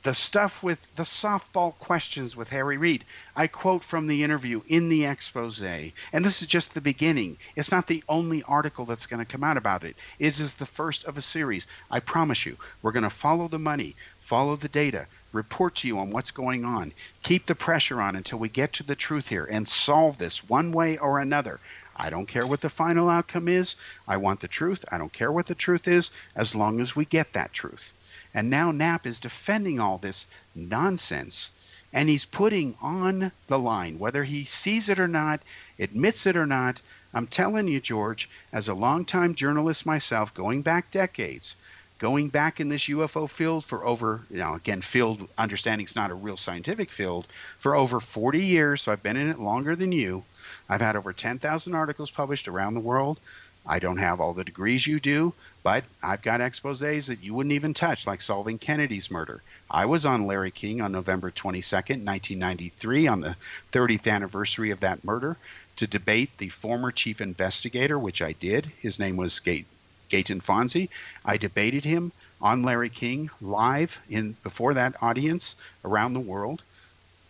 the 0.03 0.13
stuff 0.13 0.63
with 0.63 0.95
the 0.95 1.03
softball 1.03 1.77
questions 1.77 2.35
with 2.35 2.49
Harry 2.49 2.77
Reid. 2.77 3.05
I 3.35 3.47
quote 3.47 3.83
from 3.83 4.07
the 4.07 4.23
interview 4.23 4.61
in 4.67 4.89
the 4.89 5.05
expose, 5.05 5.61
and 5.61 6.25
this 6.25 6.41
is 6.41 6.47
just 6.47 6.73
the 6.73 6.81
beginning. 6.81 7.37
It's 7.55 7.71
not 7.71 7.87
the 7.87 8.03
only 8.09 8.43
article 8.43 8.85
that's 8.85 9.05
going 9.05 9.23
to 9.23 9.31
come 9.31 9.43
out 9.43 9.57
about 9.57 9.83
it. 9.83 9.95
It 10.17 10.39
is 10.39 10.55
the 10.55 10.65
first 10.65 11.05
of 11.05 11.17
a 11.17 11.21
series. 11.21 11.67
I 11.89 11.99
promise 11.99 12.45
you, 12.45 12.57
we're 12.81 12.93
going 12.93 13.03
to 13.03 13.09
follow 13.09 13.47
the 13.47 13.59
money, 13.59 13.95
follow 14.19 14.55
the 14.55 14.69
data, 14.69 15.05
report 15.33 15.75
to 15.75 15.87
you 15.87 15.99
on 15.99 16.09
what's 16.09 16.31
going 16.31 16.65
on, 16.65 16.93
keep 17.23 17.45
the 17.45 17.55
pressure 17.55 18.01
on 18.01 18.15
until 18.15 18.39
we 18.39 18.49
get 18.49 18.73
to 18.73 18.83
the 18.83 18.95
truth 18.95 19.29
here 19.29 19.45
and 19.45 19.67
solve 19.67 20.17
this 20.17 20.49
one 20.49 20.71
way 20.71 20.97
or 20.97 21.19
another. 21.19 21.59
I 22.01 22.09
don't 22.09 22.25
care 22.25 22.47
what 22.47 22.61
the 22.61 22.69
final 22.69 23.09
outcome 23.09 23.47
is. 23.47 23.75
I 24.07 24.17
want 24.17 24.39
the 24.39 24.47
truth. 24.47 24.83
I 24.91 24.97
don't 24.97 25.13
care 25.13 25.31
what 25.31 25.45
the 25.45 25.53
truth 25.53 25.87
is 25.87 26.09
as 26.35 26.55
long 26.55 26.79
as 26.79 26.95
we 26.95 27.05
get 27.05 27.33
that 27.33 27.53
truth. 27.53 27.93
And 28.33 28.49
now 28.49 28.71
Knapp 28.71 29.05
is 29.05 29.19
defending 29.19 29.79
all 29.79 29.99
this 29.99 30.25
nonsense 30.55 31.51
and 31.93 32.09
he's 32.09 32.25
putting 32.25 32.75
on 32.81 33.31
the 33.45 33.59
line, 33.59 33.99
whether 33.99 34.23
he 34.23 34.45
sees 34.45 34.89
it 34.89 34.99
or 34.99 35.07
not, 35.07 35.41
admits 35.77 36.25
it 36.25 36.35
or 36.35 36.47
not. 36.47 36.81
I'm 37.13 37.27
telling 37.27 37.67
you, 37.67 37.79
George, 37.79 38.29
as 38.51 38.67
a 38.67 38.73
longtime 38.73 39.35
journalist 39.35 39.85
myself, 39.85 40.33
going 40.33 40.63
back 40.63 40.89
decades, 40.89 41.55
going 42.01 42.29
back 42.29 42.59
in 42.59 42.67
this 42.67 42.85
UFO 42.85 43.29
field 43.29 43.63
for 43.63 43.85
over, 43.85 44.21
you 44.31 44.37
know, 44.37 44.55
again, 44.55 44.81
field 44.81 45.27
understanding 45.37 45.85
is 45.85 45.95
not 45.95 46.09
a 46.09 46.15
real 46.15 46.35
scientific 46.35 46.89
field, 46.89 47.27
for 47.59 47.75
over 47.75 47.99
40 47.99 48.43
years. 48.43 48.81
So 48.81 48.91
I've 48.91 49.03
been 49.03 49.17
in 49.17 49.29
it 49.29 49.37
longer 49.37 49.75
than 49.75 49.91
you. 49.91 50.23
I've 50.67 50.81
had 50.81 50.95
over 50.95 51.13
10,000 51.13 51.75
articles 51.75 52.09
published 52.09 52.47
around 52.47 52.73
the 52.73 52.79
world. 52.79 53.19
I 53.67 53.77
don't 53.77 53.99
have 53.99 54.19
all 54.19 54.33
the 54.33 54.43
degrees 54.43 54.87
you 54.87 54.99
do, 54.99 55.35
but 55.61 55.83
I've 56.01 56.23
got 56.23 56.41
exposes 56.41 57.05
that 57.05 57.23
you 57.23 57.35
wouldn't 57.35 57.53
even 57.53 57.75
touch, 57.75 58.07
like 58.07 58.21
solving 58.21 58.57
Kennedy's 58.57 59.11
murder. 59.11 59.43
I 59.69 59.85
was 59.85 60.03
on 60.03 60.25
Larry 60.25 60.49
King 60.49 60.81
on 60.81 60.91
November 60.91 61.29
22nd, 61.29 62.03
1993, 62.03 63.05
on 63.05 63.21
the 63.21 63.35
30th 63.73 64.11
anniversary 64.11 64.71
of 64.71 64.79
that 64.79 65.03
murder, 65.03 65.37
to 65.75 65.85
debate 65.85 66.35
the 66.39 66.49
former 66.49 66.89
chief 66.89 67.21
investigator, 67.21 67.99
which 67.99 68.23
I 68.23 68.31
did. 68.31 68.65
His 68.81 68.97
name 68.97 69.17
was 69.17 69.39
Gate, 69.39 69.67
Gaeton 70.11 70.41
Fonzi. 70.41 70.89
I 71.25 71.37
debated 71.37 71.85
him 71.85 72.11
on 72.41 72.63
Larry 72.63 72.89
King 72.89 73.29
live 73.41 73.99
in 74.09 74.35
before 74.43 74.73
that 74.75 75.01
audience 75.01 75.55
around 75.83 76.13
the 76.13 76.19
world 76.19 76.61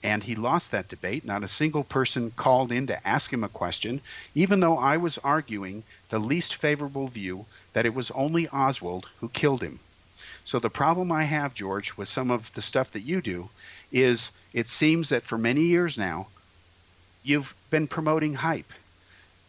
and 0.04 0.24
he 0.24 0.36
lost 0.36 0.72
that 0.72 0.88
debate. 0.88 1.26
Not 1.26 1.44
a 1.44 1.48
single 1.48 1.84
person 1.84 2.32
called 2.32 2.72
in 2.72 2.88
to 2.88 3.08
ask 3.08 3.32
him 3.32 3.44
a 3.44 3.50
question, 3.50 4.02
even 4.34 4.60
though 4.60 4.78
I 4.78 4.98
was 4.98 5.18
arguing 5.20 5.84
the 6.10 6.20
least 6.20 6.56
favorable 6.56 7.08
view 7.08 7.46
that 7.74 7.86
it 7.86 7.94
was 7.94 8.12
only 8.12 8.48
Oswald 8.50 9.08
who 9.20 9.30
killed 9.30 9.62
him. 9.62 9.80
So 10.44 10.60
the 10.60 10.70
problem 10.70 11.12
I 11.12 11.24
have, 11.24 11.54
George, 11.54 11.96
with 11.98 12.08
some 12.08 12.32
of 12.32 12.52
the 12.54 12.62
stuff 12.62 12.92
that 12.92 13.02
you 13.02 13.22
do 13.22 13.50
is 13.92 14.32
it 14.54 14.68
seems 14.68 15.10
that 15.10 15.24
for 15.24 15.38
many 15.38 15.66
years 15.66 15.98
now, 15.98 16.28
you've 17.24 17.54
been 17.70 17.88
promoting 17.88 18.34
hype. 18.34 18.74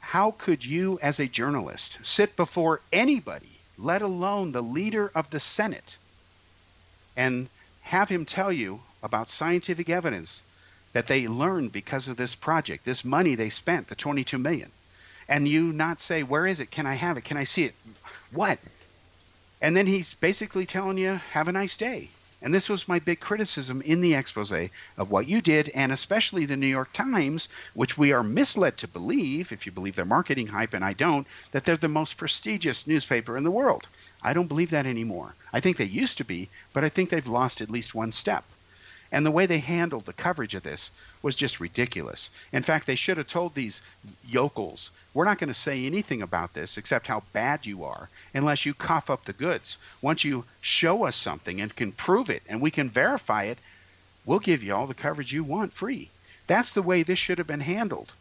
How 0.03 0.33
could 0.33 0.63
you, 0.65 0.99
as 1.01 1.19
a 1.21 1.27
journalist, 1.27 1.99
sit 2.03 2.37
before 2.37 2.83
anybody, 2.93 3.59
let 3.79 4.03
alone 4.03 4.53
the 4.53 4.63
leader 4.63 5.11
of 5.15 5.31
the 5.31 5.41
Senate, 5.41 5.97
and 7.17 7.49
have 7.81 8.11
him 8.11 8.27
tell 8.27 8.53
you 8.53 8.83
about 9.03 9.31
scientific 9.31 9.89
evidence 9.89 10.43
that 10.93 11.07
they 11.07 11.29
learned 11.29 11.73
because 11.73 12.09
of 12.09 12.17
this 12.19 12.37
project, 12.37 12.85
this 12.85 13.05
money 13.05 13.35
they 13.37 13.49
spent, 13.49 13.89
the 13.89 13.95
22 13.95 14.37
million, 14.37 14.71
and 15.29 15.49
you 15.49 15.73
not 15.73 16.01
say, 16.01 16.23
"Where 16.23 16.47
is 16.47 16.61
it? 16.61 16.71
Can 16.71 16.87
I 16.87 16.95
have 16.95 17.17
it? 17.17 17.25
Can 17.25 17.39
I 17.39 17.45
see 17.45 17.65
it? 17.65 17.75
What?" 18.33 18.59
And 19.63 19.75
then 19.75 19.87
he's 19.87 20.13
basically 20.15 20.67
telling 20.67 20.99
you, 20.99 21.21
"Have 21.31 21.49
a 21.49 21.53
nice 21.53 21.77
day." 21.77 22.11
And 22.43 22.53
this 22.53 22.69
was 22.69 22.89
my 22.89 22.99
big 22.99 23.21
criticism 23.21 23.83
in 23.83 24.01
the 24.01 24.15
expose 24.15 24.53
of 24.99 25.11
what 25.11 25.29
you 25.29 25.41
did, 25.41 25.69
and 25.69 25.93
especially 25.93 26.45
the 26.45 26.57
New 26.57 26.67
York 26.67 26.93
Times, 26.93 27.49
which 27.73 27.97
we 27.97 28.13
are 28.13 28.25
misled 28.25 28.77
to 28.79 28.89
believe, 28.89 29.53
if 29.53 29.65
you 29.65 29.71
believe 29.73 29.95
their 29.95 30.05
marketing 30.05 30.49
hype, 30.49 30.75
and 30.75 30.85
I 30.85 30.93
don't, 30.93 31.27
that 31.53 31.65
they're 31.65 31.77
the 31.77 31.89
most 31.89 32.19
prestigious 32.19 32.87
newspaper 32.87 33.37
in 33.37 33.45
the 33.45 33.51
world. 33.51 33.87
I 34.23 34.33
don't 34.33 34.49
believe 34.49 34.71
that 34.71 34.87
anymore. 34.87 35.35
I 35.53 35.61
think 35.61 35.77
they 35.77 35.85
used 35.85 36.19
to 36.19 36.25
be, 36.25 36.49
but 36.73 36.85
I 36.85 36.89
think 36.89 37.11
they've 37.11 37.27
lost 37.27 37.61
at 37.61 37.71
least 37.71 37.95
one 37.95 38.13
step. 38.13 38.45
And 39.13 39.27
the 39.27 39.31
way 39.31 39.45
they 39.45 39.59
handled 39.59 40.07
the 40.07 40.15
coverage 40.15 40.55
of 40.55 40.63
this 40.63 40.91
was 41.21 41.37
just 41.37 41.61
ridiculous. 41.61 42.31
In 42.51 42.63
fact, 42.63 42.87
they 42.87 42.95
should 42.95 43.19
have 43.19 43.27
told 43.27 43.55
these 43.55 43.83
yokels, 44.27 44.91
we're 45.13 45.27
not 45.27 45.39
going 45.39 45.49
to 45.49 45.55
say 45.55 45.85
anything 45.85 46.23
about 46.23 46.55
this 46.55 46.79
except 46.79 47.07
how 47.07 47.23
bad 47.35 47.67
you 47.67 47.85
are 47.85 48.09
unless 48.33 48.65
you 48.65 48.73
cough 48.73 49.11
up 49.11 49.25
the 49.25 49.35
goods. 49.35 49.77
Once 50.01 50.25
you 50.25 50.47
show 50.63 51.05
us 51.05 51.15
something 51.15 51.61
and 51.61 51.77
can 51.77 51.93
prove 51.93 52.31
it 52.31 52.43
and 52.49 52.63
we 52.63 52.71
can 52.71 52.89
verify 52.89 53.45
it, 53.45 53.59
we'll 54.25 54.39
give 54.39 54.63
you 54.63 54.75
all 54.75 54.87
the 54.87 54.95
coverage 54.95 55.31
you 55.31 55.45
want 55.45 55.75
free. 55.75 56.09
That's 56.47 56.73
the 56.73 56.81
way 56.81 57.03
this 57.03 57.19
should 57.19 57.37
have 57.37 57.47
been 57.47 57.61
handled. 57.61 58.15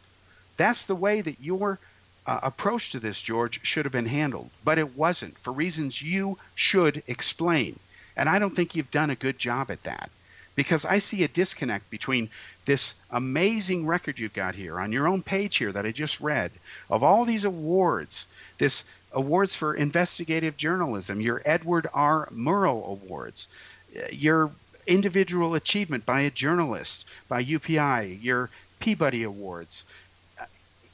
That's 0.58 0.84
the 0.84 0.94
way 0.94 1.22
that 1.22 1.40
your 1.40 1.78
uh, 2.26 2.40
approach 2.42 2.90
to 2.90 3.00
this, 3.00 3.20
George, 3.22 3.64
should 3.64 3.86
have 3.86 3.92
been 3.92 4.04
handled. 4.04 4.50
But 4.62 4.78
it 4.78 4.94
wasn't 4.94 5.38
for 5.38 5.54
reasons 5.54 6.02
you 6.02 6.36
should 6.54 7.02
explain. 7.06 7.78
And 8.14 8.28
I 8.28 8.38
don't 8.38 8.54
think 8.54 8.76
you've 8.76 8.90
done 8.90 9.08
a 9.08 9.16
good 9.16 9.38
job 9.38 9.70
at 9.70 9.84
that 9.84 10.10
because 10.54 10.84
I 10.84 10.98
see 10.98 11.24
a 11.24 11.28
disconnect 11.28 11.88
between 11.90 12.28
this 12.64 12.94
amazing 13.10 13.86
record 13.86 14.18
you've 14.18 14.34
got 14.34 14.54
here 14.54 14.78
on 14.78 14.92
your 14.92 15.08
own 15.08 15.22
page 15.22 15.56
here 15.56 15.72
that 15.72 15.86
I 15.86 15.92
just 15.92 16.20
read 16.20 16.52
of 16.90 17.02
all 17.02 17.24
these 17.24 17.44
awards, 17.44 18.26
this 18.58 18.84
awards 19.12 19.54
for 19.54 19.74
investigative 19.74 20.56
journalism, 20.56 21.20
your 21.20 21.42
Edward 21.44 21.86
R. 21.92 22.28
Murrow 22.32 22.86
Awards, 22.86 23.48
eh, 23.94 24.08
your 24.12 24.50
individual 24.86 25.54
achievement 25.54 26.04
by 26.04 26.22
a 26.22 26.30
journalist 26.30 27.06
by 27.28 27.42
UPI, 27.42 28.18
your 28.22 28.50
Peabody 28.80 29.22
Awards. 29.22 29.84
Eh, 30.38 30.44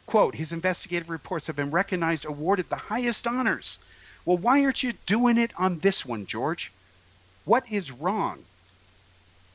quote, 0.06 0.34
his 0.34 0.52
investigative 0.52 1.10
reports 1.10 1.48
have 1.48 1.56
been 1.56 1.70
recognized, 1.70 2.24
awarded 2.24 2.68
the 2.68 2.76
highest 2.76 3.26
honors. 3.26 3.78
Well, 4.24 4.38
why 4.38 4.64
aren't 4.64 4.82
you 4.82 4.92
doing 5.06 5.38
it 5.38 5.52
on 5.56 5.78
this 5.78 6.04
one, 6.04 6.26
George? 6.26 6.70
What 7.44 7.64
is 7.70 7.90
wrong? 7.90 8.44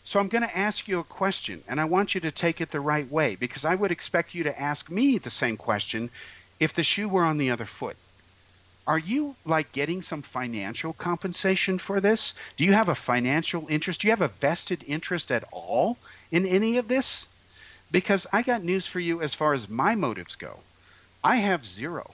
So 0.06 0.20
I'm 0.20 0.28
going 0.28 0.44
to 0.44 0.58
ask 0.58 0.88
you 0.88 1.00
a 1.00 1.04
question, 1.04 1.64
and 1.68 1.80
I 1.80 1.86
want 1.86 2.14
you 2.14 2.22
to 2.22 2.32
take 2.32 2.60
it 2.60 2.72
the 2.72 2.82
right 2.82 3.10
way 3.10 3.36
because 3.36 3.64
I 3.64 3.74
would 3.74 3.92
expect 3.92 4.36
you 4.36 4.44
to 4.44 4.62
ask 4.62 4.90
me 4.90 5.18
the 5.18 5.30
same 5.30 5.56
question 5.56 6.10
if 6.60 6.74
the 6.74 6.84
shoe 6.84 7.08
were 7.08 7.24
on 7.24 7.38
the 7.38 7.52
other 7.52 7.66
foot. 7.66 7.96
Are 8.86 9.00
you 9.00 9.34
like 9.46 9.72
getting 9.72 10.02
some 10.02 10.22
financial 10.22 10.92
compensation 10.92 11.78
for 11.78 12.02
this? 12.02 12.34
Do 12.58 12.66
you 12.66 12.74
have 12.74 12.90
a 12.90 12.96
financial 12.96 13.66
interest? 13.70 14.02
Do 14.02 14.08
you 14.08 14.12
have 14.12 14.22
a 14.22 14.28
vested 14.28 14.84
interest 14.86 15.32
at 15.32 15.46
all 15.54 15.98
in 16.32 16.46
any 16.46 16.78
of 16.78 16.90
this? 16.90 17.26
Because 17.90 18.28
I 18.34 18.42
got 18.42 18.62
news 18.62 18.86
for 18.86 19.00
you 19.00 19.22
as 19.22 19.34
far 19.34 19.54
as 19.54 19.70
my 19.70 19.96
motives 19.96 20.36
go. 20.36 20.60
I 21.24 21.38
have 21.38 21.66
zero. 21.66 22.12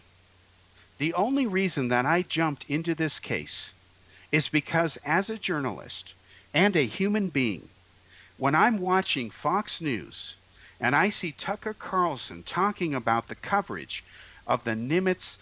The 1.00 1.16
only 1.16 1.48
reason 1.48 1.88
that 1.88 2.06
I 2.06 2.22
jumped 2.22 2.70
into 2.70 2.94
this 2.94 3.20
case 3.20 3.74
is 4.32 4.48
because 4.50 4.98
as 4.98 5.32
a 5.32 5.40
journalist 5.40 6.14
and 6.54 6.76
a 6.76 6.86
human 6.86 7.30
being, 7.30 7.68
when 8.40 8.56
I'm 8.56 8.78
watching 8.80 9.30
Fox 9.30 9.82
News 9.82 10.38
and 10.80 10.96
I 10.96 11.10
see 11.10 11.34
Tucker 11.34 11.74
Carlson 11.74 12.44
talking 12.44 12.96
about 12.96 13.28
the 13.28 13.36
coverage 13.36 14.04
of 14.48 14.64
the 14.64 14.72
Nimitz 14.72 15.38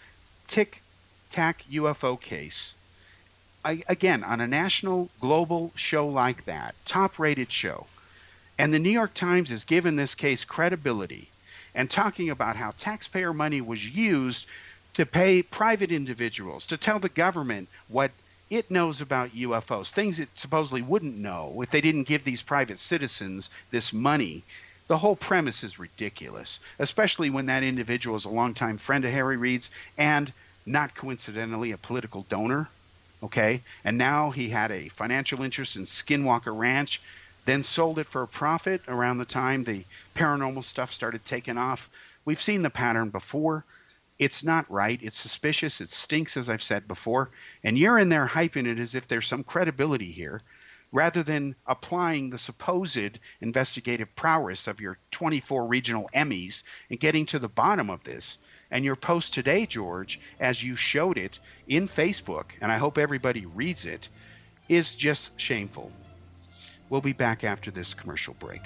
Tic 0.48 0.82
Tac 1.30 1.62
UFO 1.70 2.20
case, 2.20 2.74
I, 3.64 3.84
again, 3.88 4.24
on 4.24 4.40
a 4.40 4.48
national, 4.48 5.10
global 5.20 5.72
show 5.76 6.08
like 6.08 6.46
that, 6.46 6.74
top 6.84 7.20
rated 7.20 7.52
show, 7.52 7.86
and 8.58 8.74
the 8.74 8.80
New 8.80 8.90
York 8.90 9.14
Times 9.14 9.52
is 9.52 9.62
giving 9.62 9.94
this 9.94 10.16
case 10.16 10.44
credibility 10.44 11.30
and 11.76 11.88
talking 11.88 12.30
about 12.30 12.56
how 12.56 12.72
taxpayer 12.72 13.32
money 13.32 13.60
was 13.60 13.86
used 13.86 14.46
to 14.94 15.06
pay 15.06 15.42
private 15.42 15.92
individuals, 15.92 16.66
to 16.66 16.76
tell 16.76 16.98
the 16.98 17.08
government 17.08 17.68
what 17.86 18.10
it 18.50 18.70
knows 18.70 19.00
about 19.00 19.34
UFOs, 19.34 19.90
things 19.90 20.20
it 20.20 20.28
supposedly 20.34 20.82
wouldn't 20.82 21.16
know 21.16 21.60
if 21.62 21.70
they 21.70 21.80
didn't 21.80 22.04
give 22.04 22.24
these 22.24 22.42
private 22.42 22.78
citizens 22.78 23.50
this 23.70 23.92
money. 23.92 24.42
The 24.86 24.98
whole 24.98 25.16
premise 25.16 25.64
is 25.64 25.78
ridiculous, 25.78 26.60
especially 26.78 27.28
when 27.28 27.46
that 27.46 27.62
individual 27.62 28.16
is 28.16 28.24
a 28.24 28.30
longtime 28.30 28.78
friend 28.78 29.04
of 29.04 29.10
Harry 29.10 29.36
Reid's 29.36 29.70
and 29.98 30.32
not 30.64 30.94
coincidentally 30.94 31.72
a 31.72 31.78
political 31.78 32.22
donor. 32.28 32.68
Okay, 33.22 33.62
and 33.84 33.98
now 33.98 34.30
he 34.30 34.48
had 34.48 34.70
a 34.70 34.88
financial 34.88 35.42
interest 35.42 35.76
in 35.76 35.82
Skinwalker 35.82 36.56
Ranch, 36.56 37.02
then 37.46 37.62
sold 37.62 37.98
it 37.98 38.06
for 38.06 38.22
a 38.22 38.28
profit 38.28 38.80
around 38.86 39.18
the 39.18 39.24
time 39.24 39.64
the 39.64 39.84
paranormal 40.14 40.62
stuff 40.62 40.92
started 40.92 41.24
taking 41.24 41.58
off. 41.58 41.90
We've 42.24 42.40
seen 42.40 42.62
the 42.62 42.70
pattern 42.70 43.10
before. 43.10 43.64
It's 44.18 44.42
not 44.44 44.70
right. 44.70 44.98
It's 45.02 45.18
suspicious. 45.18 45.80
It 45.80 45.88
stinks, 45.88 46.36
as 46.36 46.50
I've 46.50 46.62
said 46.62 46.88
before. 46.88 47.30
And 47.62 47.78
you're 47.78 47.98
in 47.98 48.08
there 48.08 48.26
hyping 48.26 48.66
it 48.66 48.78
as 48.78 48.94
if 48.94 49.06
there's 49.06 49.28
some 49.28 49.44
credibility 49.44 50.10
here, 50.10 50.40
rather 50.90 51.22
than 51.22 51.54
applying 51.66 52.30
the 52.30 52.38
supposed 52.38 53.18
investigative 53.40 54.16
prowess 54.16 54.66
of 54.66 54.80
your 54.80 54.98
24 55.10 55.66
regional 55.66 56.08
Emmys 56.14 56.64
and 56.90 56.98
getting 56.98 57.26
to 57.26 57.38
the 57.38 57.48
bottom 57.48 57.90
of 57.90 58.02
this. 58.04 58.38
And 58.70 58.84
your 58.84 58.96
post 58.96 59.34
today, 59.34 59.66
George, 59.66 60.20
as 60.40 60.62
you 60.62 60.76
showed 60.76 61.16
it 61.16 61.38
in 61.66 61.88
Facebook, 61.88 62.46
and 62.60 62.72
I 62.72 62.78
hope 62.78 62.98
everybody 62.98 63.46
reads 63.46 63.86
it, 63.86 64.08
is 64.68 64.94
just 64.94 65.40
shameful. 65.40 65.92
We'll 66.90 67.00
be 67.00 67.12
back 67.12 67.44
after 67.44 67.70
this 67.70 67.94
commercial 67.94 68.34
break. 68.34 68.62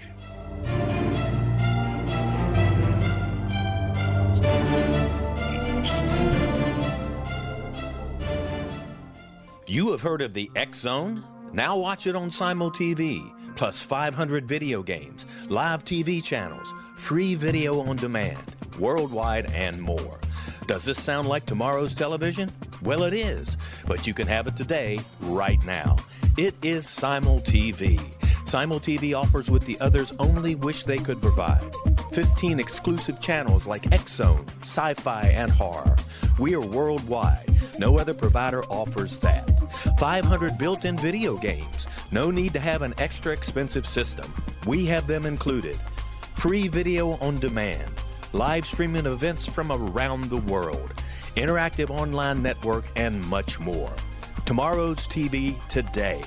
You 9.68 9.92
have 9.92 10.00
heard 10.02 10.22
of 10.22 10.34
the 10.34 10.50
X 10.56 10.80
Zone? 10.80 11.22
Now 11.52 11.76
watch 11.78 12.08
it 12.08 12.16
on 12.16 12.32
Simul 12.32 12.72
TV, 12.72 13.32
plus 13.54 13.80
500 13.80 14.44
video 14.44 14.82
games, 14.82 15.24
live 15.48 15.84
TV 15.84 16.22
channels, 16.22 16.74
free 16.96 17.36
video 17.36 17.80
on 17.80 17.94
demand, 17.94 18.56
worldwide, 18.80 19.52
and 19.52 19.80
more. 19.80 20.18
Does 20.66 20.84
this 20.84 21.00
sound 21.00 21.28
like 21.28 21.46
tomorrow's 21.46 21.94
television? 21.94 22.50
Well, 22.82 23.04
it 23.04 23.14
is, 23.14 23.56
but 23.86 24.04
you 24.04 24.14
can 24.14 24.26
have 24.26 24.48
it 24.48 24.56
today, 24.56 24.98
right 25.20 25.64
now. 25.64 25.96
It 26.36 26.56
is 26.64 26.88
Simul 26.88 27.40
TV. 27.40 28.00
Simul 28.44 28.80
TV 28.80 29.16
offers 29.16 29.48
what 29.48 29.64
the 29.64 29.78
others 29.78 30.12
only 30.18 30.56
wish 30.56 30.82
they 30.82 30.98
could 30.98 31.22
provide 31.22 31.72
15 32.12 32.60
exclusive 32.60 33.20
channels 33.20 33.66
like 33.66 33.90
X 33.90 34.12
Zone, 34.16 34.44
Sci 34.60 34.94
Fi, 34.94 35.22
and 35.34 35.50
Horror. 35.50 35.96
We 36.38 36.54
are 36.54 36.60
worldwide. 36.60 37.48
No 37.78 37.98
other 37.98 38.12
provider 38.12 38.64
offers 38.64 39.16
that. 39.18 39.48
500 39.98 40.58
built 40.58 40.84
in 40.84 40.98
video 40.98 41.38
games. 41.38 41.86
No 42.10 42.30
need 42.30 42.52
to 42.52 42.60
have 42.60 42.82
an 42.82 42.92
extra 42.98 43.32
expensive 43.32 43.86
system. 43.86 44.30
We 44.66 44.84
have 44.86 45.06
them 45.06 45.24
included. 45.24 45.76
Free 46.34 46.68
video 46.68 47.12
on 47.22 47.38
demand. 47.38 47.90
Live 48.34 48.66
streaming 48.66 49.06
events 49.06 49.46
from 49.46 49.72
around 49.72 50.24
the 50.24 50.36
world. 50.36 50.92
Interactive 51.36 51.88
online 51.88 52.42
network, 52.42 52.84
and 52.94 53.26
much 53.28 53.58
more. 53.58 53.90
Tomorrow's 54.44 55.08
TV 55.08 55.56
today. 55.68 56.22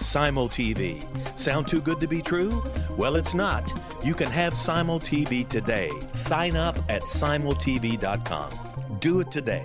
Simul 0.00 0.48
TV. 0.48 1.02
Sound 1.38 1.68
too 1.68 1.80
good 1.80 2.00
to 2.00 2.06
be 2.06 2.22
true? 2.22 2.62
Well, 2.96 3.16
it's 3.16 3.34
not. 3.34 3.70
You 4.02 4.14
can 4.14 4.28
have 4.30 4.54
Simul 4.54 4.98
TV 4.98 5.48
today. 5.48 5.90
Sign 6.12 6.56
up 6.56 6.76
at 6.88 7.02
simultv.com. 7.02 8.50
Do 8.98 9.20
it 9.20 9.30
today. 9.30 9.64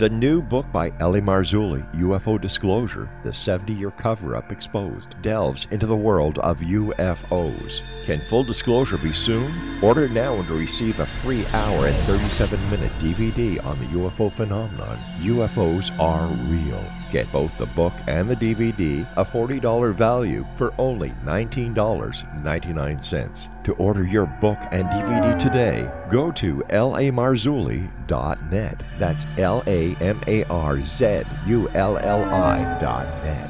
The 0.00 0.08
new 0.08 0.40
book 0.40 0.64
by 0.72 0.94
L.A. 1.00 1.20
Marzulli, 1.20 1.84
UFO 1.96 2.40
Disclosure, 2.40 3.10
the 3.22 3.34
70 3.34 3.74
year 3.74 3.90
cover 3.90 4.34
up 4.34 4.50
exposed, 4.50 5.14
delves 5.20 5.66
into 5.72 5.84
the 5.84 5.94
world 5.94 6.38
of 6.38 6.60
UFOs. 6.60 7.82
Can 8.06 8.18
full 8.18 8.42
disclosure 8.42 8.96
be 8.96 9.12
soon? 9.12 9.52
Order 9.82 10.08
now 10.08 10.36
and 10.36 10.48
receive 10.48 11.00
a 11.00 11.04
free 11.04 11.44
hour 11.52 11.86
and 11.86 11.94
37 11.94 12.58
minute 12.70 12.90
DVD 12.92 13.62
on 13.62 13.78
the 13.78 13.84
UFO 13.88 14.32
phenomenon. 14.32 14.96
UFOs 15.18 15.90
are 16.00 16.28
real. 16.48 16.82
Get 17.12 17.30
both 17.30 17.58
the 17.58 17.66
book 17.66 17.92
and 18.08 18.26
the 18.26 18.36
DVD, 18.36 19.06
a 19.18 19.24
$40 19.26 19.92
value, 19.92 20.46
for 20.56 20.72
only 20.78 21.10
$19.99. 21.26 23.59
To 23.70 23.76
order 23.76 24.04
your 24.04 24.26
book 24.26 24.58
and 24.72 24.88
DVD 24.88 25.38
today, 25.38 25.88
go 26.10 26.32
to 26.32 26.56
lamarzulli.net. 26.56 28.82
That's 28.98 29.26
L 29.38 29.62
A 29.68 29.94
M 30.00 30.20
A 30.26 30.42
R 30.46 30.80
Z 30.80 31.22
U 31.46 31.70
L 31.74 31.96
L 31.98 32.24
I.net. 32.34 33.49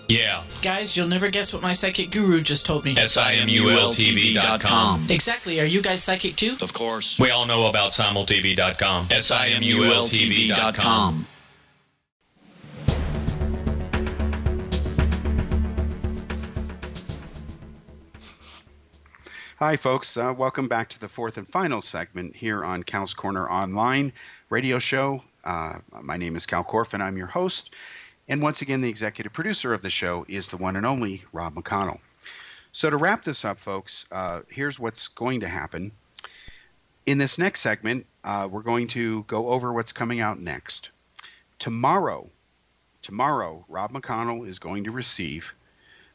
Yeah. 0.11 0.43
Guys, 0.61 0.97
you'll 0.97 1.07
never 1.07 1.29
guess 1.29 1.53
what 1.53 1.61
my 1.61 1.71
psychic 1.71 2.11
guru 2.11 2.41
just 2.41 2.65
told 2.65 2.83
me. 2.83 2.97
S-I-M-U-L-T-V.com. 2.97 5.07
Exactly. 5.09 5.61
Are 5.61 5.65
you 5.65 5.81
guys 5.81 6.03
psychic 6.03 6.35
too? 6.35 6.57
Of 6.61 6.73
course. 6.73 7.17
We 7.17 7.29
all 7.29 7.45
know 7.45 7.67
about 7.67 7.93
simultv.com. 7.93 9.07
S-I-M-U-L-T-V.com. 9.09 11.27
Hi, 19.59 19.77
folks. 19.77 20.17
Uh, 20.17 20.33
welcome 20.37 20.67
back 20.67 20.89
to 20.89 20.99
the 20.99 21.07
fourth 21.07 21.37
and 21.37 21.47
final 21.47 21.81
segment 21.81 22.35
here 22.35 22.65
on 22.65 22.83
Cal's 22.83 23.13
Corner 23.13 23.49
Online 23.49 24.11
radio 24.49 24.77
show. 24.79 25.23
Uh, 25.43 25.79
my 26.01 26.17
name 26.17 26.35
is 26.35 26.47
Kal 26.47 26.65
Korff, 26.65 26.93
and 26.93 27.01
I'm 27.01 27.15
your 27.15 27.27
host. 27.27 27.73
And 28.27 28.41
once 28.41 28.61
again, 28.61 28.81
the 28.81 28.89
executive 28.89 29.33
producer 29.33 29.73
of 29.73 29.81
the 29.81 29.89
show 29.89 30.25
is 30.27 30.47
the 30.47 30.57
one 30.57 30.75
and 30.75 30.85
only 30.85 31.23
Rob 31.33 31.55
McConnell. 31.55 31.99
So, 32.71 32.89
to 32.89 32.97
wrap 32.97 33.23
this 33.23 33.43
up, 33.43 33.59
folks, 33.59 34.05
uh, 34.11 34.41
here's 34.49 34.79
what's 34.79 35.09
going 35.09 35.41
to 35.41 35.47
happen. 35.47 35.91
In 37.05 37.17
this 37.17 37.37
next 37.37 37.59
segment, 37.59 38.05
uh, 38.23 38.47
we're 38.49 38.61
going 38.61 38.87
to 38.89 39.23
go 39.23 39.49
over 39.49 39.73
what's 39.73 39.91
coming 39.91 40.21
out 40.21 40.39
next. 40.39 40.91
Tomorrow, 41.59 42.29
tomorrow, 43.01 43.65
Rob 43.67 43.91
McConnell 43.91 44.47
is 44.47 44.59
going 44.59 44.85
to 44.85 44.91
receive 44.91 45.53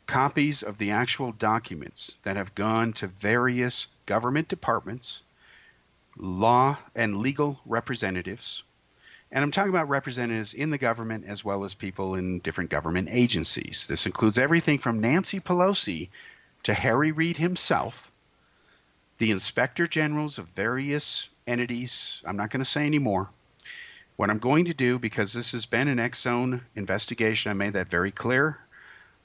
copies 0.06 0.62
of 0.62 0.78
the 0.78 0.92
actual 0.92 1.32
documents 1.32 2.14
that 2.22 2.36
have 2.36 2.54
gone 2.54 2.92
to 2.94 3.08
various 3.08 3.88
government 4.06 4.48
departments, 4.48 5.22
law 6.16 6.78
and 6.94 7.18
legal 7.18 7.60
representatives, 7.66 8.62
and 9.32 9.42
I'm 9.42 9.50
talking 9.50 9.70
about 9.70 9.88
representatives 9.88 10.54
in 10.54 10.70
the 10.70 10.78
government 10.78 11.26
as 11.26 11.44
well 11.44 11.64
as 11.64 11.74
people 11.74 12.14
in 12.14 12.38
different 12.38 12.70
government 12.70 13.08
agencies. 13.10 13.86
This 13.88 14.06
includes 14.06 14.38
everything 14.38 14.78
from 14.78 15.00
Nancy 15.00 15.40
Pelosi 15.40 16.08
to 16.62 16.74
Harry 16.74 17.12
Reid 17.12 17.36
himself, 17.36 18.10
the 19.18 19.30
inspector 19.30 19.86
generals 19.86 20.38
of 20.38 20.46
various 20.48 21.28
entities. 21.46 22.22
I'm 22.24 22.36
not 22.36 22.50
going 22.50 22.60
to 22.60 22.64
say 22.64 22.86
any 22.86 22.98
more. 22.98 23.30
What 24.16 24.30
I'm 24.30 24.38
going 24.38 24.66
to 24.66 24.74
do, 24.74 24.98
because 24.98 25.32
this 25.32 25.52
has 25.52 25.66
been 25.66 25.88
an 25.88 25.98
X 25.98 26.20
Zone 26.20 26.62
investigation, 26.74 27.50
I 27.50 27.54
made 27.54 27.74
that 27.74 27.90
very 27.90 28.10
clear. 28.10 28.58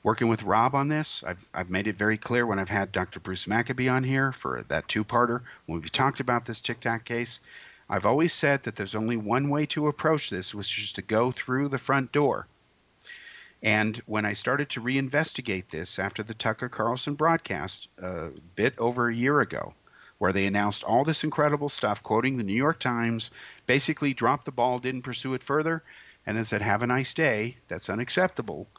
Working 0.03 0.27
with 0.29 0.43
Rob 0.43 0.73
on 0.73 0.87
this, 0.87 1.23
I've, 1.23 1.45
I've 1.53 1.69
made 1.69 1.85
it 1.87 1.95
very 1.95 2.17
clear 2.17 2.45
when 2.45 2.57
I've 2.57 2.69
had 2.69 2.91
Dr. 2.91 3.19
Bruce 3.19 3.47
Maccabee 3.47 3.87
on 3.87 4.03
here 4.03 4.31
for 4.31 4.63
that 4.63 4.87
two 4.87 5.05
parter, 5.05 5.41
when 5.67 5.79
we've 5.79 5.91
talked 5.91 6.19
about 6.19 6.45
this 6.45 6.61
Tic 6.61 6.79
Tac 6.79 7.05
case. 7.05 7.39
I've 7.93 8.05
always 8.05 8.31
said 8.31 8.63
that 8.63 8.77
there's 8.77 8.95
only 8.95 9.17
one 9.17 9.49
way 9.49 9.65
to 9.65 9.89
approach 9.89 10.29
this, 10.29 10.55
which 10.55 10.79
is 10.79 10.93
to 10.93 11.01
go 11.01 11.29
through 11.29 11.67
the 11.67 11.77
front 11.77 12.13
door. 12.13 12.47
And 13.61 13.97
when 14.05 14.25
I 14.25 14.31
started 14.31 14.69
to 14.69 14.81
reinvestigate 14.81 15.67
this 15.67 15.99
after 15.99 16.23
the 16.23 16.33
Tucker 16.33 16.69
Carlson 16.69 17.15
broadcast 17.15 17.89
a 18.01 18.29
bit 18.55 18.79
over 18.79 19.09
a 19.09 19.13
year 19.13 19.41
ago, 19.41 19.73
where 20.19 20.31
they 20.31 20.45
announced 20.45 20.85
all 20.85 21.03
this 21.03 21.25
incredible 21.25 21.67
stuff, 21.67 22.01
quoting 22.01 22.37
the 22.37 22.45
New 22.45 22.53
York 22.53 22.79
Times, 22.79 23.29
basically 23.65 24.13
dropped 24.13 24.45
the 24.45 24.53
ball, 24.53 24.79
didn't 24.79 25.01
pursue 25.01 25.33
it 25.33 25.43
further, 25.43 25.83
and 26.25 26.37
then 26.37 26.45
said, 26.45 26.61
Have 26.61 26.83
a 26.83 26.87
nice 26.87 27.13
day. 27.13 27.57
That's 27.67 27.89
unacceptable 27.89 28.69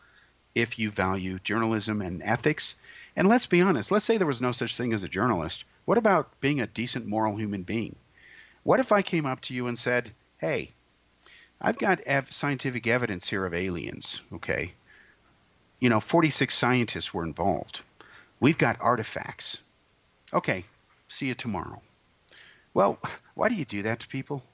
if 0.54 0.78
you 0.78 0.88
value 0.88 1.38
journalism 1.38 2.00
and 2.00 2.22
ethics. 2.22 2.76
And 3.14 3.28
let's 3.28 3.44
be 3.44 3.60
honest, 3.60 3.90
let's 3.90 4.06
say 4.06 4.16
there 4.16 4.26
was 4.26 4.40
no 4.40 4.52
such 4.52 4.74
thing 4.74 4.94
as 4.94 5.02
a 5.02 5.08
journalist. 5.08 5.64
What 5.84 5.98
about 5.98 6.40
being 6.40 6.62
a 6.62 6.66
decent 6.66 7.06
moral 7.06 7.36
human 7.36 7.64
being? 7.64 7.96
What 8.64 8.80
if 8.80 8.92
I 8.92 9.02
came 9.02 9.26
up 9.26 9.40
to 9.42 9.54
you 9.54 9.66
and 9.66 9.78
said, 9.78 10.10
Hey, 10.38 10.70
I've 11.60 11.78
got 11.78 12.00
ev- 12.00 12.32
scientific 12.32 12.86
evidence 12.86 13.28
here 13.28 13.44
of 13.44 13.54
aliens, 13.54 14.22
okay? 14.32 14.72
you 15.82 15.88
know, 15.88 15.98
46 15.98 16.54
scientists 16.54 17.12
were 17.12 17.24
involved. 17.24 17.82
We've 18.38 18.56
got 18.56 18.80
artifacts. 18.80 19.58
Okay, 20.32 20.64
see 21.08 21.26
you 21.26 21.34
tomorrow. 21.34 21.82
Well, 22.72 23.00
why 23.34 23.48
do 23.48 23.56
you 23.56 23.64
do 23.64 23.82
that 23.82 23.98
to 23.98 24.06
people? 24.06 24.44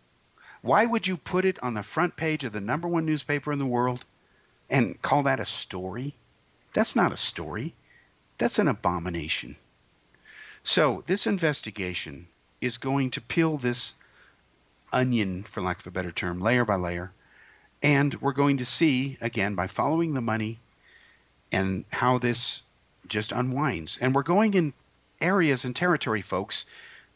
Why 0.63 0.87
would 0.87 1.07
you 1.07 1.19
put 1.19 1.45
it 1.45 1.63
on 1.63 1.75
the 1.75 1.83
front 1.83 2.17
page 2.17 2.45
of 2.45 2.53
the 2.53 2.63
number 2.63 2.89
one 2.89 3.05
newspaper 3.05 3.53
in 3.53 3.59
the 3.59 3.67
world 3.67 4.07
and 4.71 5.01
call 5.03 5.25
that 5.25 5.39
a 5.39 5.45
story? 5.45 6.15
That's 6.73 6.97
not 6.97 7.13
a 7.13 7.17
story. 7.19 7.75
That's 8.39 8.59
an 8.59 8.69
abomination. 8.69 9.57
So, 10.65 11.05
this 11.07 11.27
investigation 11.27 12.27
is 12.63 12.79
going 12.79 13.11
to 13.11 13.21
peel 13.21 13.59
this 13.59 13.93
onion, 14.93 15.43
for 15.43 15.63
lack 15.63 15.81
of 15.81 15.87
a 15.87 15.91
better 15.91 16.13
term, 16.13 16.41
layer 16.41 16.65
by 16.65 16.77
layer. 16.77 17.13
And 17.83 18.15
we're 18.21 18.33
going 18.33 18.59
to 18.59 18.65
see, 18.65 19.19
again, 19.21 19.55
by 19.55 19.67
following 19.67 20.15
the 20.15 20.21
money 20.21 20.59
and 21.53 21.85
how 21.91 22.19
this 22.19 22.63
just 23.07 23.33
unwinds. 23.33 23.99
And 24.01 24.15
we're 24.15 24.23
going 24.23 24.55
in 24.55 24.73
areas 25.21 25.65
and 25.65 25.75
territory, 25.75 26.23
folks, 26.23 26.67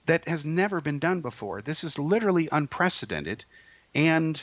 that 0.07 0.27
has 0.29 0.45
never 0.47 0.81
been 0.81 0.99
done 0.99 1.21
before. 1.21 1.63
This 1.63 1.85
is 1.85 1.99
literally 1.99 2.49
unprecedented. 2.51 3.45
And 3.95 4.43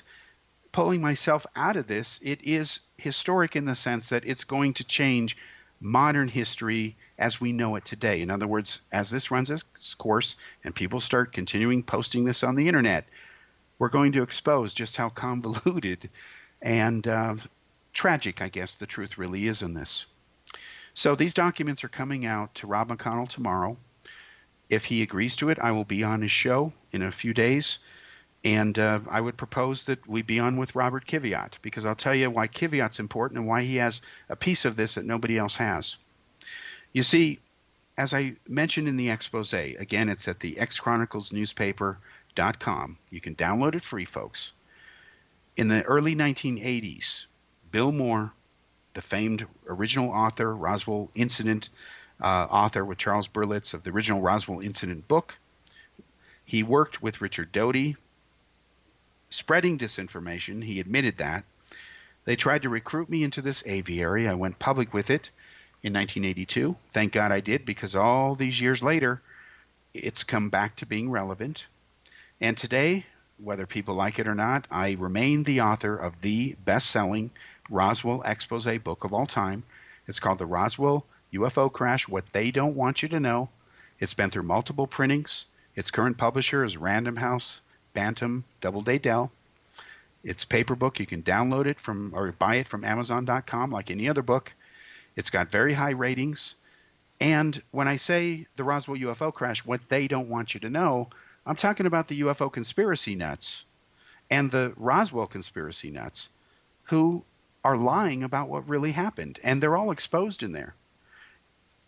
pulling 0.71 1.01
myself 1.01 1.45
out 1.55 1.75
of 1.75 1.87
this, 1.87 2.19
it 2.23 2.41
is 2.43 2.81
historic 2.97 3.55
in 3.55 3.65
the 3.65 3.75
sense 3.75 4.09
that 4.09 4.25
it's 4.25 4.43
going 4.43 4.73
to 4.73 4.83
change 4.83 5.37
modern 5.79 6.27
history 6.27 6.95
as 7.17 7.39
we 7.39 7.51
know 7.51 7.75
it 7.75 7.85
today. 7.85 8.21
In 8.21 8.31
other 8.31 8.47
words, 8.47 8.81
as 8.91 9.09
this 9.09 9.31
runs 9.31 9.49
its 9.49 9.63
course 9.95 10.35
and 10.63 10.75
people 10.75 10.99
start 10.99 11.33
continuing 11.33 11.83
posting 11.83 12.25
this 12.25 12.43
on 12.43 12.55
the 12.55 12.67
internet, 12.67 13.05
we're 13.77 13.89
going 13.89 14.13
to 14.13 14.23
expose 14.23 14.73
just 14.73 14.97
how 14.97 15.09
convoluted 15.09 16.09
and 16.61 17.07
uh, 17.07 17.35
tragic, 17.93 18.41
I 18.41 18.49
guess, 18.49 18.75
the 18.75 18.85
truth 18.85 19.17
really 19.17 19.47
is 19.47 19.61
in 19.61 19.73
this. 19.73 20.05
So 20.93 21.15
these 21.15 21.33
documents 21.33 21.83
are 21.83 21.89
coming 21.89 22.25
out 22.25 22.55
to 22.55 22.67
Rob 22.67 22.89
McConnell 22.89 23.29
tomorrow. 23.29 23.77
If 24.69 24.85
he 24.85 25.01
agrees 25.01 25.37
to 25.37 25.49
it, 25.49 25.59
I 25.59 25.71
will 25.71 25.85
be 25.85 26.03
on 26.03 26.21
his 26.21 26.31
show 26.31 26.73
in 26.91 27.01
a 27.01 27.11
few 27.11 27.33
days. 27.33 27.79
And 28.43 28.77
uh, 28.79 28.99
I 29.09 29.19
would 29.19 29.35
propose 29.35 29.87
that 29.87 30.07
we 30.07 30.21
be 30.21 30.39
on 30.39 30.55
with 30.57 30.75
Robert 30.75 31.05
Kiviat 31.05 31.61
because 31.61 31.83
I'll 31.85 31.95
tell 31.95 32.15
you 32.15 32.29
why 32.29 32.47
Kiviat's 32.47 32.99
important 32.99 33.39
and 33.39 33.47
why 33.47 33.63
he 33.63 33.77
has 33.77 34.01
a 34.29 34.35
piece 34.35 34.65
of 34.65 34.75
this 34.75 34.93
that 34.95 35.05
nobody 35.05 35.37
else 35.37 35.55
has. 35.57 35.97
You 36.93 37.03
see, 37.03 37.39
as 37.97 38.13
I 38.13 38.35
mentioned 38.47 38.87
in 38.87 38.95
the 38.95 39.09
expose, 39.09 39.53
again, 39.53 40.07
it's 40.07 40.29
at 40.29 40.39
the 40.39 40.55
xchroniclesnewspaper.com. 40.55 42.97
You 43.11 43.19
can 43.19 43.35
download 43.35 43.75
it 43.75 43.81
free, 43.81 44.05
folks. 44.05 44.53
In 45.57 45.67
the 45.67 45.83
early 45.83 46.15
1980s, 46.15 47.25
Bill 47.71 47.91
Moore, 47.91 48.31
the 48.93 49.01
famed 49.01 49.45
original 49.67 50.11
author, 50.11 50.55
Roswell 50.55 51.11
Incident 51.13 51.67
uh, 52.21 52.47
author 52.49 52.85
with 52.85 52.97
Charles 52.97 53.27
Berlitz 53.27 53.73
of 53.73 53.83
the 53.83 53.91
original 53.91 54.21
Roswell 54.21 54.61
Incident 54.61 55.09
book, 55.09 55.37
he 56.45 56.63
worked 56.63 57.03
with 57.03 57.19
Richard 57.21 57.51
Doty, 57.51 57.97
spreading 59.29 59.77
disinformation. 59.77 60.63
He 60.63 60.79
admitted 60.79 61.17
that. 61.17 61.43
They 62.25 62.35
tried 62.35 62.63
to 62.63 62.69
recruit 62.69 63.09
me 63.09 63.23
into 63.23 63.41
this 63.41 63.63
aviary. 63.65 64.27
I 64.27 64.33
went 64.35 64.59
public 64.59 64.93
with 64.93 65.09
it 65.09 65.31
in 65.81 65.93
1982. 65.93 66.75
Thank 66.91 67.13
God 67.13 67.31
I 67.31 67.39
did 67.39 67.65
because 67.65 67.95
all 67.95 68.35
these 68.35 68.59
years 68.59 68.83
later, 68.83 69.21
it's 69.93 70.23
come 70.23 70.49
back 70.49 70.75
to 70.77 70.85
being 70.85 71.09
relevant. 71.09 71.65
And 72.41 72.57
today, 72.57 73.05
whether 73.37 73.65
people 73.65 73.95
like 73.95 74.19
it 74.19 74.27
or 74.27 74.35
not, 74.35 74.67
I 74.69 74.95
remain 74.99 75.43
the 75.43 75.61
author 75.61 75.95
of 75.95 76.21
the 76.21 76.55
best 76.65 76.89
selling 76.89 77.31
Roswell 77.69 78.21
expose 78.23 78.65
book 78.79 79.03
of 79.03 79.13
all 79.13 79.25
time. 79.25 79.63
It's 80.07 80.19
called 80.19 80.39
The 80.39 80.45
Roswell 80.45 81.05
UFO 81.33 81.71
Crash 81.71 82.07
What 82.07 82.31
They 82.33 82.51
Don't 82.51 82.75
Want 82.75 83.03
You 83.03 83.09
to 83.09 83.19
Know. 83.19 83.49
It's 83.99 84.13
been 84.13 84.31
through 84.31 84.43
multiple 84.43 84.87
printings. 84.87 85.45
Its 85.75 85.91
current 85.91 86.17
publisher 86.17 86.63
is 86.63 86.77
Random 86.77 87.15
House 87.15 87.61
Bantam 87.93 88.43
Doubleday 88.61 88.99
Dell. 88.99 89.31
It's 90.23 90.45
paper 90.45 90.75
book. 90.75 90.99
You 90.99 91.05
can 91.05 91.23
download 91.23 91.65
it 91.65 91.79
from 91.79 92.13
or 92.13 92.31
buy 92.31 92.55
it 92.55 92.67
from 92.67 92.83
Amazon.com 92.83 93.71
like 93.71 93.91
any 93.91 94.09
other 94.09 94.21
book. 94.21 94.53
It's 95.15 95.29
got 95.29 95.51
very 95.51 95.73
high 95.73 95.91
ratings. 95.91 96.55
And 97.21 97.61
when 97.71 97.87
I 97.87 97.97
say 97.97 98.45
the 98.55 98.63
Roswell 98.63 98.97
UFO 98.97 99.33
crash, 99.33 99.65
what 99.65 99.89
they 99.89 100.07
don't 100.07 100.29
want 100.29 100.53
you 100.53 100.61
to 100.61 100.69
know, 100.69 101.09
I'm 101.45 101.55
talking 101.55 101.85
about 101.85 102.07
the 102.07 102.21
UFO 102.21 102.51
conspiracy 102.51 103.15
nuts 103.15 103.65
and 104.29 104.51
the 104.51 104.73
Roswell 104.77 105.27
conspiracy 105.27 105.91
nuts 105.91 106.29
who 106.83 107.23
are 107.63 107.77
lying 107.77 108.23
about 108.23 108.49
what 108.49 108.69
really 108.69 108.91
happened. 108.91 109.39
And 109.43 109.61
they're 109.61 109.75
all 109.75 109.91
exposed 109.91 110.43
in 110.43 110.51
there. 110.51 110.75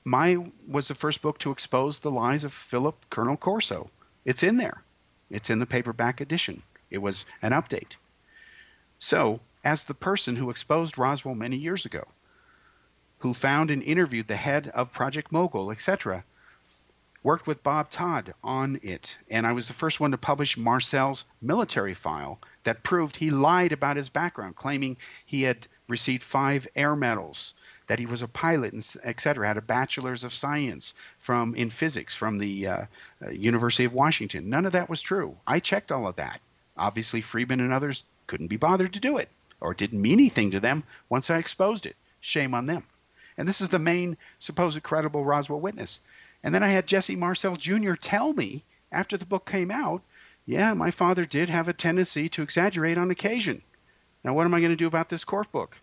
My 0.04 0.44
was 0.68 0.88
the 0.88 0.96
first 0.96 1.22
book 1.22 1.40
to 1.40 1.52
expose 1.52 2.00
the 2.00 2.12
lies 2.12 2.44
of 2.44 2.54
Philip 2.54 3.10
Colonel 3.10 3.38
Corso. 3.38 3.90
It's 4.26 4.44
in 4.44 4.58
there. 4.58 4.82
It's 5.32 5.50
in 5.50 5.60
the 5.60 5.66
paperback 5.66 6.20
edition. 6.22 6.62
It 6.90 6.98
was 6.98 7.26
an 7.42 7.54
update. 7.54 7.96
So, 9.00 9.40
as 9.64 9.86
the 9.86 9.94
person 9.94 10.36
who 10.36 10.50
exposed 10.50 10.98
Roswell 10.98 11.36
many 11.36 11.56
years 11.56 11.86
ago, 11.86 12.06
who 13.20 13.34
found 13.34 13.72
and 13.72 13.82
interviewed 13.82 14.28
the 14.28 14.36
head 14.36 14.68
of 14.68 14.92
Project 14.92 15.32
Mogul, 15.32 15.72
etc., 15.72 16.26
worked 17.24 17.48
with 17.48 17.64
Bob 17.64 17.90
Todd 17.90 18.34
on 18.44 18.80
it, 18.84 19.18
and 19.30 19.48
I 19.48 19.54
was 19.54 19.68
the 19.68 19.74
first 19.74 20.00
one 20.00 20.12
to 20.12 20.18
publish 20.18 20.58
Marcel's 20.58 21.24
military 21.42 21.94
file 21.94 22.42
that 22.64 22.84
proved 22.84 23.16
he 23.16 23.30
lied 23.30 23.72
about 23.72 23.98
his 23.98 24.10
background, 24.10 24.56
claiming 24.56 24.98
he 25.26 25.44
had 25.44 25.68
received 25.88 26.24
five 26.24 26.68
air 26.76 26.96
medals 26.96 27.54
that 27.92 28.00
he 28.00 28.06
was 28.06 28.22
a 28.22 28.28
pilot, 28.30 28.72
and 28.72 28.96
etc. 29.04 29.46
Had 29.46 29.58
a 29.58 29.62
bachelor's 29.62 30.24
of 30.24 30.32
science 30.32 30.94
from 31.20 31.56
in 31.56 31.70
physics 31.70 32.16
from 32.16 32.38
the 32.38 32.68
uh, 32.68 32.86
uh, 33.22 33.32
University 33.32 33.84
of 33.84 33.94
Washington. 33.94 34.50
None 34.50 34.66
of 34.66 34.72
that 34.72 34.90
was 34.90 35.02
true. 35.02 35.36
I 35.46 35.60
checked 35.60 35.92
all 35.92 36.08
of 36.08 36.16
that. 36.16 36.40
Obviously, 36.78 37.20
Friedman 37.20 37.60
and 37.60 37.74
others 37.74 38.06
couldn't 38.28 38.48
be 38.48 38.56
bothered 38.56 38.94
to 38.94 39.02
do 39.02 39.18
it, 39.18 39.28
or 39.60 39.74
it 39.74 39.78
didn't 39.78 40.02
mean 40.02 40.20
anything 40.20 40.52
to 40.52 40.62
them 40.62 40.86
once 41.10 41.30
I 41.30 41.40
exposed 41.40 41.86
it. 41.86 41.98
Shame 42.22 42.54
on 42.54 42.66
them. 42.66 42.86
And 43.38 43.46
this 43.46 43.60
is 43.60 43.68
the 43.68 43.78
main 43.78 44.16
supposed 44.40 44.82
credible 44.84 45.26
Roswell 45.26 45.60
witness. 45.60 46.00
And 46.44 46.56
then 46.56 46.64
I 46.64 46.70
had 46.70 46.88
Jesse 46.88 47.18
Marcel 47.18 47.58
Jr. 47.58 47.96
tell 47.96 48.32
me 48.32 48.64
after 48.90 49.18
the 49.18 49.26
book 49.26 49.46
came 49.46 49.70
out, 49.70 50.02
yeah, 50.46 50.74
my 50.76 50.92
father 50.92 51.26
did 51.26 51.50
have 51.50 51.68
a 51.68 51.74
tendency 51.74 52.30
to 52.30 52.42
exaggerate 52.42 52.98
on 52.98 53.12
occasion. 53.12 53.62
Now, 54.24 54.34
what 54.34 54.46
am 54.46 54.54
I 54.54 54.62
going 54.62 54.72
to 54.72 54.78
do 54.78 54.88
about 54.88 55.10
this 55.10 55.26
Korff 55.26 55.52
book? 55.52 55.78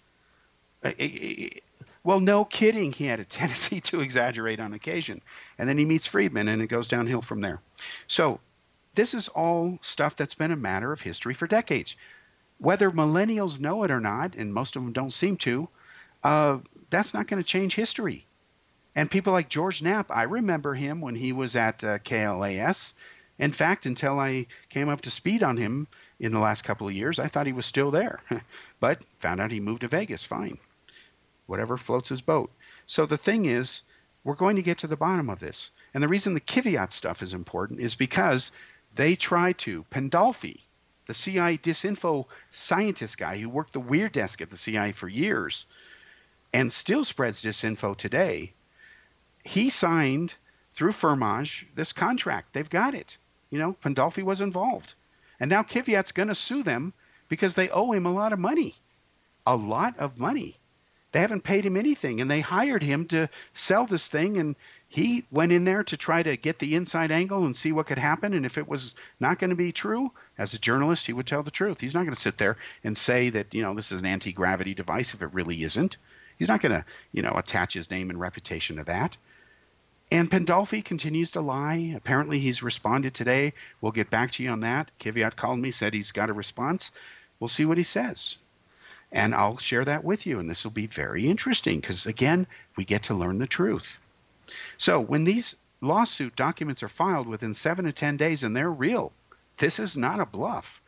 Well, 2.05 2.21
no 2.21 2.45
kidding. 2.45 2.93
He 2.93 3.07
had 3.07 3.21
a 3.21 3.25
tendency 3.39 3.81
to 3.83 4.01
exaggerate 4.01 4.61
on 4.61 4.73
occasion. 4.73 5.21
And 5.59 5.69
then 5.69 5.79
he 5.79 5.85
meets 5.85 6.07
Friedman, 6.07 6.49
and 6.49 6.63
it 6.63 6.69
goes 6.69 6.89
downhill 6.89 7.23
from 7.23 7.41
there. 7.41 7.61
So, 8.07 8.41
this 8.95 9.15
is 9.15 9.29
all 9.29 9.79
stuff 9.83 10.17
that's 10.17 10.35
been 10.35 10.51
a 10.51 10.57
matter 10.57 10.91
of 10.91 11.01
history 11.01 11.35
for 11.35 11.47
decades. 11.47 11.97
Whether 12.59 12.91
millennials 12.91 13.61
know 13.61 13.85
it 13.85 13.91
or 13.91 14.01
not, 14.01 14.35
and 14.35 14.53
most 14.53 14.75
of 14.75 14.83
them 14.83 14.93
don't 14.93 15.13
seem 15.13 15.37
to, 15.39 15.69
uh, 16.25 16.59
that's 16.91 17.15
not 17.15 17.27
going 17.27 17.43
to 17.43 17.49
change 17.49 17.75
history. 17.75 18.27
And 18.97 19.11
people 19.11 19.33
like 19.33 19.49
George 19.49 19.83
Knapp, 19.83 20.11
I 20.11 20.25
remember 20.25 20.75
him 20.75 21.01
when 21.01 21.15
he 21.15 21.33
was 21.33 21.55
at 21.55 21.85
uh, 21.85 21.99
KLAS. 21.99 22.95
In 23.39 23.53
fact, 23.53 23.87
until 23.87 24.19
I 24.19 24.47
came 24.69 24.89
up 24.89 25.03
to 25.03 25.11
speed 25.11 25.45
on 25.45 25.57
him 25.57 25.87
in 26.19 26.33
the 26.33 26.41
last 26.41 26.63
couple 26.63 26.89
of 26.89 26.95
years, 26.95 27.21
I 27.21 27.29
thought 27.29 27.47
he 27.47 27.53
was 27.53 27.67
still 27.67 27.93
there. 27.93 28.19
but 28.81 29.01
found 29.21 29.41
out 29.41 29.53
he 29.53 29.61
moved 29.61 29.83
to 29.83 29.89
Vegas. 29.89 30.25
Fine 30.25 30.59
whatever 31.49 31.77
floats 31.77 32.11
his 32.11 32.21
boat. 32.21 32.53
So 32.87 33.07
the 33.07 33.17
thing 33.17 33.47
is, 33.47 33.83
we're 34.23 34.35
going 34.35 34.57
to 34.57 34.63
get 34.63 34.79
to 34.79 34.87
the 34.87 34.97
bottom 34.97 35.31
of 35.31 35.41
this. 35.41 35.71
And 35.95 36.03
the 36.03 36.09
reason 36.09 36.35
the 36.35 36.41
Kiviat 36.41 36.93
stuff 36.93 37.23
is 37.23 37.35
important 37.35 37.81
is 37.81 37.95
because 37.95 38.53
they 38.95 39.17
try 39.17 39.55
to. 39.55 39.85
Pandolfi, 39.91 40.61
the 41.07 41.15
CIA 41.15 41.57
disinfo 41.57 42.27
scientist 42.51 43.17
guy 43.17 43.39
who 43.39 43.49
worked 43.49 43.73
the 43.73 43.81
weird 43.81 44.13
desk 44.13 44.43
at 44.43 44.51
the 44.51 44.57
CIA 44.57 44.93
for 44.93 45.09
years 45.09 45.67
and 46.53 46.71
still 46.71 47.05
spreads 47.05 47.43
disinfo 47.43 47.97
today, 47.97 48.53
he 49.45 49.71
signed 49.71 50.35
through 50.73 50.93
Firmage 50.93 51.65
this 51.75 51.93
contract. 51.93 52.53
They've 52.53 52.69
got 52.69 52.95
it. 52.95 53.17
You 53.51 53.59
know, 53.59 53.73
Pandolfi 53.83 54.23
was 54.23 54.43
involved. 54.43 54.95
And 55.41 55.49
now 55.49 55.63
Kiviat's 55.63 56.13
going 56.13 56.29
to 56.29 56.35
sue 56.35 56.63
them 56.63 56.93
because 57.29 57.55
they 57.55 57.71
owe 57.71 57.93
him 57.93 58.05
a 58.05 58.13
lot 58.13 58.33
of 58.33 58.39
money. 58.39 58.75
A 59.47 59.57
lot 59.57 59.99
of 59.99 60.19
money. 60.19 60.57
They 61.11 61.21
haven't 61.21 61.45
paid 61.45 61.65
him 61.65 61.77
anything, 61.77 62.21
and 62.21 62.31
they 62.31 62.41
hired 62.41 62.83
him 62.83 63.07
to 63.07 63.31
sell 63.55 63.87
this 63.87 64.09
thing. 64.09 64.37
And 64.37 64.57
he 64.89 65.25
went 65.31 65.53
in 65.53 65.65
there 65.65 65.83
to 65.85 65.97
try 65.97 66.23
to 66.23 66.37
get 66.37 66.59
the 66.59 66.75
inside 66.75 67.11
angle 67.11 67.47
and 67.47 67.57
see 67.57 67.73
what 67.73 67.87
could 67.87 67.99
happen. 67.99 68.35
And 68.35 68.45
if 68.45 68.59
it 68.59 68.69
was 68.69 68.95
not 69.19 69.39
going 69.39 69.51
to 69.51 69.57
be 69.57 69.73
true, 69.73 70.13
as 70.37 70.53
a 70.53 70.59
journalist, 70.59 71.07
he 71.07 71.15
would 71.15 71.27
tell 71.27 71.43
the 71.43 71.51
truth. 71.51 71.81
He's 71.81 71.95
not 71.95 72.05
going 72.05 72.15
to 72.15 72.21
sit 72.21 72.37
there 72.37 72.59
and 72.85 72.97
say 72.97 73.31
that 73.31 73.55
you 73.55 73.63
know 73.63 73.75
this 73.75 73.91
is 73.91 74.01
an 74.01 74.07
anti-gravity 74.07 74.75
device 74.75 75.15
if 75.15 75.23
it 75.23 75.33
really 75.33 75.63
isn't. 75.63 75.97
He's 76.39 76.49
not 76.49 76.61
going 76.61 76.73
to 76.73 76.85
you 77.13 77.23
know 77.23 77.33
attach 77.33 77.73
his 77.73 77.91
name 77.91 78.11
and 78.11 78.21
reputation 78.21 78.77
to 78.77 78.85
that. 78.85 79.17
And 80.11 80.31
Pandolfi 80.31 80.83
continues 80.85 81.33
to 81.33 81.43
lie. 81.43 81.95
Apparently, 81.97 82.39
he's 82.39 82.63
responded 82.63 83.15
today. 83.15 83.53
We'll 83.81 83.93
get 83.93 84.11
back 84.11 84.33
to 84.33 84.43
you 84.43 84.51
on 84.51 84.61
that. 84.61 84.91
Kiviat 85.01 85.37
called 85.37 85.59
me, 85.59 85.71
said 85.71 85.93
he's 85.93 86.13
got 86.13 86.31
a 86.31 86.35
response. 86.35 86.93
We'll 87.41 87.49
see 87.49 87.67
what 87.67 87.79
he 87.79 87.85
says. 87.85 88.37
And 89.11 89.35
I'll 89.35 89.57
share 89.57 89.85
that 89.85 90.05
with 90.05 90.27
you. 90.27 90.39
And 90.39 90.51
this 90.51 90.65
will 90.65 90.73
be 90.73 90.87
very 90.87 91.29
interesting 91.29 91.81
because, 91.81 92.07
again, 92.07 92.47
we 92.77 92.85
get 92.85 93.05
to 93.05 93.15
learn 93.15 93.39
the 93.39 93.47
truth. 93.47 93.99
So, 94.77 95.01
when 95.01 95.25
these 95.25 95.57
lawsuit 95.81 96.37
documents 96.37 96.83
are 96.83 96.89
filed 96.89 97.27
within 97.27 97.55
seven 97.55 97.85
to 97.87 97.93
10 97.93 98.17
days 98.17 98.43
and 98.43 98.55
they're 98.55 98.71
real, 98.71 99.13
this 99.57 99.79
is 99.79 99.97
not 99.97 100.21
a 100.21 100.27
bluff. 100.27 100.83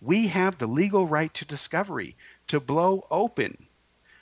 We 0.00 0.28
have 0.28 0.58
the 0.58 0.66
legal 0.66 1.06
right 1.06 1.32
to 1.34 1.44
discovery, 1.44 2.16
to 2.48 2.60
blow 2.60 3.06
open 3.10 3.66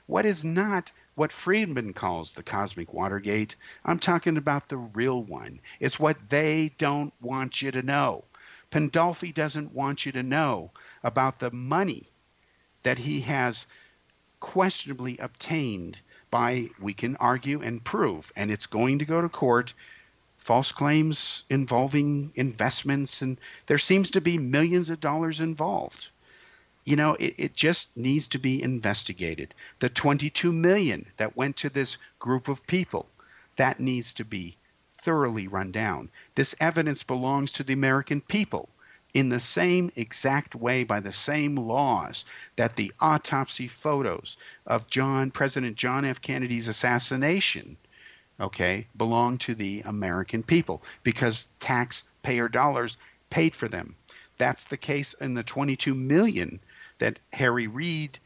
what 0.07 0.27
is 0.27 0.45
not 0.45 0.93
what 1.15 1.33
Friedman 1.33 1.93
calls 1.95 2.33
the 2.33 2.43
cosmic 2.43 2.93
Watergate. 2.93 3.57
I'm 3.85 3.99
talking 3.99 4.37
about 4.37 4.69
the 4.69 4.77
real 4.77 5.23
one. 5.23 5.61
It's 5.81 5.99
what 5.99 6.29
they 6.29 6.75
don't 6.77 7.15
want 7.21 7.63
you 7.63 7.71
to 7.71 7.83
know. 7.83 8.25
Pandolfi 8.71 9.33
doesn't 9.33 9.73
want 9.73 10.05
you 10.05 10.13
to 10.13 10.23
know 10.23 10.73
about 11.03 11.39
the 11.39 11.51
money 11.51 12.11
that 12.85 12.99
he 12.99 13.23
has 13.23 13.67
questionably 14.41 15.19
obtained 15.19 15.99
by, 16.31 16.69
we 16.81 16.93
can 16.93 17.17
argue 17.17 17.63
and 17.63 17.83
prove, 17.83 18.33
and 18.37 18.51
it's 18.51 18.67
going 18.67 19.01
to 19.01 19.05
go 19.05 19.21
to 19.21 19.29
court, 19.29 19.73
false 20.37 20.73
claims 20.73 21.45
involving 21.49 22.33
investments, 22.35 23.23
and 23.23 23.39
there 23.67 23.79
seems 23.79 24.13
to 24.13 24.21
be 24.21 24.37
millions 24.39 24.91
of 24.91 25.01
dollars 25.01 25.41
involved. 25.41 26.11
You 26.85 26.97
know, 26.97 27.15
it, 27.15 27.35
it 27.39 27.55
just 27.55 27.97
needs 27.97 28.29
to 28.29 28.39
be 28.39 28.63
investigated. 28.63 29.55
The 29.79 29.89
22 29.89 30.53
million 30.53 31.07
that 31.17 31.37
went 31.37 31.57
to 31.59 31.71
this 31.71 31.97
group 32.19 32.49
of 32.49 32.67
people, 32.67 33.09
that 33.57 33.81
needs 33.81 34.13
to 34.15 34.25
be 34.25 34.57
thoroughly 34.99 35.49
run 35.49 35.73
down. 35.73 36.11
This 36.35 36.55
evidence 36.61 37.03
belongs 37.03 37.53
to 37.53 37.63
the 37.63 37.73
American 37.73 38.21
people 38.21 38.69
in 39.15 39.29
the 39.29 39.41
same 39.41 39.93
exact 39.95 40.57
way 40.57 40.83
by 40.83 40.99
the 40.99 41.13
same 41.13 41.55
laws 41.55 42.25
that 42.57 42.75
the 42.75 42.93
autopsy 43.01 43.69
photos 43.69 44.37
of 44.67 44.91
John 44.91 45.31
President 45.31 45.77
John 45.77 46.05
F. 46.05 46.21
Kennedy's 46.21 46.67
assassination 46.67 47.77
okay 48.41 48.89
belong 48.97 49.39
to 49.39 49.55
the 49.55 49.83
American 49.87 50.43
people 50.43 50.83
because 51.05 51.47
taxpayer 51.61 52.49
dollars 52.49 52.97
paid 53.31 53.55
for 53.55 53.69
them. 53.69 53.95
That's 54.37 54.65
the 54.65 54.77
case 54.77 55.13
in 55.15 55.35
the 55.35 55.45
22 55.45 55.95
million 55.95 56.59
that 56.99 57.21
Harry 57.33 57.69
Reid 57.69 58.19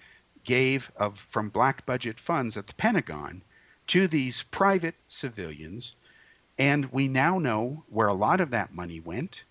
gave 0.45 0.91
of 0.97 1.18
from 1.18 1.51
black 1.51 1.84
budget 1.84 2.18
funds 2.18 2.57
at 2.57 2.66
the 2.66 2.74
Pentagon 2.74 3.43
to 3.89 4.09
these 4.09 4.43
private 4.43 4.95
civilians. 5.07 5.95
And 6.59 6.86
we 6.86 7.09
now 7.09 7.39
know 7.39 7.84
where 7.89 8.09
a 8.09 8.14
lot 8.14 8.41
of 8.41 8.51
that 8.51 8.72
money 8.72 9.01
went 9.01 9.45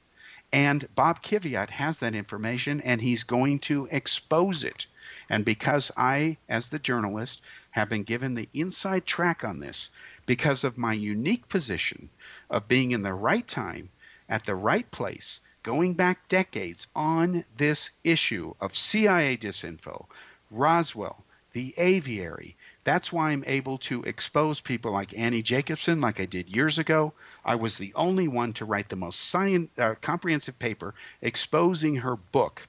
and 0.54 0.88
Bob 0.96 1.22
Kiviat 1.22 1.70
has 1.70 2.00
that 2.00 2.16
information 2.16 2.80
and 2.82 3.02
he's 3.02 3.24
going 3.24 3.60
to 3.60 3.88
expose 3.92 4.64
it. 4.64 4.86
And 5.30 5.44
because 5.44 5.92
I, 5.98 6.38
as 6.48 6.70
the 6.70 6.80
journalist, 6.80 7.42
have 7.72 7.90
been 7.90 8.04
given 8.04 8.34
the 8.34 8.48
inside 8.54 9.06
track 9.06 9.44
on 9.44 9.60
this, 9.60 9.92
because 10.26 10.64
of 10.64 10.78
my 10.78 10.94
unique 10.94 11.50
position 11.50 12.10
of 12.50 12.68
being 12.68 12.92
in 12.92 13.04
the 13.04 13.14
right 13.14 13.46
time, 13.48 13.90
at 14.30 14.46
the 14.46 14.56
right 14.56 14.90
place, 14.92 15.42
going 15.64 15.94
back 15.94 16.28
decades 16.28 16.88
on 16.96 17.44
this 17.58 17.92
issue 18.04 18.54
of 18.62 18.76
CIA 18.76 19.38
disinfo, 19.38 20.08
Roswell, 20.50 21.26
the 21.52 21.74
aviary, 21.78 22.56
that's 22.88 23.12
why 23.12 23.32
I'm 23.32 23.44
able 23.46 23.80
to 23.80 24.04
expose 24.04 24.62
people 24.62 24.94
like 24.94 25.18
Annie 25.18 25.42
Jacobson, 25.42 26.00
like 26.00 26.22
I 26.22 26.26
did 26.26 26.56
years 26.56 26.80
ago. 26.80 27.12
I 27.44 27.56
was 27.56 27.78
the 27.78 27.92
only 27.96 28.30
one 28.30 28.54
to 28.54 28.66
write 28.66 28.88
the 28.88 28.96
most 28.96 29.20
science, 29.20 29.70
uh, 29.78 29.96
comprehensive 30.00 30.58
paper 30.58 30.96
exposing 31.22 31.98
her 31.98 32.16
book 32.16 32.66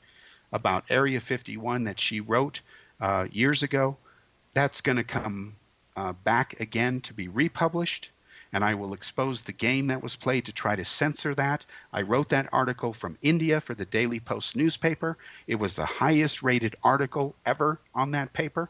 about 0.51 0.91
Area 0.91 1.21
51 1.21 1.85
that 1.85 2.01
she 2.01 2.19
wrote 2.19 2.63
uh, 3.01 3.29
years 3.31 3.63
ago. 3.63 3.97
That's 4.55 4.81
going 4.81 4.97
to 4.97 5.05
come 5.05 5.55
uh, 5.97 6.15
back 6.15 6.59
again 6.59 7.01
to 7.03 7.15
be 7.15 7.29
republished, 7.29 8.11
and 8.53 8.65
I 8.65 8.75
will 8.75 8.95
expose 8.95 9.45
the 9.45 9.53
game 9.53 9.87
that 9.87 10.03
was 10.03 10.17
played 10.17 10.47
to 10.47 10.53
try 10.53 10.75
to 10.75 10.85
censor 10.85 11.33
that. 11.37 11.65
I 11.93 12.03
wrote 12.03 12.31
that 12.31 12.49
article 12.53 12.93
from 12.93 13.19
India 13.23 13.61
for 13.61 13.75
the 13.77 13.85
Daily 13.85 14.19
Post 14.19 14.57
newspaper. 14.57 15.17
It 15.47 15.61
was 15.61 15.77
the 15.77 15.87
highest 15.87 16.43
rated 16.43 16.75
article 16.83 17.37
ever 17.47 17.79
on 17.95 18.11
that 18.11 18.33
paper 18.33 18.69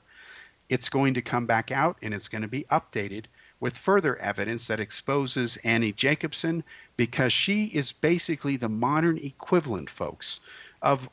it's 0.69 0.89
going 0.89 1.15
to 1.15 1.23
come 1.23 1.47
back 1.47 1.71
out 1.71 1.97
and 2.03 2.13
it's 2.13 2.29
going 2.29 2.43
to 2.43 2.49
be 2.49 2.65
updated 2.65 3.25
with 3.61 3.77
further 3.77 4.17
evidence 4.17 4.69
that 4.69 4.81
exposes 4.81 5.57
Annie 5.59 5.93
Jacobson 5.93 6.63
because 6.97 7.33
she 7.33 7.65
is 7.65 7.93
basically 7.93 8.57
the 8.57 8.69
modern 8.69 9.19
equivalent, 9.19 9.91
folks, 9.91 10.41
of 10.81 11.09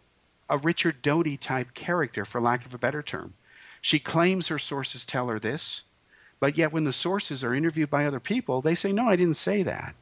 a 0.50 0.58
Richard 0.58 1.02
Doty 1.02 1.38
type 1.38 1.74
character, 1.74 2.26
for 2.26 2.40
lack 2.40 2.66
of 2.66 2.74
a 2.74 2.80
better 2.80 3.02
term. 3.02 3.34
She 3.82 4.00
claims 4.00 4.50
her 4.50 4.60
sources 4.60 5.06
tell 5.06 5.28
her 5.28 5.40
this, 5.40 5.82
but 6.40 6.58
yet 6.58 6.72
when 6.72 6.84
the 6.84 6.94
sources 6.94 7.44
are 7.44 7.54
interviewed 7.54 7.90
by 7.90 8.06
other 8.06 8.20
people, 8.20 8.62
they 8.62 8.76
say, 8.76 8.92
No, 8.92 9.08
I 9.08 9.16
didn't 9.16 9.36
say 9.36 9.64
that. 9.64 9.96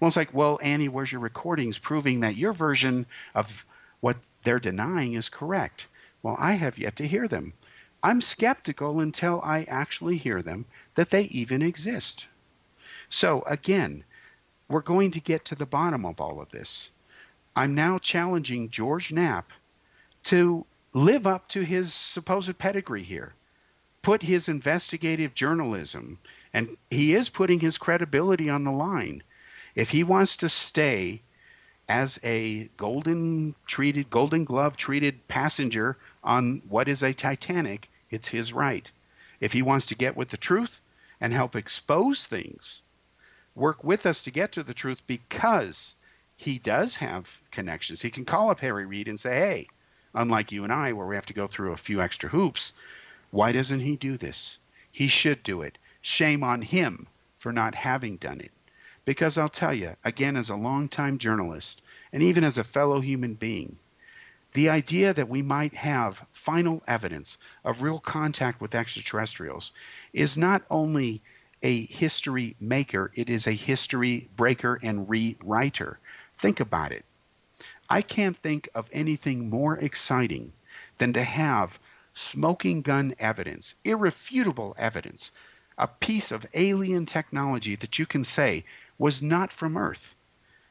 Well, 0.00 0.08
it's 0.08 0.16
like, 0.16 0.34
Well, 0.34 0.58
Annie, 0.62 0.88
where's 0.88 1.12
your 1.12 1.20
recordings 1.20 1.78
proving 1.78 2.20
that 2.20 2.36
your 2.36 2.52
version 2.52 3.06
of 3.34 3.64
what 4.00 4.16
they're 4.42 4.58
denying 4.58 5.14
is 5.14 5.28
correct? 5.28 5.86
Well, 6.22 6.36
I 6.38 6.52
have 6.52 6.78
yet 6.78 6.96
to 6.96 7.06
hear 7.06 7.28
them. 7.28 7.52
I'm 8.02 8.20
skeptical 8.20 9.00
until 9.00 9.40
I 9.42 9.64
actually 9.64 10.16
hear 10.16 10.42
them 10.42 10.66
that 10.94 11.10
they 11.10 11.22
even 11.24 11.62
exist. 11.62 12.28
So, 13.08 13.42
again, 13.42 14.04
we're 14.68 14.82
going 14.82 15.12
to 15.12 15.20
get 15.20 15.46
to 15.46 15.54
the 15.54 15.66
bottom 15.66 16.04
of 16.04 16.20
all 16.20 16.40
of 16.40 16.50
this. 16.50 16.90
I'm 17.56 17.74
now 17.74 17.98
challenging 17.98 18.70
George 18.70 19.10
Knapp 19.10 19.52
to 20.24 20.64
live 20.92 21.26
up 21.26 21.48
to 21.48 21.62
his 21.62 21.92
supposed 21.92 22.56
pedigree 22.58 23.02
here, 23.02 23.34
put 24.02 24.22
his 24.22 24.48
investigative 24.48 25.34
journalism, 25.34 26.18
and 26.52 26.76
he 26.90 27.14
is 27.14 27.28
putting 27.28 27.60
his 27.60 27.78
credibility 27.78 28.48
on 28.48 28.64
the 28.64 28.70
line. 28.70 29.22
If 29.74 29.90
he 29.90 30.04
wants 30.04 30.38
to 30.38 30.48
stay 30.48 31.22
as 31.88 32.20
a 32.22 32.68
golden 32.76 33.54
treated, 33.66 34.10
golden 34.10 34.44
glove 34.44 34.76
treated 34.76 35.26
passenger 35.28 35.96
on 36.22 36.62
what 36.68 36.88
is 36.88 37.02
a 37.02 37.12
Titanic, 37.12 37.88
it's 38.10 38.28
his 38.28 38.52
right. 38.52 38.90
If 39.40 39.52
he 39.52 39.62
wants 39.62 39.86
to 39.86 39.94
get 39.94 40.16
with 40.16 40.28
the 40.28 40.36
truth 40.36 40.80
and 41.20 41.32
help 41.32 41.56
expose 41.56 42.26
things, 42.26 42.82
work 43.54 43.84
with 43.84 44.06
us 44.06 44.24
to 44.24 44.30
get 44.30 44.52
to 44.52 44.62
the 44.62 44.74
truth 44.74 45.02
because 45.06 45.94
he 46.36 46.58
does 46.58 46.96
have 46.96 47.40
connections. 47.50 48.00
He 48.00 48.10
can 48.10 48.24
call 48.24 48.50
up 48.50 48.60
Harry 48.60 48.86
Reid 48.86 49.08
and 49.08 49.18
say, 49.18 49.38
hey, 49.38 49.68
unlike 50.14 50.52
you 50.52 50.64
and 50.64 50.72
I, 50.72 50.92
where 50.92 51.06
we 51.06 51.16
have 51.16 51.26
to 51.26 51.34
go 51.34 51.46
through 51.46 51.72
a 51.72 51.76
few 51.76 52.00
extra 52.00 52.28
hoops, 52.28 52.74
why 53.30 53.52
doesn't 53.52 53.80
he 53.80 53.96
do 53.96 54.16
this? 54.16 54.58
He 54.92 55.08
should 55.08 55.42
do 55.42 55.62
it. 55.62 55.76
Shame 56.00 56.44
on 56.44 56.62
him 56.62 57.06
for 57.36 57.52
not 57.52 57.74
having 57.74 58.16
done 58.16 58.40
it. 58.40 58.52
Because 59.04 59.38
I'll 59.38 59.48
tell 59.48 59.74
you, 59.74 59.96
again, 60.04 60.36
as 60.36 60.50
a 60.50 60.56
longtime 60.56 61.18
journalist, 61.18 61.82
and 62.12 62.22
even 62.22 62.44
as 62.44 62.58
a 62.58 62.64
fellow 62.64 63.00
human 63.00 63.34
being, 63.34 63.78
the 64.58 64.70
idea 64.70 65.14
that 65.14 65.28
we 65.28 65.40
might 65.40 65.72
have 65.72 66.26
final 66.32 66.82
evidence 66.88 67.38
of 67.62 67.80
real 67.80 68.00
contact 68.00 68.60
with 68.60 68.74
extraterrestrials 68.74 69.72
is 70.12 70.36
not 70.36 70.64
only 70.68 71.22
a 71.62 71.86
history 71.86 72.56
maker, 72.58 73.12
it 73.14 73.30
is 73.30 73.46
a 73.46 73.52
history 73.52 74.28
breaker 74.34 74.76
and 74.82 75.06
rewriter. 75.06 75.98
Think 76.38 76.58
about 76.58 76.90
it. 76.90 77.04
I 77.88 78.02
can't 78.02 78.36
think 78.36 78.68
of 78.74 78.90
anything 78.92 79.48
more 79.48 79.78
exciting 79.78 80.52
than 80.96 81.12
to 81.12 81.22
have 81.22 81.78
smoking 82.12 82.82
gun 82.82 83.14
evidence, 83.20 83.76
irrefutable 83.84 84.74
evidence, 84.76 85.30
a 85.78 85.86
piece 85.86 86.32
of 86.32 86.44
alien 86.52 87.06
technology 87.06 87.76
that 87.76 88.00
you 88.00 88.06
can 88.06 88.24
say 88.24 88.64
was 88.98 89.22
not 89.22 89.52
from 89.52 89.76
Earth. 89.76 90.16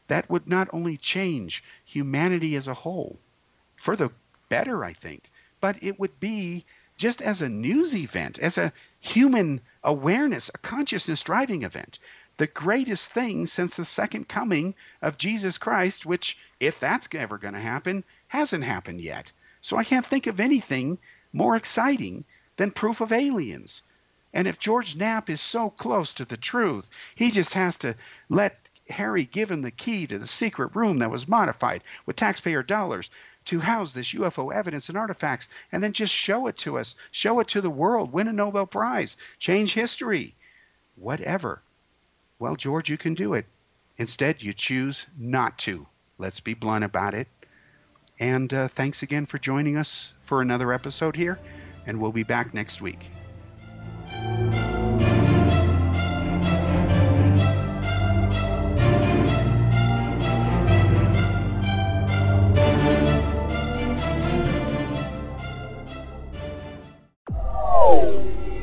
That 0.07 0.29
would 0.29 0.45
not 0.45 0.67
only 0.73 0.97
change 0.97 1.63
humanity 1.85 2.57
as 2.57 2.67
a 2.67 2.73
whole, 2.73 3.17
for 3.77 3.95
the 3.95 4.11
better, 4.49 4.83
I 4.83 4.93
think. 4.93 5.23
But 5.61 5.81
it 5.81 5.99
would 5.99 6.19
be 6.19 6.65
just 6.97 7.21
as 7.21 7.41
a 7.41 7.49
news 7.49 7.95
event, 7.95 8.39
as 8.39 8.57
a 8.57 8.73
human 8.99 9.61
awareness, 9.83 10.49
a 10.53 10.57
consciousness 10.57 11.23
driving 11.23 11.63
event, 11.63 11.99
the 12.37 12.47
greatest 12.47 13.11
thing 13.11 13.45
since 13.45 13.75
the 13.75 13.85
second 13.85 14.27
coming 14.27 14.75
of 15.01 15.17
Jesus 15.17 15.57
Christ, 15.57 16.05
which, 16.05 16.37
if 16.59 16.79
that's 16.79 17.07
ever 17.13 17.37
going 17.37 17.53
to 17.53 17.59
happen, 17.59 18.03
hasn't 18.27 18.63
happened 18.63 19.01
yet. 19.01 19.31
So 19.61 19.77
I 19.77 19.83
can't 19.83 20.05
think 20.05 20.27
of 20.27 20.39
anything 20.39 20.99
more 21.33 21.55
exciting 21.55 22.25
than 22.57 22.71
proof 22.71 23.01
of 23.01 23.11
aliens. 23.11 23.83
And 24.33 24.47
if 24.47 24.59
George 24.59 24.95
Knapp 24.95 25.29
is 25.29 25.41
so 25.41 25.69
close 25.69 26.13
to 26.15 26.25
the 26.25 26.37
truth, 26.37 26.87
he 27.15 27.31
just 27.31 27.53
has 27.53 27.77
to 27.77 27.95
let 28.29 28.69
Harry 28.89 29.25
give 29.25 29.51
him 29.51 29.61
the 29.61 29.71
key 29.71 30.07
to 30.07 30.17
the 30.17 30.27
secret 30.27 30.75
room 30.75 30.99
that 30.99 31.11
was 31.11 31.27
modified 31.27 31.83
with 32.05 32.15
taxpayer 32.15 32.63
dollars 32.63 33.09
to 33.47 33.59
house 33.59 33.93
this 33.93 34.13
UFO 34.13 34.53
evidence 34.53 34.89
and 34.89 34.97
artifacts 34.97 35.49
and 35.71 35.83
then 35.83 35.93
just 35.93 36.13
show 36.13 36.47
it 36.47 36.57
to 36.57 36.77
us, 36.77 36.95
show 37.11 37.39
it 37.39 37.49
to 37.49 37.61
the 37.61 37.69
world, 37.69 38.11
win 38.11 38.27
a 38.27 38.33
Nobel 38.33 38.65
Prize, 38.65 39.17
change 39.39 39.73
history, 39.73 40.35
whatever. 40.95 41.61
Well, 42.39 42.55
George, 42.55 42.89
you 42.89 42.97
can 42.97 43.15
do 43.15 43.33
it. 43.33 43.45
Instead, 43.97 44.43
you 44.43 44.53
choose 44.53 45.07
not 45.17 45.57
to. 45.59 45.87
Let's 46.17 46.39
be 46.39 46.53
blunt 46.53 46.83
about 46.83 47.13
it. 47.13 47.27
And 48.19 48.53
uh, 48.53 48.67
thanks 48.67 49.03
again 49.03 49.25
for 49.25 49.37
joining 49.37 49.77
us 49.77 50.13
for 50.21 50.41
another 50.41 50.71
episode 50.71 51.15
here. 51.15 51.39
and 51.87 52.01
we'll 52.01 52.11
be 52.11 52.23
back 52.23 52.53
next 52.53 52.81
week. 52.81 53.09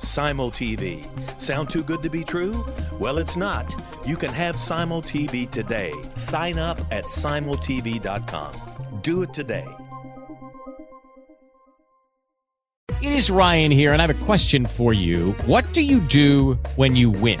Simul 0.00 0.50
TV. 0.50 1.04
Sound 1.40 1.70
too 1.70 1.82
good 1.82 2.02
to 2.02 2.10
be 2.10 2.24
true? 2.24 2.64
Well, 2.98 3.18
it's 3.18 3.36
not. 3.36 3.72
You 4.06 4.16
can 4.16 4.30
have 4.30 4.56
Simul 4.56 5.02
TV 5.02 5.50
today. 5.50 5.92
Sign 6.16 6.58
up 6.58 6.78
at 6.90 7.04
simultv.com. 7.04 8.52
Do 9.02 9.22
it 9.22 9.32
today. 9.34 9.66
It 13.02 13.14
is 13.14 13.30
Ryan 13.30 13.70
here, 13.70 13.94
and 13.94 14.02
I 14.02 14.06
have 14.06 14.22
a 14.22 14.24
question 14.26 14.66
for 14.66 14.92
you. 14.92 15.32
What 15.46 15.72
do 15.72 15.80
you 15.80 16.00
do 16.00 16.58
when 16.76 16.96
you 16.96 17.10
win? 17.10 17.40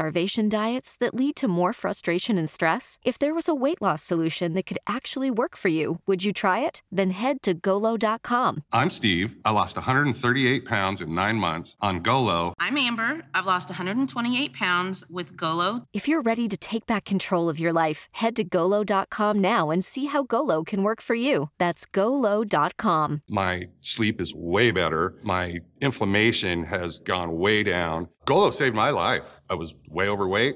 starvation 0.01 0.49
diets 0.49 0.95
that 0.95 1.13
lead 1.13 1.35
to 1.35 1.47
more 1.47 1.73
frustration 1.73 2.37
and 2.37 2.49
stress? 2.49 2.97
If 3.03 3.19
there 3.19 3.35
was 3.35 3.47
a 3.47 3.53
weight 3.53 3.81
loss 3.81 4.01
solution 4.01 4.53
that 4.53 4.65
could 4.65 4.79
actually 4.87 5.29
work 5.29 5.55
for 5.55 5.69
you, 5.69 5.99
would 6.07 6.23
you 6.23 6.33
try 6.33 6.61
it? 6.61 6.81
Then 6.91 7.11
head 7.11 7.43
to 7.43 7.53
golo.com. 7.53 8.63
I'm 8.73 8.89
Steve. 8.89 9.35
I 9.45 9.51
lost 9.51 9.75
138 9.75 10.65
pounds 10.65 11.01
in 11.01 11.13
nine 11.13 11.35
months 11.35 11.75
on 11.81 11.99
Golo. 11.99 12.55
I'm 12.59 12.77
Amber. 12.77 13.21
I've 13.35 13.45
lost 13.45 13.69
128 13.69 14.53
pounds 14.53 15.05
with 15.07 15.37
Golo. 15.37 15.83
If 15.93 16.07
you're 16.07 16.21
ready 16.21 16.47
to 16.47 16.57
take 16.57 16.87
back 16.87 17.05
control 17.05 17.47
of 17.47 17.59
your 17.59 17.73
life, 17.73 18.09
head 18.13 18.35
to 18.37 18.43
golo.com 18.43 19.39
now 19.39 19.69
and 19.69 19.85
see 19.85 20.05
how 20.07 20.23
Golo 20.23 20.63
can 20.63 20.81
work 20.81 21.01
for 21.01 21.13
you. 21.15 21.49
That's 21.59 21.85
golo.com. 21.85 23.21
My 23.29 23.67
sleep 23.81 24.21
is 24.21 24.33
way 24.33 24.71
better. 24.71 25.15
My 25.23 25.59
inflammation 25.81 26.63
has 26.65 26.99
gone 26.99 27.37
way 27.37 27.63
down. 27.63 28.07
Golo 28.25 28.51
saved 28.51 28.75
my 28.75 28.89
life. 28.89 29.41
I 29.49 29.55
was 29.55 29.73
way 29.89 30.07
overweight. 30.07 30.55